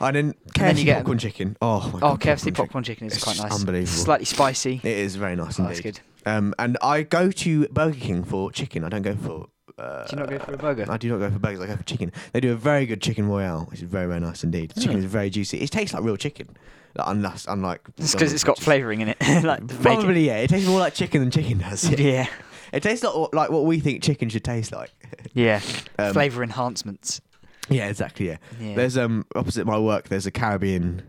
And 0.00 0.16
then 0.16 0.32
KFC 0.52 0.58
then 0.58 0.76
you 0.78 0.84
get- 0.84 0.96
popcorn 0.98 1.18
chicken. 1.18 1.56
Oh 1.62 1.80
my 1.92 1.98
Oh, 1.98 2.16
god. 2.16 2.20
KFC 2.20 2.38
chicken. 2.46 2.54
popcorn 2.54 2.84
chicken 2.84 3.06
is 3.06 3.14
It's 3.14 3.24
quite 3.24 3.36
just 3.36 3.48
nice. 3.48 3.60
unbelievable. 3.60 3.86
Slightly 4.04 4.24
spicy. 4.26 4.80
It 4.82 4.98
is 4.98 5.14
very 5.16 5.36
nice 5.36 5.58
Oh, 5.60 5.64
that's 5.64 5.80
good. 5.80 6.00
Um, 6.26 6.52
and 6.58 6.76
I 6.82 7.02
go 7.04 7.30
to 7.30 7.68
Burger 7.68 7.98
King 8.00 8.24
for 8.24 8.50
chicken. 8.50 8.82
I 8.82 8.88
don't 8.88 9.02
go 9.02 9.14
for 9.14 9.46
Uh, 9.76 10.04
Do 10.06 10.14
you 10.16 10.20
not 10.20 10.30
go 10.30 10.38
for 10.38 10.52
a 10.54 10.56
burger? 10.56 10.86
I 10.88 10.96
do 10.96 11.08
not 11.08 11.18
go 11.18 11.30
for 11.30 11.38
burgers. 11.38 11.60
I 11.60 11.66
go 11.66 11.76
for 11.76 11.82
chicken. 11.82 12.12
They 12.32 12.40
do 12.40 12.52
a 12.52 12.56
very 12.56 12.86
good 12.86 13.02
chicken 13.02 13.28
royale, 13.28 13.66
which 13.70 13.80
is 13.82 13.88
very 13.88 14.06
very 14.06 14.20
nice 14.20 14.44
indeed. 14.44 14.70
The 14.70 14.80
chicken 14.80 14.98
Hmm. 14.98 15.04
is 15.04 15.10
very 15.10 15.30
juicy. 15.30 15.58
It 15.60 15.70
tastes 15.70 15.92
like 15.94 16.04
real 16.04 16.16
chicken, 16.16 16.48
like, 16.94 17.06
unless 17.08 17.46
unlike. 17.48 17.80
It's 17.98 18.12
because 18.12 18.32
it's 18.32 18.44
got 18.44 18.58
flavouring 18.58 19.00
in 19.00 19.08
it. 19.08 19.16
like 19.44 19.58
to 19.58 19.62
make 19.64 19.70
it- 19.72 19.82
Probably 19.82 20.26
yeah. 20.26 20.36
It 20.38 20.48
tastes 20.50 20.68
more 20.68 20.78
like 20.78 20.94
chicken 20.94 21.20
than 21.22 21.30
chicken 21.30 21.58
does. 21.58 21.88
Yeah. 21.98 22.26
It 22.72 22.82
tastes 22.82 23.04
like, 23.04 23.32
like 23.32 23.50
what 23.50 23.64
we 23.66 23.78
think 23.78 24.02
chicken 24.02 24.28
should 24.28 24.44
taste 24.44 24.72
like. 24.72 24.90
Yeah. 25.34 25.60
Um, 25.98 26.12
Flavour 26.12 26.42
enhancements. 26.44 27.20
Yeah, 27.68 27.88
exactly. 27.88 28.28
Yeah. 28.28 28.36
Yeah. 28.60 28.74
There's 28.76 28.96
um 28.96 29.26
opposite 29.34 29.66
my 29.66 29.78
work. 29.78 30.08
There's 30.08 30.26
a 30.26 30.30
Caribbean, 30.30 31.02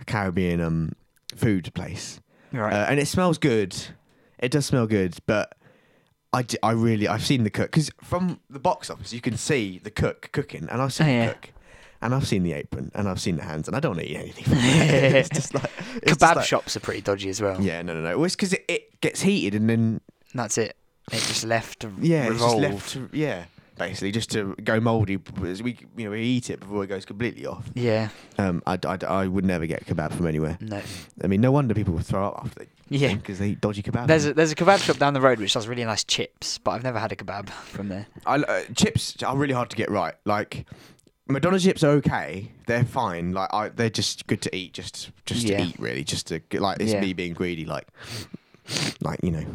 a 0.00 0.04
Caribbean 0.04 0.60
um 0.60 0.92
food 1.34 1.72
place, 1.74 2.20
right. 2.52 2.72
uh, 2.72 2.86
and 2.88 3.00
it 3.00 3.06
smells 3.08 3.38
good. 3.38 3.74
It 4.38 4.50
does 4.52 4.66
smell 4.66 4.86
good, 4.86 5.16
but 5.26 5.54
I, 6.32 6.42
d- 6.42 6.58
I 6.62 6.70
really 6.72 7.08
I've 7.08 7.24
seen 7.26 7.42
the 7.44 7.50
cook 7.50 7.70
because 7.72 7.90
from 8.02 8.40
the 8.48 8.60
box 8.60 8.88
office 8.90 9.12
you 9.12 9.20
can 9.20 9.36
see 9.36 9.78
the 9.82 9.90
cook 9.90 10.30
cooking, 10.32 10.68
and 10.70 10.80
I've 10.80 10.92
seen 10.92 11.06
Oh, 11.06 11.10
the 11.10 11.16
yeah. 11.16 11.32
cook, 11.32 11.50
and 12.02 12.14
I've 12.14 12.26
seen 12.26 12.42
the 12.44 12.52
apron, 12.52 12.90
and 12.94 13.08
I've 13.08 13.20
seen 13.20 13.36
the 13.36 13.42
hands, 13.42 13.66
and 13.66 13.76
I 13.76 13.80
don't 13.80 13.96
want 13.96 14.06
to 14.06 14.12
eat 14.12 14.16
anything. 14.16 14.44
From 14.44 14.54
it. 14.58 15.14
it's 15.16 15.28
just 15.28 15.54
like 15.54 15.70
it's 15.96 16.06
just 16.16 16.20
Kebab 16.20 16.36
like- 16.36 16.46
shops 16.46 16.76
are 16.76 16.80
pretty 16.80 17.00
dodgy 17.00 17.28
as 17.30 17.40
well. 17.40 17.60
Yeah, 17.60 17.82
no, 17.82 17.94
no, 17.94 18.00
no. 18.00 18.16
Well, 18.16 18.26
it's 18.26 18.36
because 18.36 18.52
it, 18.52 18.64
it 18.68 19.00
gets 19.00 19.22
heated, 19.22 19.54
and 19.60 19.68
then 19.68 20.00
That's 20.34 20.56
it. 20.58 20.76
It 21.12 21.16
just 21.22 21.44
left 21.44 21.80
to 21.80 21.92
yeah, 22.00 22.28
it's 22.30 22.38
just 22.40 22.56
left. 22.58 22.90
To, 22.92 23.08
yeah, 23.12 23.46
basically 23.80 24.12
just 24.12 24.30
to 24.30 24.54
go 24.62 24.78
mouldy. 24.78 25.18
as 25.44 25.62
We 25.62 25.76
you 25.96 26.04
know 26.04 26.10
we 26.12 26.20
eat 26.22 26.50
it 26.50 26.60
before 26.60 26.84
it 26.84 26.86
goes 26.86 27.04
completely 27.04 27.46
off. 27.46 27.68
Yeah. 27.74 28.10
Um, 28.38 28.62
I, 28.66 28.78
I, 28.86 28.98
I 29.06 29.26
would 29.26 29.44
never 29.44 29.66
get 29.66 29.86
kebab 29.86 30.12
from 30.12 30.26
anywhere. 30.28 30.56
No. 30.60 30.80
I 31.24 31.26
mean, 31.26 31.40
no 31.40 31.50
wonder 31.50 31.74
people 31.74 31.94
would 31.94 32.06
throw 32.06 32.28
up 32.28 32.42
after 32.44 32.60
they 32.60 32.68
Yeah. 32.88 33.14
because 33.14 33.38
they 33.40 33.48
eat 33.48 33.60
dodgy 33.60 33.82
kebab. 33.82 34.06
There's 34.06 34.26
a, 34.26 34.34
there's 34.34 34.52
a 34.52 34.54
kebab 34.54 34.78
shop 34.82 34.98
down 34.98 35.14
the 35.14 35.20
road 35.20 35.40
which 35.40 35.52
does 35.54 35.66
really 35.66 35.84
nice 35.84 36.04
chips, 36.04 36.58
but 36.58 36.72
I've 36.72 36.84
never 36.84 36.98
had 37.00 37.10
a 37.10 37.16
kebab 37.16 37.48
from 37.48 37.88
there. 37.88 38.06
I, 38.26 38.36
uh, 38.36 38.62
chips 38.76 39.20
are 39.24 39.36
really 39.36 39.54
hard 39.54 39.70
to 39.70 39.76
get 39.76 39.90
right. 39.90 40.14
Like 40.24 40.66
McDonald's 41.26 41.64
chips 41.64 41.82
are 41.82 41.90
okay; 41.92 42.50
they're 42.66 42.84
fine. 42.84 43.32
Like 43.32 43.48
I, 43.52 43.68
they're 43.70 43.88
just 43.90 44.26
good 44.26 44.42
to 44.42 44.54
eat, 44.54 44.72
just 44.74 45.10
just 45.26 45.42
Yeah. 45.44 45.58
to 45.58 45.64
eat, 45.64 45.76
really. 45.78 46.04
Just 46.04 46.26
to 46.28 46.38
get, 46.40 46.60
like 46.60 46.80
it's 46.80 46.92
Yeah. 46.92 47.00
me 47.00 47.12
being 47.14 47.32
greedy. 47.34 47.64
Like 47.64 47.86
like 49.00 49.20
you 49.22 49.30
know, 49.30 49.46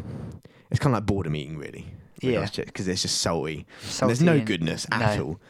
it's 0.70 0.80
kind 0.80 0.94
of 0.94 0.98
like 1.02 1.06
boredom 1.06 1.36
eating, 1.36 1.56
really. 1.58 1.86
Yeah. 2.20 2.46
because 2.54 2.88
it's 2.88 3.02
just 3.02 3.20
salty. 3.20 3.66
Salty 3.82 4.08
there's 4.10 4.22
no 4.22 4.40
goodness 4.40 4.86
at 4.92 5.16
no. 5.18 5.24
all. 5.24 5.40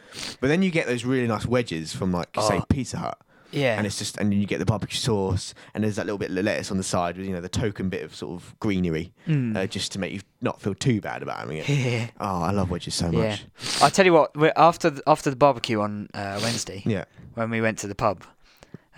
But 0.41 0.47
then 0.47 0.61
you 0.61 0.71
get 0.71 0.87
those 0.87 1.05
really 1.05 1.27
nice 1.27 1.45
wedges 1.45 1.93
from 1.93 2.11
like 2.11 2.29
say 2.35 2.57
Oh. 2.57 2.65
Pizza 2.69 2.97
Hut. 2.97 3.17
Yeah. 3.49 3.77
and 3.77 3.87
it's 3.87 3.97
just 3.97 4.17
and 4.17 4.33
you 4.33 4.45
get 4.45 4.59
the 4.59 4.65
barbecue 4.65 4.97
sauce 4.97 5.53
and 5.73 5.81
there's 5.81 5.95
that 5.95 6.05
little 6.05 6.17
bit 6.17 6.29
of 6.31 6.35
lettuce 6.43 6.69
on 6.69 6.75
the 6.75 6.83
side 6.83 7.15
with 7.15 7.25
you 7.25 7.31
know 7.31 7.39
the 7.39 7.47
token 7.47 7.87
bit 7.87 8.03
of 8.03 8.13
sort 8.13 8.33
of 8.33 8.53
greenery 8.59 9.13
Mm. 9.25 9.55
uh, 9.55 9.65
just 9.67 9.93
to 9.93 9.99
make 9.99 10.11
you 10.11 10.19
not 10.41 10.61
feel 10.61 10.75
too 10.75 10.99
bad 10.99 11.23
about 11.23 11.39
having 11.39 11.57
it. 11.59 11.69
yeah. 11.69 12.07
oh, 12.19 12.41
I 12.41 12.51
love 12.51 12.69
wedges 12.69 12.93
so 12.95 13.09
Yeah. 13.09 13.29
much. 13.29 13.45
I 13.81 13.89
tell 13.89 14.05
you 14.05 14.11
what, 14.11 14.35
we're, 14.35 14.51
after 14.57 14.89
the, 14.89 15.01
after 15.07 15.29
the 15.29 15.37
barbecue 15.37 15.79
on 15.79 16.09
uh, 16.13 16.39
Wednesday, 16.43 16.83
Yeah, 16.85 17.05
when 17.35 17.49
we 17.49 17.61
went 17.61 17.77
to 17.79 17.87
the 17.87 17.95
pub, 17.95 18.23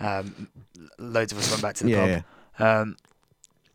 um, 0.00 0.48
loads 0.98 1.30
of 1.32 1.38
us 1.38 1.48
went 1.50 1.62
back 1.62 1.74
to 1.76 1.84
the 1.84 1.90
yeah, 1.90 2.00
pub. 2.16 2.24
yeah. 2.58 2.80
Um, 2.80 2.96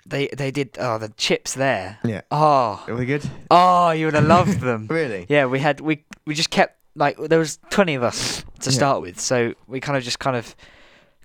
they 0.06 0.28
they 0.28 0.52
did 0.52 0.78
oh 0.80 0.98
the 0.98 1.10
chips 1.18 1.54
there. 1.54 1.98
Yeah. 2.04 2.22
Oh 2.32 2.84
Are 2.88 2.96
we 2.96 3.06
good? 3.06 3.24
oh 3.52 3.92
you 3.92 4.06
would 4.06 4.14
have 4.14 4.26
loved 4.26 4.60
them. 4.62 4.88
Really? 4.90 5.26
Yeah, 5.30 5.46
we 5.46 5.60
had 5.60 5.80
we 5.82 6.04
we 6.26 6.36
just 6.36 6.50
kept 6.50 6.78
like 6.96 7.18
there 7.18 7.40
was 7.40 7.60
twenty 7.70 7.96
of 7.96 8.04
us 8.04 8.44
to 8.62 8.70
Yeah. 8.70 8.76
start 8.76 9.02
with, 9.02 9.20
so 9.20 9.54
we 9.68 9.80
kind 9.80 9.98
of 9.98 10.04
just 10.04 10.20
kind 10.20 10.36
of 10.36 10.56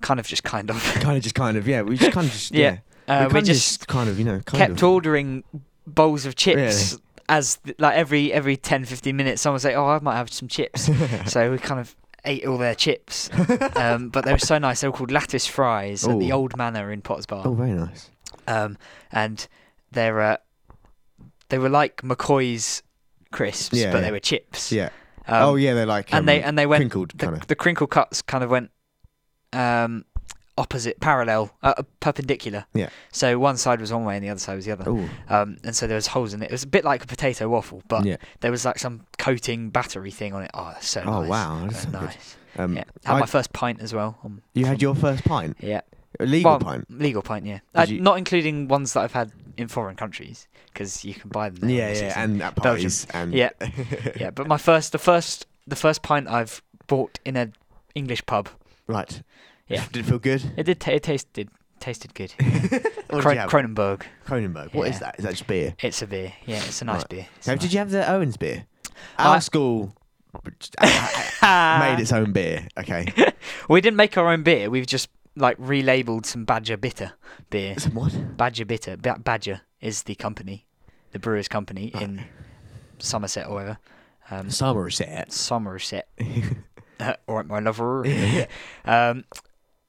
kind 0.01 0.19
of 0.19 0.27
just 0.27 0.43
kind 0.45 0.71
of 0.71 0.83
kind 1.01 1.17
of 1.17 1.23
just 1.23 1.35
kind 1.35 1.57
of 1.57 1.69
yeah. 1.69 1.83
We 1.83 1.97
just 1.97 2.13
kind 2.13 2.27
of 2.27 2.33
just 2.33 2.53
yeah. 2.55 2.79
Yeah. 3.09 3.15
uh, 3.17 3.21
we, 3.23 3.27
we, 3.27 3.33
kinda 3.41 3.47
just 3.53 3.87
kind 3.89 4.09
of 4.09 4.19
you 4.19 4.25
know 4.25 4.41
kind 4.41 4.59
kept 4.59 4.73
of, 4.73 4.85
ordering 4.85 5.45
bowls 5.87 6.25
of 6.27 6.37
chips 6.37 6.93
Really? 6.93 7.03
as 7.29 7.57
th- 7.65 7.77
like 7.79 7.97
every 7.97 8.33
every 8.33 8.57
10 8.57 8.85
15 8.85 9.17
minutes 9.17 9.43
someone 9.43 9.55
would 9.57 9.63
say 9.63 9.75
oh 9.75 9.87
I 9.87 9.99
might 9.99 10.17
have 10.17 10.33
some 10.33 10.47
chips 10.49 10.89
so 11.27 11.51
we 11.51 11.59
kind 11.59 11.81
of 11.81 11.97
ate 12.25 12.47
all 12.47 12.59
their 12.59 12.75
chips 12.75 13.29
um, 13.77 14.11
but 14.11 14.25
they 14.25 14.33
were 14.33 14.39
so 14.39 14.59
nice 14.59 14.83
they 14.83 14.89
were 14.89 14.93
called 14.93 15.11
lattice 15.11 15.47
fries 15.47 16.07
at 16.07 16.19
the 16.19 16.31
old 16.33 16.57
manor 16.57 16.93
in 16.93 17.01
Potters 17.01 17.27
Bar 17.27 17.43
oh, 17.47 17.55
very 17.55 17.73
nice. 17.73 18.11
Um, 18.51 18.77
and 19.13 19.47
they're 19.93 20.21
uh, 20.21 20.37
they 21.49 21.59
were 21.59 21.69
like 21.69 22.03
McCoy's 22.03 22.83
crisps 23.31 23.77
Yeah, 23.79 23.93
but 23.93 23.99
yeah. 23.99 24.05
they 24.05 24.11
were 24.13 24.21
chips 24.21 24.73
Yeah. 24.73 24.91
um, 25.27 25.43
oh 25.43 25.55
yeah, 25.57 25.75
they're 25.75 25.87
like 25.97 26.13
and 26.13 26.27
they 26.29 26.43
um, 26.43 26.49
and 26.49 26.59
they 26.59 26.67
went 26.67 26.81
crinkled 26.81 27.19
kind 27.19 27.35
the, 27.37 27.41
of. 27.41 27.47
the 27.47 27.55
crinkle 27.55 27.87
cuts 27.87 28.23
kind 28.23 28.43
of 28.45 28.51
went 28.51 28.71
um, 29.53 30.05
opposite 30.59 31.01
parallel 31.01 31.51
uh, 31.63 31.83
perpendicular 32.01 32.67
Yeah. 32.75 32.91
so 33.13 33.39
one 33.39 33.57
side 33.57 33.81
was 33.81 33.93
one 33.93 34.05
way 34.05 34.17
and 34.17 34.25
the 34.25 34.29
other 34.31 34.39
side 34.41 34.57
was 34.57 34.65
the 34.67 34.73
other 34.73 34.85
Oh 34.87 35.09
um, 35.29 35.57
and 35.65 35.75
so 35.75 35.87
there 35.87 35.95
was 35.97 36.09
holes 36.09 36.35
in 36.35 36.43
it. 36.43 36.47
It 36.47 36.53
was 36.53 36.65
a 36.65 36.69
bit 36.69 36.85
like 36.85 37.03
a 37.03 37.07
potato 37.07 37.49
waffle, 37.49 37.83
but 37.89 38.05
yeah. 38.05 38.17
there 38.41 38.51
was 38.51 38.65
like 38.65 38.79
some 38.79 39.07
coating 39.19 39.71
battery 39.71 40.11
thing 40.11 40.35
on 40.35 40.43
it. 40.43 40.51
Oh, 40.55 40.71
that's 40.73 40.89
so 40.89 41.03
Oh 41.07 41.21
nice. 41.23 41.29
wow, 41.31 41.67
that 41.67 41.73
So 41.75 41.81
sounds 41.81 41.85
good. 41.95 42.03
nice. 42.03 42.37
Um, 42.59 42.77
yeah, 42.77 42.85
had 43.05 43.17
I- 43.17 43.21
my 43.21 43.27
first 43.27 43.53
pint 43.53 43.81
as 43.81 43.95
well. 43.95 44.19
Um, 44.25 44.43
you 44.55 44.67
had 44.67 44.83
your 44.83 44.95
first 44.95 45.25
pint, 45.25 45.57
yeah, 45.61 45.81
a 46.21 46.27
legal 46.27 46.51
Well, 46.53 46.61
pint. 46.61 46.85
legal 46.91 47.23
pint. 47.23 47.47
Yeah, 47.47 47.59
uh, 47.75 47.87
you- 47.89 48.01
not 48.01 48.19
including 48.19 48.69
ones 48.69 48.93
that 48.93 49.01
I've 49.01 49.13
had 49.13 49.33
in 49.57 49.69
foreign 49.69 49.97
countries 49.97 50.47
because 50.73 51.05
you 51.05 51.15
can 51.15 51.29
buy 51.31 51.49
them. 51.51 51.69
There, 51.69 51.71
Yeah, 51.71 51.93
yeah, 51.93 52.15
so- 52.15 52.21
and 52.21 52.43
at 52.43 52.55
Belgium. 52.55 52.63
parties 52.63 53.07
and 53.13 53.33
Yeah. 53.35 53.51
yeah. 54.21 54.31
But 54.31 54.47
my 54.47 54.57
first, 54.59 54.93
the 54.93 54.99
first, 54.99 55.47
the 55.67 55.77
first 55.77 56.03
pint 56.03 56.29
I've 56.29 56.63
bought 56.87 57.19
in 57.25 57.37
a 57.37 57.51
English 57.95 58.25
pub. 58.27 58.49
right. 58.87 59.23
Yeah. 59.69 59.85
Did 59.93 60.01
it 60.05 60.07
feel 60.09 60.19
good? 60.19 60.43
It 60.57 60.65
did. 60.65 60.81
ta 60.81 60.91
it 60.93 61.03
tasted 61.05 61.49
tasted 61.79 62.13
good. 62.15 62.33
What 63.11 63.19
did 63.19 63.23
Kron- 63.23 63.35
you 63.35 63.41
have? 63.41 63.51
Kronenbourg. 63.51 64.03
Kronenbourg. 64.27 64.75
What 64.75 64.89
is 64.89 64.95
Yeah. 64.95 64.99
that? 65.01 65.19
Is 65.19 65.25
that 65.25 65.31
just 65.33 65.47
beer? 65.47 65.75
It's 65.81 66.01
a 66.03 66.07
beer. 66.07 66.33
Yeah, 66.47 66.57
it's 66.59 66.81
a 66.83 66.85
nice 66.85 66.99
Right. 66.99 67.09
beer. 67.09 67.27
Now, 67.47 67.53
nice. 67.55 67.63
did 67.63 67.73
you 67.73 67.79
have 67.81 67.91
the 67.91 68.09
Owens 68.11 68.37
beer? 68.37 68.67
Our 69.19 69.41
school 69.41 69.93
made 70.45 71.99
its 72.01 72.13
own 72.13 72.33
beer. 72.33 72.67
Okay. 72.79 73.07
We 73.69 73.81
didn't 73.81 73.97
make 73.97 74.17
our 74.19 74.29
own 74.29 74.43
beer. 74.43 74.71
We've 74.71 74.87
just 74.87 75.09
like 75.41 75.59
relabeled 75.59 76.27
some 76.27 76.45
Badger 76.45 76.77
Bitter 76.77 77.13
beer. 77.51 77.79
Some 77.79 77.95
what? 77.95 78.37
Badger 78.37 78.65
Bitter. 78.65 78.97
Ba- 78.97 79.19
Badger 79.23 79.63
is 79.81 80.03
the 80.05 80.15
company, 80.15 80.67
the 81.13 81.19
brewer's 81.19 81.49
company 81.49 81.91
Right. 81.95 82.03
in 82.03 82.25
Somerset 82.99 83.47
or 83.47 83.55
whatever. 83.55 83.79
Um, 84.31 84.51
Somerset. 84.51 85.33
Somerset. 85.33 86.09
uh, 87.01 87.15
all 87.27 87.37
right, 87.37 87.47
my 87.47 87.59
lover. 87.61 88.05
Yeah. 88.07 88.47
um, 88.85 89.25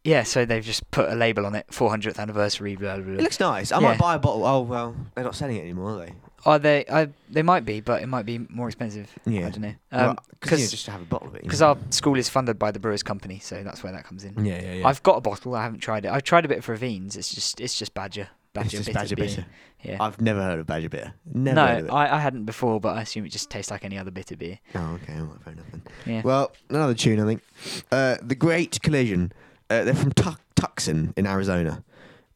yeah, 0.03 0.23
so 0.23 0.45
they've 0.45 0.63
just 0.63 0.89
put 0.89 1.09
a 1.11 1.15
label 1.15 1.45
on 1.45 1.53
it, 1.53 1.67
400th 1.69 2.17
anniversary. 2.17 2.75
Blah 2.75 2.97
blah. 2.97 3.13
It 3.13 3.21
looks 3.21 3.39
nice. 3.39 3.71
I 3.71 3.79
Yeah. 3.79 3.89
might 3.89 3.99
buy 3.99 4.15
a 4.15 4.19
bottle. 4.19 4.45
Oh 4.45 4.61
well, 4.61 4.95
they're 5.13 5.23
not 5.23 5.35
selling 5.35 5.57
it 5.57 5.61
anymore, 5.61 5.91
are 5.91 6.05
they? 6.07 6.13
Are 6.45 6.57
they? 6.59 6.85
I, 6.91 7.09
they 7.29 7.43
might 7.43 7.65
be, 7.65 7.81
but 7.81 8.01
it 8.01 8.07
might 8.07 8.25
be 8.25 8.39
more 8.49 8.67
expensive. 8.67 9.09
Yeah. 9.25 9.47
I 9.47 9.49
don't 9.51 9.61
know. 9.61 9.73
Well, 9.91 10.09
Um, 10.11 10.15
'cause, 10.15 10.25
you 10.25 10.25
know, 10.25 10.35
Because 10.39 10.71
just 10.71 10.85
to 10.85 10.91
have 10.91 11.01
a 11.01 11.05
bottle 11.05 11.27
of 11.27 11.35
it. 11.35 11.43
because 11.43 11.61
our 11.61 11.77
school 11.91 12.17
is 12.17 12.29
funded 12.29 12.57
by 12.57 12.71
the 12.71 12.79
brewers 12.79 13.03
company, 13.03 13.39
so 13.39 13.63
that's 13.63 13.83
where 13.83 13.91
that 13.93 14.03
comes 14.05 14.23
in. 14.23 14.43
yeah, 14.45 14.61
yeah, 14.61 14.73
yeah. 14.73 14.87
I've 14.87 15.03
got 15.03 15.17
a 15.17 15.21
bottle. 15.21 15.55
I 15.55 15.63
haven't 15.63 15.79
tried 15.79 16.05
it. 16.05 16.11
I've 16.11 16.23
tried 16.23 16.45
a 16.45 16.47
bit 16.47 16.63
for 16.63 16.73
Aveens. 16.73 17.15
It's 17.17 17.33
just 17.33 17.59
it's 17.61 17.77
just 17.77 17.93
Badger. 17.93 18.29
Badger 18.53 18.65
it's 18.65 18.71
just 18.73 18.85
bitter 18.87 18.99
Badger 18.99 19.15
beer. 19.15 19.25
bitter. 19.27 19.45
Yeah. 19.83 19.97
I've 20.01 20.19
never 20.19 20.41
heard 20.41 20.59
of 20.59 20.67
Badger 20.67 20.89
bitter. 20.89 21.13
Never 21.33 21.83
no. 21.83 21.93
I, 21.93 22.17
I 22.17 22.19
hadn't 22.19 22.45
before, 22.45 22.81
but 22.81 22.97
I 22.97 23.01
assume 23.01 23.25
it 23.25 23.29
just 23.29 23.49
tastes 23.49 23.71
like 23.71 23.85
any 23.85 23.97
other 23.97 24.11
bitter 24.11 24.35
beer. 24.35 24.59
Oh, 24.75 24.99
okay. 25.03 25.13
Right, 25.19 25.41
fair 25.43 25.53
enough 25.53 25.65
then. 25.71 25.81
Yeah. 26.05 26.21
Well, 26.23 26.51
another 26.69 26.93
tune, 26.93 27.19
I 27.21 27.25
think. 27.25 27.43
Uh, 27.91 28.17
the 28.21 28.35
Great 28.35 28.81
Collision. 28.81 29.31
Uh, 29.69 29.85
they're 29.85 29.93
from 29.95 30.11
Tu- 30.11 30.35
Tucson 30.55 31.13
in 31.15 31.25
Arizona. 31.25 31.81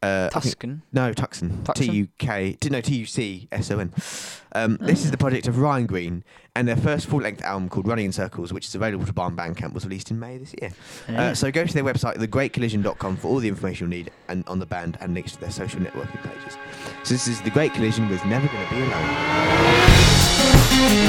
Uh, 0.06 0.30
Tuscan. 0.30 0.82
No. 0.94 1.14
Tucson? 1.14 1.64
T 1.76 1.92
U 1.92 2.08
K. 2.18 2.58
No, 2.70 2.82
T 2.82 2.96
U 2.96 3.06
C 3.06 3.48
S 3.52 3.72
O 3.72 3.80
N. 3.80 3.92
Um, 4.54 4.78
this 4.80 5.04
is 5.04 5.12
the 5.12 5.18
project 5.18 5.48
of 5.48 5.60
Ryan 5.60 5.86
Green, 5.86 6.24
and 6.56 6.66
their 6.66 6.78
first 6.78 7.08
full-length 7.08 7.42
album 7.44 7.68
called 7.68 7.88
Running 7.88 8.06
in 8.06 8.12
Circles, 8.14 8.54
which 8.54 8.66
is 8.66 8.74
available 8.74 9.06
to 9.06 9.12
buy 9.12 9.26
on 9.26 9.36
Bandcamp, 9.36 9.74
was 9.74 9.84
released 9.84 10.12
in 10.12 10.20
May 10.20 10.38
this 10.38 10.56
year. 10.62 10.72
Yeah. 11.10 11.22
Uh, 11.22 11.34
so 11.34 11.52
go 11.52 11.66
to 11.66 11.74
their 11.74 11.84
website, 11.84 12.16
thegreatcollision.com, 12.16 13.18
for 13.18 13.28
all 13.28 13.40
the 13.40 13.50
information 13.50 13.92
you'll 13.92 13.98
need 13.98 14.12
and 14.30 14.48
on 14.48 14.60
the 14.60 14.66
band 14.66 14.98
and 15.02 15.14
links 15.14 15.34
to 15.34 15.42
their 15.42 15.52
social 15.52 15.82
networking 15.82 16.24
pages. 16.24 16.58
So 17.04 17.14
this 17.14 17.28
is 17.28 17.42
The 17.42 17.50
Great 17.50 17.74
Collision 17.74 18.08
with 18.08 18.24
Never 18.26 18.48
Gonna 18.48 18.70
Be 18.70 18.78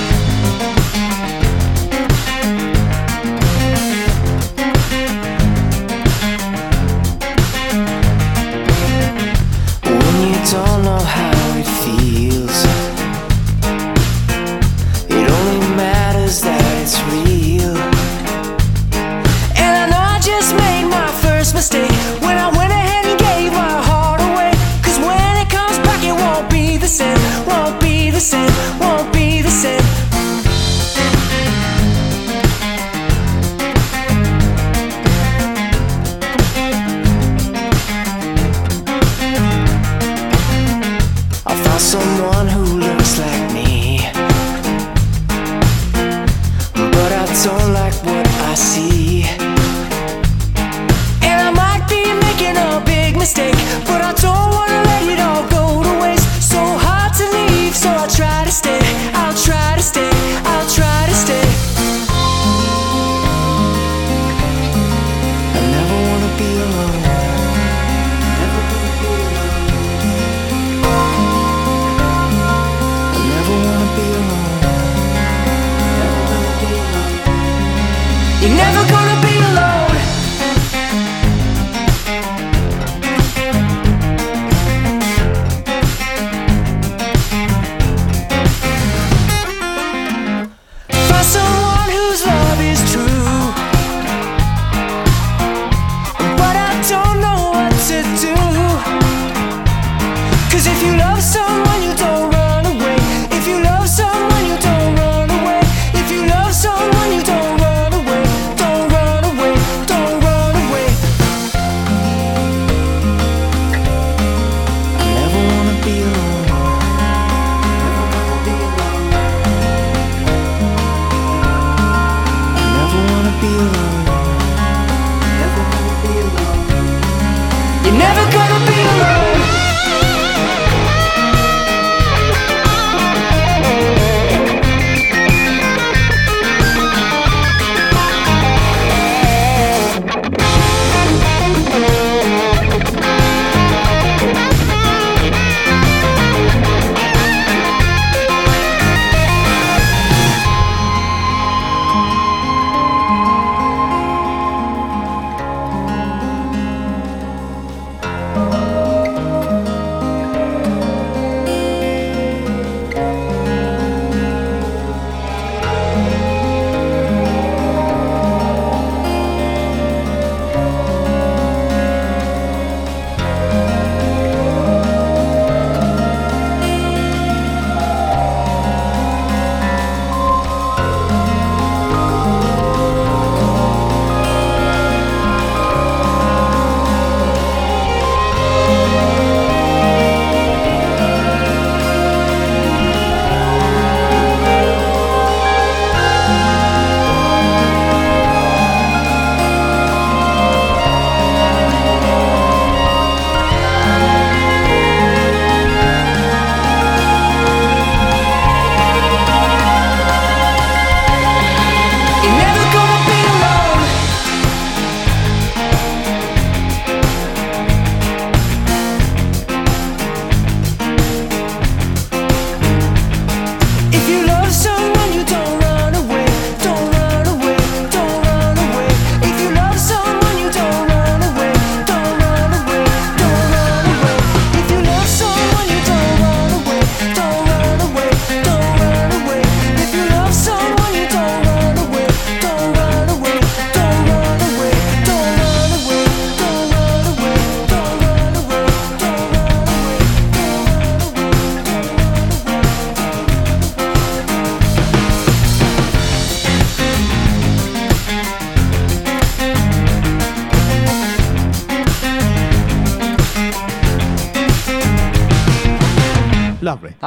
Alone. 0.08 0.15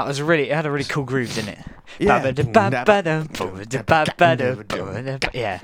That 0.04 0.08
was 0.08 0.22
really. 0.22 0.50
It 0.50 0.56
had 0.56 0.66
a 0.66 0.72
really 0.72 0.84
cool 0.86 1.04
groove, 1.04 1.34
didn't 1.36 1.50
it? 1.50 1.60
Yeah. 2.00 2.22
Yeah. 5.34 5.60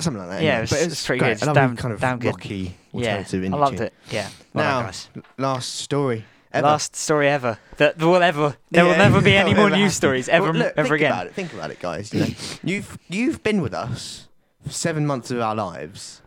Something 0.00 0.20
like 0.22 0.30
that. 0.30 0.42
Yeah, 0.42 0.58
it 0.58 0.60
was- 0.62 0.70
but 0.70 0.80
it's 0.82 1.06
pretty 1.06 1.18
great. 1.18 1.28
good. 1.28 1.32
It's 1.32 1.42
I 1.42 1.46
love 1.46 1.54
the 1.56 1.60
damn- 1.60 1.76
kind 1.76 1.92
of 1.94 2.00
damn 2.00 2.18
good. 2.20 2.28
rocky 2.28 2.76
Yeah. 2.92 3.24
I 3.32 3.36
loved 3.48 3.80
it. 3.80 3.92
Yeah. 4.10 4.28
Well 4.54 4.64
done, 4.64 4.72
Now, 4.74 4.82
guys. 4.82 5.08
last 5.38 5.74
story. 5.76 6.24
Ever. 6.52 6.66
Last 6.68 6.94
story 6.96 7.28
ever. 7.28 7.58
That 7.78 7.98
will 7.98 8.22
ever. 8.22 8.56
There 8.70 8.84
will 8.84 8.96
never 8.96 9.20
be 9.20 9.36
any 9.42 9.54
more 9.54 9.68
news 9.70 9.94
stories 9.94 10.28
ever, 10.28 10.46
Well, 10.52 10.54
look, 10.54 10.72
ever 10.76 10.88
think 10.88 10.94
again. 10.94 11.12
About 11.12 11.26
it. 11.26 11.34
Think 11.34 11.52
about 11.52 11.70
it, 11.72 11.80
guys. 11.80 12.14
You 12.14 12.20
know, 12.20 12.26
you've 12.62 12.98
you've 13.08 13.42
been 13.42 13.60
with 13.60 13.74
us 13.74 14.28
for 14.64 14.70
seven 14.70 15.04
months 15.06 15.30
of 15.32 15.40
our 15.40 15.54
lives. 15.56 16.22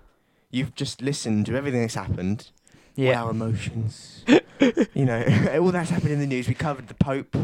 You've 0.52 0.76
just 0.76 1.02
listened 1.02 1.46
to 1.46 1.56
everything 1.56 1.82
that's 1.82 1.96
happened. 1.96 2.50
Yeah. 2.96 3.24
our 3.24 3.32
emotions. 3.32 4.11
you 4.94 5.06
know, 5.06 5.24
all 5.60 5.72
that's 5.72 5.90
happened 5.90 6.12
in 6.14 6.20
the 6.20 6.28
news. 6.28 6.48
We 6.48 6.54
covered 6.54 6.88
the 6.88 6.94
Pope. 6.96 7.36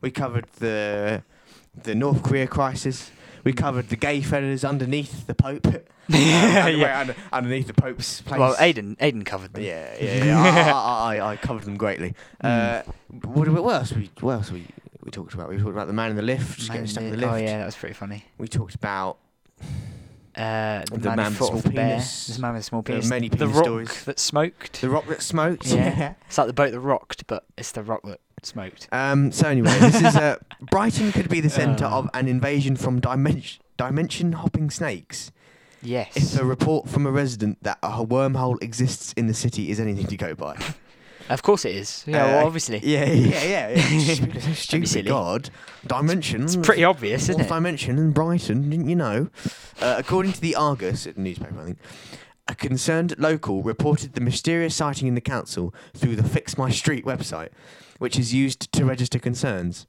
We 0.00 0.10
covered 0.10 0.46
the 0.58 1.22
the 1.82 1.94
North 1.94 2.22
Korea 2.22 2.46
crisis. 2.46 3.10
We 3.44 3.52
covered 3.52 3.88
the 3.88 3.96
gay 3.96 4.20
fellas 4.20 4.64
underneath 4.64 5.26
the 5.26 5.34
Pope. 5.34 5.66
Um, 6.10 6.16
under- 6.16 6.70
Yeah. 6.70 7.00
under- 7.00 7.16
underneath 7.34 7.66
the 7.66 7.74
Pope's 7.74 8.22
place. 8.22 8.38
Well, 8.40 8.54
Aiden, 8.56 8.96
Aiden 8.96 9.26
covered 9.26 9.52
them. 9.52 9.62
Yeah, 9.62 9.94
yeah, 10.00 10.24
yeah. 10.24 10.74
I, 10.74 10.78
I, 10.78 11.16
I, 11.18 11.30
I 11.32 11.36
covered 11.36 11.64
them 11.64 11.76
greatly. 11.76 12.14
Uh, 12.40 12.80
what, 13.24 13.46
what 13.50 13.74
else? 13.74 13.92
We 13.92 14.08
what 14.20 14.32
else 14.32 14.50
we 14.50 14.64
we 15.04 15.10
talked 15.10 15.34
about? 15.34 15.50
We 15.50 15.58
talked 15.58 15.68
about 15.68 15.86
the 15.86 15.92
man 15.92 16.08
in 16.10 16.16
the 16.16 16.22
lift, 16.22 16.60
Man 16.60 16.76
getting 16.78 16.86
stuck 16.86 17.02
in 17.02 17.08
in 17.08 17.10
the 17.10 17.16
the- 17.18 17.26
lift. 17.26 17.34
Oh 17.34 17.36
yeah, 17.36 17.58
that 17.58 17.66
was 17.66 17.76
pretty 17.76 17.92
funny. 17.94 18.24
We 18.38 18.48
talked 18.48 18.74
about 18.74 19.18
Uh, 20.38 20.84
the, 20.90 20.98
The 20.98 21.08
man, 21.08 21.16
man 21.16 21.26
with 21.30 21.38
fought 21.38 21.46
small 21.48 21.58
off 21.58 21.62
the 21.64 21.70
bear. 21.70 21.88
penis. 21.90 22.26
This 22.28 22.38
man 22.38 22.52
with 22.54 22.60
a 22.60 22.64
small 22.64 22.82
There 22.82 22.96
are 22.96 23.00
penis. 23.00 23.30
the 23.38 23.48
rock 23.48 23.64
stories. 23.64 24.04
that 24.04 24.18
smoked. 24.20 24.80
the 24.80 24.88
rock 24.88 25.06
that 25.08 25.20
smoked. 25.22 25.66
Yeah. 25.66 26.14
It's 26.26 26.38
like 26.38 26.46
the 26.46 26.52
boat 26.52 26.70
that 26.72 26.80
rocked, 26.80 27.26
but 27.26 27.44
it's 27.56 27.72
the 27.72 27.82
rock 27.82 28.02
that 28.04 28.20
smoked. 28.44 28.88
Um, 28.92 29.32
so 29.32 29.48
anyway, 29.48 29.76
this 29.80 29.96
is 29.96 30.14
uh, 30.16 30.36
Brighton 30.70 31.10
could 31.12 31.28
be 31.28 31.40
the 31.40 31.50
centre 31.50 31.84
Uh. 31.86 31.90
of 31.98 32.10
an 32.14 32.28
invasion 32.28 32.76
from 32.76 33.00
dimension 33.00 33.62
dimension 33.76 34.32
hopping 34.32 34.70
snakes. 34.70 35.30
Yes. 35.82 36.16
If 36.16 36.40
a 36.40 36.44
report 36.44 36.88
from 36.88 37.06
a 37.06 37.10
resident 37.12 37.62
that 37.62 37.78
a 37.82 38.04
wormhole 38.04 38.60
exists 38.62 39.12
in 39.14 39.28
the 39.28 39.34
city 39.34 39.70
is 39.70 39.78
anything 39.78 40.06
to 40.08 40.16
go 40.16 40.34
by. 40.34 40.56
of 41.28 41.42
course 41.42 41.64
it 41.64 41.74
is. 41.76 42.04
Yeah, 42.06 42.24
Uh, 42.24 42.26
well, 42.28 42.46
obviously. 42.46 42.78
Yeah, 42.82 43.04
yeah, 43.06 43.44
yeah. 43.44 43.68
yeah. 43.68 44.52
stupid, 44.54 44.88
silly. 44.88 45.08
God. 45.08 45.50
Dimension. 45.86 46.42
It's 46.44 46.56
pretty 46.56 46.84
obvious, 46.84 47.28
isn't 47.28 47.40
it? 47.42 47.48
dimension 47.48 47.98
in 47.98 48.12
Brighton, 48.12 48.70
didn't 48.70 48.88
you 48.88 48.96
know? 48.96 49.28
Uh, 49.80 49.94
according 49.98 50.32
to 50.32 50.40
the 50.40 50.54
Argus, 50.54 51.06
newspaper, 51.16 51.60
I 51.60 51.64
think, 51.64 51.78
a 52.46 52.54
concerned 52.54 53.14
local 53.18 53.62
reported 53.62 54.14
the 54.14 54.20
mysterious 54.20 54.74
sighting 54.74 55.06
in 55.06 55.14
the 55.14 55.20
council 55.20 55.74
through 55.94 56.16
the 56.16 56.22
Fix 56.24 56.56
My 56.56 56.70
Street 56.70 57.04
website, 57.04 57.50
which 57.98 58.18
is 58.18 58.32
used 58.32 58.72
to 58.72 58.84
register 58.84 59.18
concerns. 59.18 59.86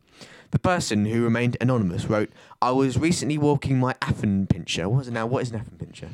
The 0.52 0.60
person, 0.60 1.06
who 1.06 1.24
remained 1.24 1.58
anonymous, 1.62 2.06
wrote, 2.06 2.32
I 2.62 2.72
was 2.72 2.98
recently 2.98 3.38
walking 3.38 3.80
my 3.80 3.94
Affenpinscher. 4.02 4.88
What 4.88 5.02
is 5.02 5.08
it 5.08 5.12
now? 5.12 5.28
What 5.28 5.44
is 5.44 5.52
an 5.52 5.60
Affenpinscher? 5.60 6.10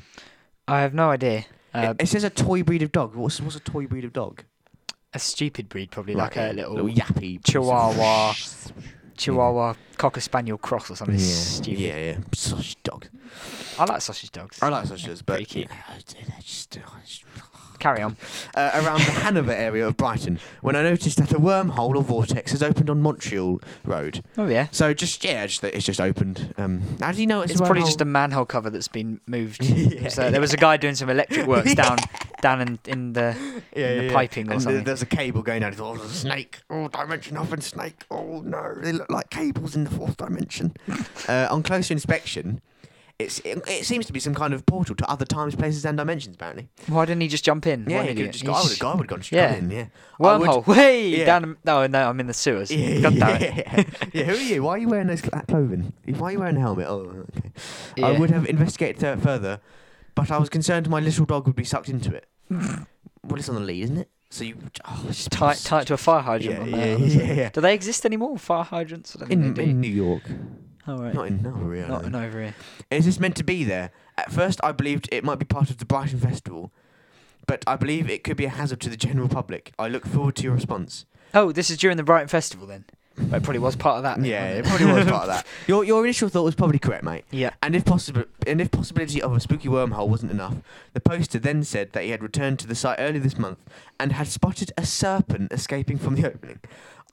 I 0.68 0.82
have 0.82 0.94
no 0.94 1.10
idea. 1.10 1.46
Uh, 1.74 1.94
it, 1.98 2.04
it 2.04 2.08
says 2.08 2.24
a 2.24 2.30
toy 2.30 2.62
breed 2.62 2.82
of 2.82 2.92
dog. 2.92 3.16
What's, 3.16 3.40
what's 3.40 3.56
a 3.56 3.60
toy 3.62 3.88
breed 3.88 4.04
of 4.06 4.14
dog? 4.14 4.44
A 5.16 5.20
stupid 5.20 5.70
breed, 5.70 5.90
probably 5.92 6.14
like 6.14 6.36
a 6.36 6.48
Right, 6.48 6.56
little, 6.56 6.76
yappy 6.88 7.44
Chihuahua, 7.44 8.34
Chihuahua 9.18 9.76
Cocker 9.98 10.20
Spaniel 10.22 10.58
cross 10.58 10.92
or 10.92 10.96
something 10.96 11.16
Yeah, 11.18 11.26
stupid. 11.26 11.80
yeah, 11.80 11.98
yeah. 11.98 12.18
Sausage 12.34 12.78
dog. 12.84 13.08
I 13.80 13.86
like 13.86 14.02
sausage 14.02 14.32
dogs. 14.32 14.62
I 14.62 14.68
like 14.70 14.86
sausages, 14.86 15.22
but 15.22 15.36
Pretty 15.36 15.46
cute. 15.46 15.68
yeah, 15.70 15.98
just- 16.40 16.78
Carry 17.80 18.02
on. 18.02 18.18
uh, 18.56 18.72
around 18.76 19.00
the 19.00 19.12
Hanover 19.12 19.52
area 19.52 19.88
of 19.88 19.98
Brighton 19.98 20.40
when 20.62 20.76
I 20.76 20.84
noticed 20.84 21.18
that 21.18 21.32
a 21.32 21.40
wormhole 21.40 21.96
or 21.96 22.04
vortex 22.04 22.52
has 22.52 22.64
opened 22.64 22.90
on 22.90 23.02
Montreal 23.02 23.62
Road. 23.84 24.24
Oh 24.38 24.48
yeah. 24.48 24.68
So 24.72 24.94
just 24.94 25.24
yeah, 25.24 25.46
just, 25.46 25.64
it's 25.64 25.86
just 25.86 26.02
opened. 26.02 26.54
Um, 26.58 26.82
how 27.00 27.12
do 27.12 27.22
you 27.22 27.28
know 27.28 27.42
it's, 27.42 27.52
It's 27.52 27.62
probably 27.62 27.84
just 27.84 28.02
a 28.02 28.06
manhole 28.06 28.46
cover 28.46 28.70
that's 28.70 28.88
been 28.88 29.20
moved. 29.28 29.64
Yeah, 29.86 30.10
so 30.10 30.32
there 30.32 30.42
was 30.42 30.54
a 30.54 30.58
guy 30.58 30.78
doing 30.78 30.96
some 30.96 31.10
electric 31.10 31.46
works 31.46 31.74
down 31.76 31.98
down 32.42 32.62
in, 32.62 32.80
in 32.86 33.14
the 33.14 33.36
in 33.74 34.08
the 34.08 34.14
piping 34.14 34.50
or 34.50 34.54
and 34.54 34.62
something. 34.62 34.84
There's 34.84 35.02
a 35.02 35.06
cable 35.06 35.42
going 35.42 35.62
down. 35.62 35.72
It's 35.72 35.82
all 35.82 36.00
a 36.00 36.10
snake. 36.10 36.62
Oh, 36.70 36.88
dimension 36.88 37.36
hopping 37.36 37.62
snake. 37.62 38.04
Oh 38.10 38.42
no, 38.42 38.74
they 38.76 38.92
look 38.92 39.10
like 39.10 39.30
cables 39.30 39.76
in 39.76 39.84
the 39.84 39.90
fourth 39.90 40.18
dimension. 40.18 40.76
uh, 41.28 41.48
on 41.52 41.64
closer 41.64 41.94
inspection, 41.94 42.62
it's 43.18 43.40
it, 43.40 43.62
it 43.68 43.86
seems 43.86 44.06
to 44.08 44.14
be 44.14 44.20
some 44.20 44.36
kind 44.36 44.54
of 44.54 44.66
portal 44.66 44.96
to 44.96 45.10
other 45.10 45.26
times, 45.26 45.56
places, 45.56 45.86
and 45.86 45.98
dimensions. 45.98 46.36
Apparently. 46.36 46.68
Why 46.88 47.06
didn't 47.06 47.22
he 47.22 47.28
just 47.28 47.46
jump 47.46 47.66
in? 47.66 47.86
Yeah, 47.90 47.98
What 47.98 48.04
he 48.08 48.10
could 48.14 48.20
idiot. 48.20 48.34
just 48.34 48.46
go. 48.46 48.54
I 48.54 48.62
would 48.62 48.72
have. 48.72 48.82
I 48.82 48.92
would 48.92 49.00
have 49.00 49.08
gone 49.08 49.22
straight 49.24 49.38
Yeah. 49.40 49.56
in. 49.56 49.72
Yeah. 49.72 49.86
I 50.20 50.38
would- 50.38 50.48
Wormhole. 50.50 50.68
Way 50.68 51.08
Yeah. 51.20 51.26
down. 51.26 51.58
No, 51.64 51.84
oh, 51.84 51.88
no, 51.88 52.10
I'm 52.10 52.20
in 52.20 52.28
the 52.28 52.34
sewers. 52.34 52.70
Yeah, 52.72 53.00
God 53.02 53.14
damn 53.18 53.42
yeah, 53.42 53.64
it. 53.80 53.88
yeah. 54.14 54.24
Who 54.26 54.34
are 54.34 54.38
you? 54.38 54.64
Why 54.64 54.72
are 54.72 54.78
you 54.78 54.90
wearing 54.90 55.08
those 55.08 55.22
that 55.22 55.48
clothing? 55.48 55.94
Why 56.06 56.28
are 56.28 56.32
you 56.34 56.40
wearing 56.40 56.58
a 56.58 56.60
helmet? 56.60 56.88
Oh, 56.90 57.26
okay. 57.38 57.52
I 58.04 58.12
Yeah. 58.12 58.20
would 58.20 58.32
have 58.32 58.46
investigated 58.48 59.00
that 59.02 59.22
further, 59.22 59.60
but 60.14 60.30
I 60.32 60.38
was 60.38 60.50
concerned 60.50 60.90
my 60.90 61.00
little 61.00 61.26
dog 61.26 61.48
would 61.48 61.56
be 61.56 61.64
sucked 61.64 61.90
into 61.90 62.14
it. 62.14 62.28
well, 62.50 62.86
it's 63.40 63.48
on 63.50 63.56
the 63.56 63.62
lead, 63.62 63.84
isn't 63.84 63.98
it? 63.98 64.10
So 64.30 64.44
you 64.44 64.56
oh, 64.86 65.06
it's 65.08 65.18
just 65.20 65.32
Tight, 65.32 65.58
tight 65.64 65.88
to 65.88 65.94
a 65.94 65.98
fire 65.98 66.22
hydrant. 66.22 66.58
Yeah, 66.58 66.62
on 66.64 66.70
yeah, 66.70 66.76
there, 66.76 66.88
yeah, 66.90 66.96
honestly. 66.96 67.36
yeah. 67.38 67.50
Do 67.50 67.62
they 67.62 67.74
exist 67.74 68.06
anymore? 68.06 68.38
Fire 68.38 68.64
hydrants? 68.64 69.16
I 69.16 69.20
don't 69.20 69.28
think 69.30 69.42
in, 69.46 69.54
they 69.54 69.64
do. 69.66 69.70
in 69.72 69.80
New 69.80 69.88
York, 69.88 70.24
oh, 70.88 70.98
right. 70.98 71.14
not 71.14 71.28
in 71.28 71.42
no, 71.42 71.50
mm-hmm. 71.52 71.68
really. 71.68 71.88
Not, 71.88 72.10
not 72.12 72.24
over 72.24 72.42
here. 72.42 72.56
Is 72.92 73.06
this 73.06 73.20
meant 73.20 73.36
to 73.38 73.44
be 73.44 73.64
there? 73.64 73.92
At 74.18 74.32
first, 74.32 74.60
I 74.64 74.72
believed 74.72 75.10
it 75.12 75.24
might 75.24 75.40
be 75.40 75.46
part 75.46 75.70
of 75.70 75.78
the 75.78 75.86
Brighton 75.86 76.20
Festival, 76.20 76.72
but 77.48 77.64
I 77.68 77.76
believe 77.76 78.10
it 78.10 78.24
could 78.24 78.38
be 78.38 78.46
a 78.46 78.50
hazard 78.50 78.80
to 78.82 78.90
the 78.90 78.98
general 78.98 79.28
public. 79.28 79.74
I 79.78 79.88
look 79.88 80.06
forward 80.06 80.36
to 80.38 80.44
your 80.44 80.54
response. 80.54 81.06
Oh, 81.34 81.52
this 81.52 81.70
is 81.70 81.78
during 81.78 81.98
the 81.98 82.04
Brighton 82.04 82.30
Festival 82.30 82.66
then. 82.68 82.86
Well, 83.18 83.36
it 83.36 83.44
probably 83.44 83.60
was 83.60 83.76
part 83.76 83.98
of 83.98 84.04
that. 84.04 84.18
then, 84.18 84.26
Yeah, 84.26 84.58
wasn't 84.58 84.66
it 84.66 84.70
probably 84.70 84.86
was 84.94 85.06
part 85.06 85.22
of 85.24 85.28
that. 85.36 85.48
Your 85.68 85.84
your 85.86 86.04
initial 86.04 86.28
thought 86.28 86.44
was 86.44 86.56
probably 86.56 86.80
correct, 86.80 87.04
mate. 87.04 87.24
Yeah. 87.32 87.52
And 87.62 87.76
if 87.76 87.86
possible, 87.86 88.26
and 88.46 88.60
if 88.60 88.72
possibility 88.72 89.22
of 89.22 89.34
a 89.34 89.40
spooky 89.40 89.70
wormhole 89.70 90.10
wasn't 90.10 90.32
enough, 90.32 90.58
the 90.94 91.00
poster 91.00 91.40
then 91.40 91.64
said 91.64 91.94
that 91.94 92.04
he 92.04 92.10
had 92.10 92.22
returned 92.22 92.60
to 92.60 92.68
the 92.68 92.76
site 92.76 92.98
early 93.00 93.20
this 93.20 93.38
month 93.38 93.60
and 94.00 94.12
had 94.12 94.28
spotted 94.28 94.72
a 94.78 94.86
serpent 94.86 95.52
escaping 95.54 95.98
from 95.98 96.16
the 96.16 96.28
opening. 96.28 96.60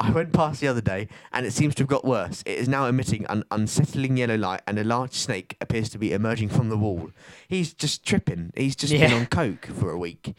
I 0.01 0.11
went 0.11 0.33
past 0.33 0.61
the 0.61 0.67
other 0.67 0.81
day, 0.81 1.07
and 1.33 1.47
it 1.47 1.53
seems 1.53 1.77
to 1.77 1.83
have 1.85 1.89
got 1.89 2.05
worse. 2.05 2.43
It 2.45 2.59
is 2.59 2.69
now 2.69 2.87
emitting 2.87 3.25
an 3.29 3.45
unsettling 3.53 4.17
yellow 4.17 4.35
light, 4.37 4.61
and 4.67 4.77
a 4.79 4.83
large 4.85 5.13
snake 5.13 5.57
appears 5.61 5.91
to 5.91 5.99
be 5.99 6.13
emerging 6.13 6.49
from 6.49 6.71
the 6.71 6.77
wall. 6.77 7.11
He's 7.47 7.73
just 7.73 8.05
tripping. 8.05 8.53
He's 8.57 8.75
just 8.75 8.93
been 8.93 9.13
on 9.13 9.27
coke 9.27 9.67
for 9.67 9.91
a 9.91 9.99
week. 9.99 10.35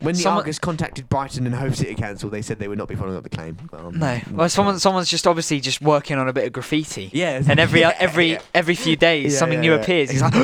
When 0.00 0.14
the 0.16 0.20
Someone- 0.20 0.42
Argus 0.42 0.58
contacted 0.58 1.08
Brighton 1.08 1.46
and 1.46 1.54
Hove 1.54 1.76
City 1.76 1.94
Council, 1.94 2.28
they 2.28 2.42
said 2.42 2.58
they 2.58 2.68
would 2.68 2.76
not 2.78 2.88
be 2.88 2.94
following 2.94 3.16
up 3.16 3.22
the 3.22 3.30
claim. 3.30 3.56
Well, 3.72 3.90
No. 3.92 4.20
Well, 4.32 4.48
someone 4.50 4.74
sure. 4.74 4.80
someone's 4.80 5.08
just 5.08 5.26
obviously 5.26 5.60
just 5.60 5.80
working 5.80 6.18
on 6.18 6.28
a 6.28 6.32
bit 6.34 6.44
of 6.44 6.52
graffiti. 6.52 7.08
Yeah, 7.12 7.42
And 7.48 7.58
every 7.58 7.80
yeah, 7.86 7.94
every 7.98 8.32
yeah. 8.32 8.40
every 8.54 8.74
few 8.74 8.96
days 8.96 9.32
Yeah, 9.32 9.38
something 9.38 9.62
yeah, 9.62 9.70
new 9.70 9.74
yeah. 9.76 9.80
appears. 9.82 10.10
He's 10.10 10.20
like, 10.22 10.34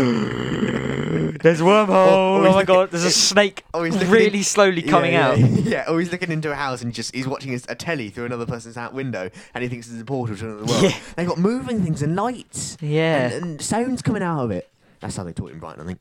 "There's 1.40 1.60
wormhole! 1.60 1.88
Or- 1.88 2.42
or 2.44 2.48
oh 2.48 2.52
my 2.52 2.64
god! 2.64 2.90
There's 2.90 3.04
a 3.04 3.10
snake 3.10 3.64
or 3.74 3.86
he's 3.86 4.02
really 4.06 4.38
in- 4.38 4.44
slowly 4.44 4.82
coming 4.82 5.12
yeah, 5.12 5.28
out." 5.30 5.38
Yeah, 5.38 5.84
or 5.88 6.00
he's 6.00 6.10
looking 6.12 6.30
into 6.30 6.50
a 6.50 6.54
house 6.54 6.82
and 6.82 6.92
just 6.92 7.14
he's 7.14 7.26
watching 7.26 7.52
his, 7.52 7.64
a 7.68 7.74
telly 7.74 8.10
through 8.10 8.26
another 8.26 8.46
person's 8.46 8.76
out 8.76 8.92
window, 8.94 9.30
and 9.54 9.62
he 9.62 9.68
thinks 9.68 9.90
it's 9.90 10.00
a 10.00 10.04
portal 10.04 10.36
to 10.36 10.44
another 10.44 10.64
world. 10.66 10.82
Yeah. 10.82 10.96
They've 11.16 11.28
got 11.28 11.38
moving 11.38 11.82
things 11.82 12.02
and 12.02 12.14
lights, 12.16 12.76
Yeah. 12.80 13.28
and, 13.30 13.44
and 13.44 13.62
sounds 13.62 14.02
coming 14.02 14.22
out 14.22 14.44
of 14.44 14.50
it. 14.50 14.68
That's 15.00 15.16
how 15.16 15.24
they 15.24 15.32
taught 15.32 15.50
in 15.52 15.58
Brighton, 15.58 15.82
I 15.82 15.86
think. 15.86 16.00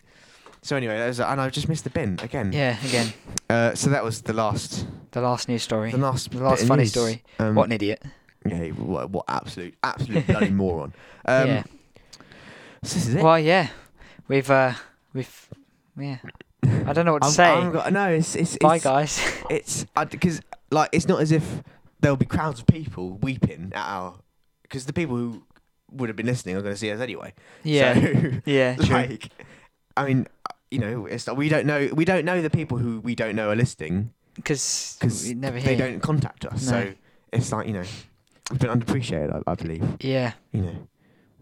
So 0.64 0.76
anyway, 0.76 0.98
that 0.98 1.08
was, 1.08 1.20
and 1.20 1.42
I've 1.42 1.52
just 1.52 1.68
missed 1.68 1.86
the 1.86 1.90
bin 1.90 2.20
again. 2.22 2.52
Yeah. 2.54 2.78
Again, 2.86 3.14
Uh, 3.50 3.74
so 3.74 3.90
that 3.90 4.04
was 4.04 4.22
the 4.22 4.34
last, 4.34 4.86
the 5.12 5.20
last 5.22 5.50
news 5.50 5.64
story. 5.64 5.90
the 5.92 5.98
last, 5.98 6.30
The 6.30 6.44
last 6.44 6.68
funny 6.68 6.84
news. 6.84 6.92
story. 6.92 7.24
Um, 7.40 7.56
what 7.56 7.64
an 7.66 7.72
idiot. 7.72 8.04
Yeah, 8.46 8.68
what, 8.70 9.10
what 9.10 9.26
absolute, 9.28 9.74
absolute 9.84 10.28
bloody 10.28 10.50
moron. 10.52 10.94
Um, 11.26 11.48
yeah. 11.48 11.64
So 12.84 12.96
this 12.96 13.08
is 13.08 13.16
it. 13.16 13.24
Well, 13.24 13.40
yeah. 13.40 13.70
We've 14.28 14.50
uh, 14.52 14.74
we've 15.14 15.50
yeah. 15.98 16.18
I 16.64 16.94
don't 16.94 17.06
know 17.06 17.14
what 17.14 17.22
to 17.24 17.28
I'm- 17.28 17.34
say. 17.34 17.50
I'm 17.50 17.72
got- 17.72 17.92
no, 17.94 18.08
it's 18.10 18.36
it's 18.36 18.58
Bye, 18.58 18.76
it's, 18.76 18.84
guys. 18.84 19.22
it's 19.50 19.86
because 20.10 20.42
like 20.72 20.90
it's 20.92 21.08
not 21.08 21.22
as 21.22 21.32
if 21.32 21.64
there'll 22.00 22.18
be 22.18 22.26
crowds 22.26 22.60
of 22.60 22.68
people 22.68 23.18
weeping 23.18 23.72
at 23.76 23.86
our 23.86 24.20
because 24.64 24.86
the 24.86 24.94
people 24.94 25.16
who 25.16 25.44
would 25.92 26.08
have 26.10 26.16
been 26.16 26.26
listening 26.26 26.56
are 26.56 26.62
going 26.62 26.74
to 26.74 26.80
see 26.80 26.90
us 26.92 27.00
anyway. 27.02 27.34
yeah. 27.64 27.94
So, 27.94 28.32
yeah. 28.46 28.76
Like, 28.90 29.30
I 29.98 30.06
mean, 30.06 30.28
you 30.70 30.80
know, 30.80 31.06
it's 31.06 31.28
we 31.28 31.50
don't 31.50 31.66
know 31.66 31.90
we 31.94 32.06
don't 32.06 32.24
know 32.26 32.42
the 32.42 32.50
people 32.50 32.78
who 32.78 33.02
we 33.02 33.14
don't 33.16 33.36
know 33.36 33.50
are 33.50 33.56
listening 33.56 34.14
Because 34.36 34.96
because 35.00 35.28
they 35.28 35.76
don't 35.76 36.00
contact 36.00 36.46
us. 36.46 36.66
No. 36.66 36.72
So 36.72 36.94
it's 37.34 37.52
like 37.52 37.68
you 37.68 37.74
know, 37.74 37.84
we've 38.50 38.60
been 38.60 38.70
underappreciated. 38.70 39.42
I, 39.46 39.52
I 39.52 39.56
believe. 39.56 39.84
Yeah. 40.00 40.34
You 40.54 40.62
know, 40.62 40.88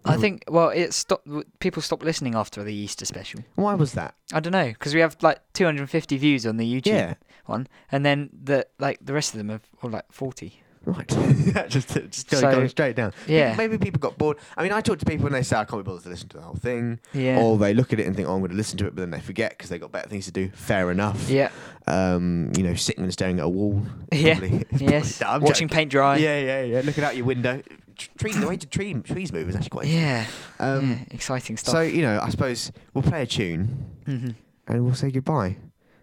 I 0.10 0.18
Mhm. 0.18 0.22
think. 0.22 0.43
Well, 0.47 0.70
it 0.70 0.93
stopped. 0.93 1.28
People 1.60 1.82
stopped 1.82 2.03
listening 2.03 2.36
after 2.36 2.64
the 2.64 2.74
Easter 2.74 3.05
special. 3.05 3.41
why 3.55 3.74
was 3.76 3.93
that? 3.93 4.16
I 4.34 4.39
don't 4.39 4.53
know 4.53 4.68
because 4.68 4.93
we 4.93 4.99
have 5.01 5.16
like 5.22 5.39
250 5.53 6.18
views 6.18 6.45
on 6.45 6.57
the 6.57 6.66
YouTube 6.66 6.88
Yeah, 6.88 7.14
one, 7.45 7.68
and 7.91 8.05
then 8.05 8.30
the 8.43 8.66
like 8.80 8.99
the 9.01 9.14
rest 9.14 9.34
of 9.34 9.38
them 9.38 9.49
have 9.49 9.62
all 9.82 9.89
like 9.89 10.05
40. 10.12 10.62
right. 10.86 11.07
just 11.68 11.89
just 11.89 12.30
going, 12.30 12.41
So- 12.41 12.51
going 12.51 12.70
straight 12.70 12.95
down. 12.95 13.12
Yeah. 13.28 13.53
Maybe 13.57 13.78
people 13.78 13.99
got 13.99 14.18
bored. 14.18 14.38
I 14.57 14.64
mean, 14.64 14.72
I 14.72 14.80
talk 14.82 14.97
to 14.99 15.05
people 15.05 15.26
and 15.28 15.36
they 15.36 15.43
say 15.43 15.57
I 15.57 15.66
can't 15.66 15.84
be 15.84 15.88
bothered 15.88 16.03
to 16.03 16.10
listen 16.10 16.30
to 16.30 16.38
the 16.38 16.43
whole 16.43 16.55
thing. 16.55 16.99
Yeah. 17.14 17.39
Or 17.41 17.57
they 17.57 17.74
look 17.74 17.91
at 17.93 17.99
it 17.99 18.07
and 18.07 18.16
think, 18.16 18.28
oh, 18.30 18.34
I'm 18.34 18.39
going 18.39 18.51
to 18.51 18.57
listen 18.57 18.78
to 18.80 18.88
it, 18.88 18.95
but 18.95 19.01
then 19.01 19.12
they 19.12 19.20
forget 19.20 19.51
because 19.51 19.70
they 19.70 19.78
got 19.78 19.91
better 19.91 20.07
things 20.07 20.26
to 20.26 20.32
do. 20.32 20.49
Fair 20.53 20.89
enough. 20.89 21.30
yeah. 21.30 21.49
Um, 21.86 22.51
you 22.55 22.64
know, 22.64 22.74
sitting 22.76 23.03
and 23.03 23.12
staring 23.14 23.39
at 23.39 23.45
a 23.45 23.49
wall. 23.49 23.84
Yeah. 24.12 24.39
Probably- 24.39 24.66
Yes. 24.80 25.22
I'm 25.22 25.41
Watching 25.41 25.68
joking. 25.68 25.76
paint 25.78 25.91
dry. 25.91 26.18
Yeah, 26.18 26.39
yeah, 26.39 26.64
yeah. 26.64 26.82
Looking 26.84 27.03
out 27.03 27.16
your 27.18 27.26
window. 27.26 27.62
Tr- 28.00 28.10
Trees, 28.18 28.39
the 28.39 28.47
way 28.47 28.58
to 28.58 28.66
tree, 28.68 28.93
trees 28.95 29.32
move 29.32 29.47
is 29.50 29.56
actually 29.56 29.70
quite 29.70 29.86
Yeah. 29.88 30.26
Um, 30.60 30.89
yeah. 30.91 30.97
Exciting 31.12 31.58
stuff. 31.58 31.74
So, 31.74 31.82
you 31.82 32.02
know, 32.02 32.20
I 32.22 32.30
suppose 32.30 32.72
we'll 32.93 33.04
play 33.04 33.22
a 33.24 33.26
tune 33.28 33.86
Mhm. 34.08 34.36
and 34.68 34.86
we'll 34.86 34.95
say 34.95 35.12
goodbye. 35.12 35.58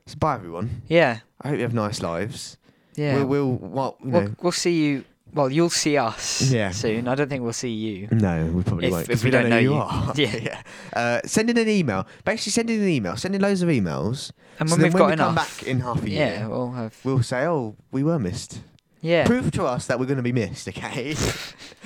So, 0.07 0.17
bye, 0.19 0.35
everyone. 0.37 0.83
Yeah. 0.87 1.19
I 1.43 1.49
hope 1.49 1.57
you 1.57 1.63
have 1.65 1.75
nice 1.75 2.01
lives. 2.03 2.57
Yeah. 2.95 3.25
We'll, 3.25 3.27
we'll 3.27 3.71
well, 3.71 3.97
you 4.05 4.11
we'll, 4.11 4.29
we'll 4.43 4.53
see 4.53 4.85
you. 4.85 5.05
Well, 5.35 5.51
you'll 5.51 5.69
see 5.71 5.99
us 5.99 6.41
Yeah. 6.51 6.71
soon. 6.71 7.09
I 7.09 7.15
don't 7.17 7.29
think 7.29 7.43
we'll 7.43 7.53
see 7.53 7.69
you. 7.75 8.09
No, 8.13 8.47
we 8.55 8.63
probably 8.63 8.87
If- 8.87 8.93
won't. 8.93 9.03
if 9.05 9.09
'cause 9.11 9.25
we 9.25 9.31
don't 9.31 9.43
who 9.45 9.49
know 9.51 9.59
you 9.59 9.73
you. 9.75 9.77
are. 9.81 10.13
Yeah. 10.17 10.37
yeah. 10.43 10.63
Uh, 10.95 11.21
send 11.27 11.51
in 11.51 11.59
an 11.59 11.69
email. 11.69 12.07
Basically, 12.25 12.53
send 12.53 12.71
in 12.71 12.81
an 12.81 12.89
email. 12.89 13.17
Send 13.17 13.35
in 13.35 13.43
loads 13.43 13.61
of 13.61 13.69
emails. 13.69 14.31
And 14.61 14.71
when 14.71 14.79
then 14.81 14.87
we've 14.87 14.95
when 14.95 15.01
got 15.01 15.07
we 15.09 15.13
enough, 15.15 15.27
come 15.27 15.35
back 15.35 15.63
in 15.65 15.81
half 15.81 16.03
a 16.05 16.09
year, 16.09 16.27
yeah, 16.27 16.47
we'll 16.47 16.71
have. 16.73 16.97
we'll 17.05 17.23
say, 17.23 17.45
oh, 17.45 17.77
we 17.91 18.03
were 18.03 18.19
missed. 18.19 18.61
Yeah. 19.07 19.27
Prove 19.27 19.51
to 19.53 19.65
us 19.65 19.87
that 19.87 20.01
we're 20.01 20.07
going 20.07 20.17
to 20.17 20.23
be 20.23 20.33
missed, 20.33 20.67
okay? 20.69 21.15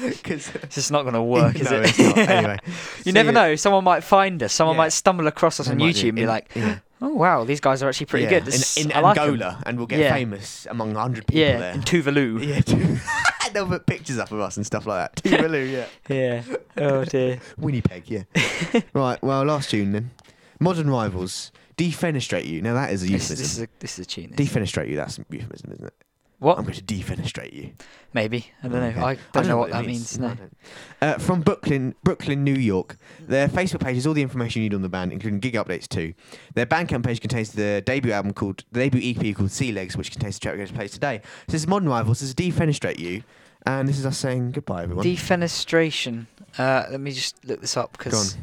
Because 0.01 0.49
It's 0.55 0.75
just 0.77 0.91
not 0.91 1.03
going 1.03 1.13
to 1.15 1.23
work, 1.23 1.57
is 1.61 1.71
no, 1.71 1.83
it? 1.85 1.99
Anyway, 2.31 2.59
you 3.05 3.13
never 3.13 3.33
ya. 3.33 3.41
know. 3.41 3.57
Someone 3.57 3.85
might 3.85 4.03
find 4.03 4.43
us. 4.43 4.53
Someone 4.55 4.77
Yeah. 4.77 4.83
might 4.85 4.93
stumble 4.93 5.27
across 5.27 5.61
us 5.61 5.69
on 5.69 5.79
YouTube 5.79 6.01
do. 6.01 6.09
and 6.09 6.17
be 6.17 6.23
In- 6.23 6.29
like, 6.29 6.51
yeah. 6.55 6.79
"Oh 7.03 7.15
wow, 7.15 7.45
these 7.45 7.61
guys 7.61 7.83
are 7.83 7.89
actually 7.91 8.07
pretty 8.07 8.25
Yeah, 8.25 8.31
good." 8.41 8.45
This 8.47 8.79
in, 8.79 8.91
in 8.91 9.03
like 9.03 9.19
'em." 9.19 9.25
Angola, 9.35 9.63
and 9.67 9.77
we'll 9.77 9.87
get 9.87 10.11
famous 10.13 10.67
among 10.71 10.97
a 10.97 11.01
hundred 11.01 11.27
people 11.27 11.41
Yeah, 11.43 11.59
there. 11.59 11.75
in 11.75 11.83
Tuvalu. 11.83 12.47
Yeah, 12.47 12.61
too. 12.61 12.97
they'll 13.53 13.67
put 13.67 13.85
pictures 13.85 14.19
up 14.19 14.33
of 14.33 14.41
us 14.41 14.57
and 14.57 14.65
stuff 14.65 14.87
like 14.87 15.01
that. 15.15 15.23
Tuvalu, 15.23 15.71
yeah. 15.71 15.87
Yeah. 16.09 16.43
Oh 16.79 17.05
dear. 17.05 17.41
Winnipeg, 17.59 18.05
yeah. 18.09 18.23
right, 18.95 19.23
well, 19.23 19.45
last 19.45 19.69
tune 19.71 19.93
then. 19.93 20.11
Modern 20.59 20.89
Rivals. 20.89 21.53
Defenestrate 21.77 22.47
you. 22.47 22.63
Now 22.63 22.73
that 22.75 22.91
is 22.93 23.03
a 23.03 23.07
euphemism. 23.07 23.37
this 23.37 23.53
is 23.59 23.63
a 23.63 23.69
this 23.81 23.99
is 23.99 24.07
a 24.07 24.09
tune. 24.09 24.31
Defenestrate 24.35 24.89
you, 24.89 24.97
that's 24.97 25.19
a 25.19 25.25
euphemism, 25.31 25.73
isn't 25.73 25.87
it? 25.87 25.95
What? 26.41 26.57
I'm 26.57 26.65
going 26.65 26.75
to 26.75 26.83
defenestrate 26.83 27.53
you. 27.53 27.73
Maybe 28.15 28.47
I 28.63 28.69
don't 28.69 28.81
know. 28.81 28.89
Okay. 28.89 29.01
I 29.03 29.17
don't, 29.33 29.47
know 29.47 29.59
what 29.59 29.71
that 29.71 29.85
means. 29.85 30.19
No, 30.19 30.29
No. 30.29 30.37
Uh, 31.03 31.19
from 31.19 31.43
Brooklyn, 31.43 31.95
Brooklyn, 32.03 32.43
New 32.43 32.55
York. 32.55 32.97
Their 33.21 33.47
Facebook 33.47 33.81
page 33.81 33.97
has 33.97 34.07
all 34.07 34.15
the 34.15 34.23
information 34.23 34.63
you 34.63 34.71
need 34.71 34.75
on 34.75 34.81
the 34.81 34.89
band, 34.89 35.13
including 35.13 35.39
gig 35.41 35.53
updates 35.53 35.87
too. 35.87 36.15
Their 36.55 36.65
Bandcamp 36.65 37.05
page 37.05 37.21
contains 37.21 37.53
the 37.53 37.83
debut 37.85 38.13
album 38.13 38.33
called 38.33 38.65
the 38.73 38.81
debut 38.81 39.15
EP 39.15 39.37
called 39.37 39.51
Sea 39.51 39.71
Legs, 39.71 39.99
which 39.99 40.11
contains 40.11 40.37
the 40.37 40.41
track 40.41 40.55
we're 40.55 40.59
going 40.59 40.69
to 40.69 40.75
play 40.75 40.89
today. 40.89 41.21
So 41.23 41.53
this 41.53 41.61
is 41.61 41.67
Modern 41.67 41.91
Rivals. 41.91 42.21
This 42.21 42.31
is 42.31 42.35
Defenestrate 42.35 42.99
You, 42.99 43.23
and 43.67 43.87
this 43.87 43.99
is 43.99 44.07
us 44.07 44.17
saying 44.17 44.53
goodbye, 44.53 44.85
everyone. 44.85 45.05
Defenestration. 45.05 46.27
Uh, 46.57 46.87
let 46.91 47.01
me 47.01 47.13
just 47.13 47.45
look 47.45 47.61
this 47.61 47.77
up 47.77 47.93
because. 47.93 48.39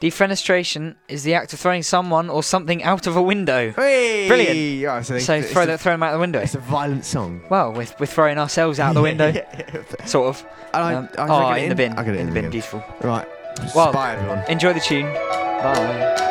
Defenestration 0.00 0.96
is 1.08 1.22
the 1.24 1.34
act 1.34 1.52
of 1.52 1.60
throwing 1.60 1.82
someone 1.82 2.28
or 2.30 2.42
something 2.42 2.82
out 2.82 3.06
of 3.06 3.16
a 3.16 3.22
window. 3.22 3.72
Hey! 3.72 4.28
Brilliant. 4.28 4.86
Right, 4.86 5.04
so 5.06 5.18
So 5.18 5.42
throw 5.42 5.62
a, 5.62 5.66
that, 5.66 5.80
throw 5.80 5.92
them 5.92 6.02
out 6.02 6.12
the 6.12 6.18
window. 6.18 6.40
It's 6.40 6.54
a 6.54 6.58
violent 6.60 7.04
song. 7.04 7.42
Well, 7.50 7.72
we're, 7.72 7.86
we're 7.98 8.06
throwing 8.06 8.38
ourselves 8.38 8.78
out 8.80 8.94
the 8.94 9.02
window, 9.02 9.32
sort 10.06 10.28
of. 10.28 10.46
And 10.74 10.82
I, 10.84 10.94
Um, 10.94 11.08
I, 11.18 11.22
oh, 11.22 11.26
should 11.26 11.32
I 11.32 11.58
in 11.58 11.68
the 11.70 11.74
bin. 11.74 11.92
I 11.92 11.96
got 12.04 12.08
it 12.14 12.20
in 12.20 12.26
the 12.26 12.32
bin. 12.32 12.38
again. 12.46 12.50
Beautiful. 12.50 12.84
Right. 13.02 13.26
Well- 13.74 13.92
Bye, 13.92 14.14
everyone. 14.16 14.44
Enjoy 14.48 14.72
the 14.72 14.80
tune. 14.80 15.06
Bye. 15.12 16.22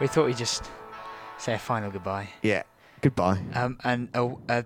We 0.00 0.06
thought 0.06 0.26
we'd 0.26 0.36
just 0.36 0.64
say 1.38 1.54
a 1.54 1.58
final 1.58 1.90
goodbye. 1.90 2.30
Yeah. 2.42 2.62
Goodbye. 3.02 3.40
Um, 3.54 3.78
and 3.84 4.08
uh, 4.14 4.34
uh, 4.48 4.62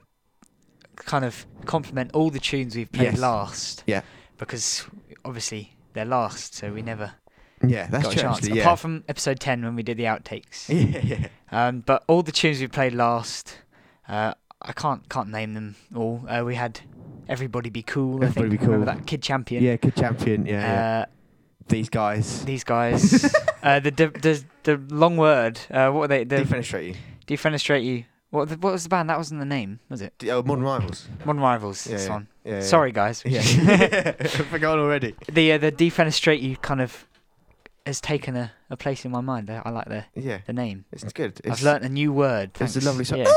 kind 0.96 1.24
of 1.24 1.46
compliment 1.66 2.10
all 2.14 2.30
the 2.30 2.38
tunes 2.40 2.76
we've 2.76 2.90
played 2.90 3.12
Yes. 3.12 3.18
last. 3.18 3.84
Yeah. 3.86 4.02
Because 4.38 4.86
obviously 5.24 5.76
they're 5.92 6.04
last, 6.04 6.54
so 6.54 6.72
we 6.72 6.82
never 6.82 7.12
Yeah, 7.66 7.86
that's 7.88 8.04
got 8.04 8.12
a 8.12 8.16
true. 8.16 8.22
chance. 8.22 8.38
actually, 8.38 8.56
yeah. 8.58 8.62
Apart 8.64 8.78
from 8.80 9.04
episode 9.08 9.40
10 9.40 9.64
when 9.64 9.74
we 9.76 9.82
did 9.82 9.96
the 9.96 10.04
outtakes. 10.04 10.68
yeah, 10.92 11.00
yeah. 11.02 11.28
Um, 11.50 11.80
but 11.80 12.04
all 12.08 12.22
the 12.22 12.32
tunes 12.32 12.60
we 12.60 12.66
played 12.68 12.94
last, 12.94 13.58
uh, 14.08 14.34
I 14.62 14.72
can't 14.72 15.08
can't 15.08 15.28
name 15.30 15.54
them 15.54 15.76
all. 15.94 16.24
Uh, 16.28 16.42
we 16.44 16.54
had 16.56 16.80
Everybody 17.28 17.70
Be 17.70 17.82
Cool. 17.82 18.22
I 18.22 18.26
Everybody 18.26 18.48
think. 18.50 18.60
Be 18.60 18.66
Remember 18.66 18.86
Cool. 18.86 18.94
that 18.96 19.06
Kid 19.06 19.22
Champion? 19.22 19.62
Yeah, 19.62 19.76
good 19.76 19.94
champion. 19.96 20.46
Yeah, 20.46 20.60
yeah. 20.60 21.00
Uh, 21.02 21.06
These 21.68 21.88
guys. 21.90 22.44
these 22.44 22.64
guys. 22.64 23.32
uh, 23.64 23.80
the, 23.80 23.90
the 23.90 24.06
the 24.08 24.44
the 24.62 24.94
long 24.94 25.16
word. 25.16 25.58
Uh, 25.70 25.90
what 25.90 26.00
were 26.00 26.08
they? 26.08 26.22
The 26.24 26.36
Defenestrate 26.36 26.86
you. 26.88 26.94
Defenestrate 27.26 27.84
You. 27.84 28.04
What 28.30 28.48
the, 28.48 28.56
what 28.56 28.72
was 28.72 28.82
the 28.82 28.88
band? 28.88 29.08
That 29.10 29.16
wasn't 29.18 29.40
the 29.40 29.46
name, 29.46 29.78
was 29.88 30.02
it? 30.02 30.12
D- 30.18 30.30
Oh, 30.30 30.42
Modern 30.42 30.64
Rivals. 30.64 31.08
Modern 31.24 31.40
Rivals. 31.42 31.86
Yeah, 31.86 31.92
this 31.96 32.06
yeah. 32.06 32.12
one. 32.12 32.28
Yeah, 32.44 32.52
yeah. 32.54 32.60
Sorry, 32.62 32.92
guys. 32.92 33.22
Yeah. 33.24 33.42
Forgotten 34.50 34.80
already. 34.84 35.14
the 35.32 35.52
uh, 35.52 35.58
the 35.58 35.70
Defenestrate 35.72 36.42
You 36.42 36.56
kind 36.56 36.80
of 36.80 37.06
has 37.86 38.00
taken 38.00 38.34
a, 38.36 38.50
a 38.70 38.76
place 38.76 39.04
in 39.04 39.10
my 39.12 39.20
mind. 39.20 39.50
I, 39.50 39.62
I 39.64 39.70
like 39.70 39.88
the 39.88 40.04
Yeah, 40.14 40.38
the 40.46 40.52
name. 40.52 40.84
it's 40.92 41.04
good. 41.12 41.40
It's, 41.44 41.60
I've 41.60 41.62
learnt 41.62 41.84
a 41.84 41.88
new 41.88 42.12
word. 42.12 42.50
It's 42.60 42.76
a 42.76 42.80
lovely 42.84 43.04
song. 43.04 43.18
Yeah. 43.20 43.32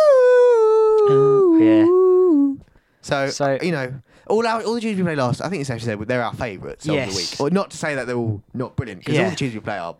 Ooh, 1.09 1.59
yeah. 1.61 2.65
So, 3.01 3.27
So- 3.29 3.57
you 3.61 3.71
know, 3.71 4.01
all 4.27 4.45
our 4.45 4.61
all 4.63 4.73
the 4.73 4.81
tunes 4.81 4.97
we 4.97 5.03
play 5.03 5.15
last, 5.15 5.41
I 5.41 5.49
think 5.49 5.61
it's 5.61 5.69
actually 5.69 6.03
they're 6.05 6.23
our 6.23 6.33
favourites 6.33 6.85
of 6.85 6.89
the 6.91 6.95
Yes. 6.95 7.15
week. 7.15 7.39
Or 7.39 7.49
not 7.49 7.71
to 7.71 7.77
say 7.77 7.95
that 7.95 8.07
they're 8.07 8.17
all 8.17 8.41
not 8.53 8.75
brilliant, 8.75 9.01
because 9.05 9.17
all 9.19 9.29
the 9.29 9.35
tunes 9.35 9.53
we 9.53 9.59
play 9.61 9.77
are 9.77 9.95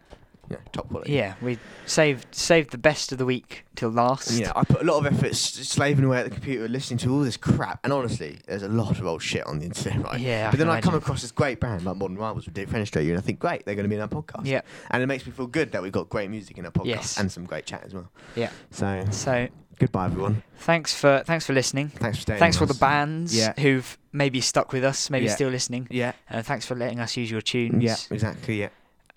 know, 0.56 0.62
top 0.72 0.88
quality. 0.90 1.14
Yeah, 1.14 1.34
we 1.42 1.58
saved 1.86 2.34
saved 2.34 2.72
the 2.72 2.78
best 2.78 3.12
of 3.12 3.18
the 3.18 3.26
week 3.26 3.66
till 3.76 3.90
last. 3.90 4.32
Know, 4.40 4.52
I 4.56 4.64
put 4.64 4.82
a 4.82 4.86
lot 4.86 4.98
of 5.06 5.06
effort 5.14 5.32
s- 5.32 5.40
slaving 5.54 6.06
away 6.06 6.20
at 6.20 6.24
the 6.26 6.30
computer, 6.32 6.68
listening 6.68 6.98
to 7.00 7.12
all 7.14 7.20
this 7.20 7.36
crap, 7.38 7.80
and 7.84 7.92
honestly, 7.92 8.40
there's 8.48 8.64
a 8.64 8.68
lot 8.70 8.98
of 9.00 9.06
old 9.06 9.22
shit 9.22 9.46
on 9.46 9.60
the 9.60 9.66
internet, 9.66 10.04
right? 10.04 10.20
Yeah, 10.20 10.50
But 10.50 10.60
then 10.60 10.70
I 10.70 10.80
come 10.82 10.96
across 10.96 11.22
this 11.22 11.32
great 11.32 11.60
band 11.60 11.84
like 11.86 11.98
Modern 11.98 12.18
Rivals 12.18 12.46
with 12.46 12.56
Defenestrate 12.56 13.04
You, 13.04 13.12
and 13.12 13.18
I 13.20 13.22
think, 13.22 13.40
great, 13.40 13.66
they're 13.66 13.76
going 13.76 13.84
to 13.86 13.90
be 13.90 13.96
in 13.96 14.02
our 14.02 14.08
podcast. 14.08 14.46
Yeah. 14.46 14.62
And 14.92 15.04
it 15.04 15.08
makes 15.08 15.26
me 15.26 15.32
feel 15.32 15.48
good 15.48 15.72
that 15.74 15.82
we've 15.82 15.92
got 15.92 16.10
great 16.10 16.30
music 16.30 16.58
in 16.58 16.66
our 16.66 16.72
podcast 16.72 16.86
Yes. 16.86 17.18
and 17.20 17.32
some 17.32 17.46
great 17.46 17.66
chat 17.66 17.84
as 17.86 17.94
well. 17.94 18.10
Yeah. 18.36 18.50
So, 18.72 19.06
So 19.12 19.48
goodbye, 19.80 20.06
everyone. 20.06 20.44
thanks 20.60 20.94
for 20.94 21.22
thanks 21.26 21.46
for 21.46 21.54
listening. 21.54 21.90
Thanks 21.90 22.18
for 22.18 22.22
staying. 22.24 22.40
Thanks 22.40 22.58
for 22.58 22.66
with 22.66 22.76
the 22.78 22.80
bands 22.80 23.36
Yeah. 23.38 23.54
who've 23.60 23.98
maybe 24.12 24.42
stuck 24.42 24.74
with 24.74 24.84
us, 24.84 25.10
maybe 25.10 25.26
Yeah. 25.28 25.36
still 25.36 25.50
listening. 25.50 25.88
Yeah. 25.92 26.14
Uh, 26.32 26.42
thanks 26.42 26.66
for 26.66 26.76
letting 26.76 27.00
us 27.00 27.16
use 27.18 27.30
your 27.30 27.42
tunes. 27.42 27.84
Yeah, 27.84 27.96
exactly. 28.10 28.60
Yeah. 28.62 28.70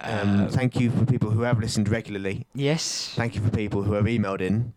Um, 0.02 0.40
Uh, 0.46 0.48
thank 0.48 0.80
you 0.80 0.90
for 0.90 1.04
people 1.04 1.30
who 1.30 1.42
have 1.42 1.58
listened 1.60 1.88
regularly. 1.88 2.46
yes. 2.54 3.12
Thank 3.16 3.34
you 3.34 3.40
for 3.42 3.50
people 3.50 3.82
who 3.82 3.92
have 3.94 4.04
emailed 4.06 4.40
in. 4.40 4.72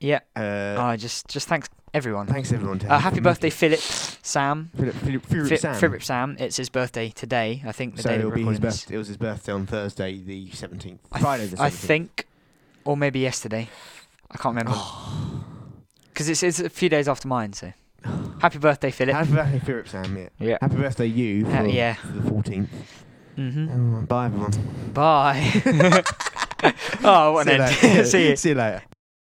Yeah. 0.00 0.20
Uh, 0.36 0.76
Oh, 0.78 0.96
just 0.96 1.26
just 1.28 1.48
thanks 1.48 1.68
everyone. 1.92 2.26
thanks 2.26 2.52
everyone. 2.52 2.80
Uh, 2.88 2.98
happy 2.98 3.20
birthday, 3.20 3.50
Philip, 3.50 3.80
Sam, 4.22 4.70
Philip, 4.76 4.94
Philip, 4.94 5.26
Philip 5.26 5.48
Fi- 5.48 5.56
Sam. 5.56 5.74
Philip 5.74 6.02
Sam. 6.02 6.36
It's 6.38 6.56
his 6.56 6.68
birthday 6.70 7.10
today. 7.10 7.62
I 7.66 7.72
think 7.72 7.96
the 7.96 8.02
So 8.02 8.08
day 8.08 8.14
that 8.14 8.20
it'll 8.20 8.30
we're 8.30 8.36
be 8.36 8.40
his 8.42 8.48
recording 8.58 8.70
this. 8.70 8.80
birthday. 8.82 8.94
It 8.94 8.98
was 8.98 9.08
his 9.08 9.16
birthday 9.16 9.52
on 9.52 9.66
Thursday, 9.66 10.18
the 10.22 10.50
seventeenth. 10.52 11.00
I 11.12 11.18
Friday, 11.20 11.46
th- 11.46 11.56
the 11.58 11.62
I 11.64 11.70
think, 11.70 12.26
or 12.84 12.96
maybe 12.96 13.18
yesterday. 13.18 13.68
I 14.30 14.36
can't 14.38 14.54
remember 14.56 14.78
because 16.12 16.28
it's 16.28 16.42
it's 16.42 16.60
a 16.60 16.70
few 16.70 16.88
days 16.88 17.08
after 17.08 17.26
mine. 17.28 17.52
So, 17.52 17.72
happy 18.40 18.58
birthday, 18.58 18.90
Philip. 18.92 19.14
Happy 19.16 19.32
birthday, 19.32 19.58
Philip 19.58 19.88
Sam. 19.88 20.16
Yeah. 20.16 20.28
Yeah. 20.38 20.58
Happy 20.60 20.76
birthday, 20.76 21.06
you. 21.06 21.44
For, 21.44 21.56
Uh, 21.56 21.62
yeah. 21.64 21.94
For 21.94 22.06
the 22.12 22.22
fourteenth. 22.30 22.70
Hmm 23.38 24.04
bye, 24.06 24.26
everyone. 24.26 24.50
Bye. 24.94 25.52
oh, 27.04 27.32
what 27.32 27.46
See 27.46 27.54
an 27.54 27.60
end. 27.60 28.06
See 28.08 28.28
you. 28.30 28.36
See 28.36 28.48
you 28.48 28.54
later. 28.56 28.82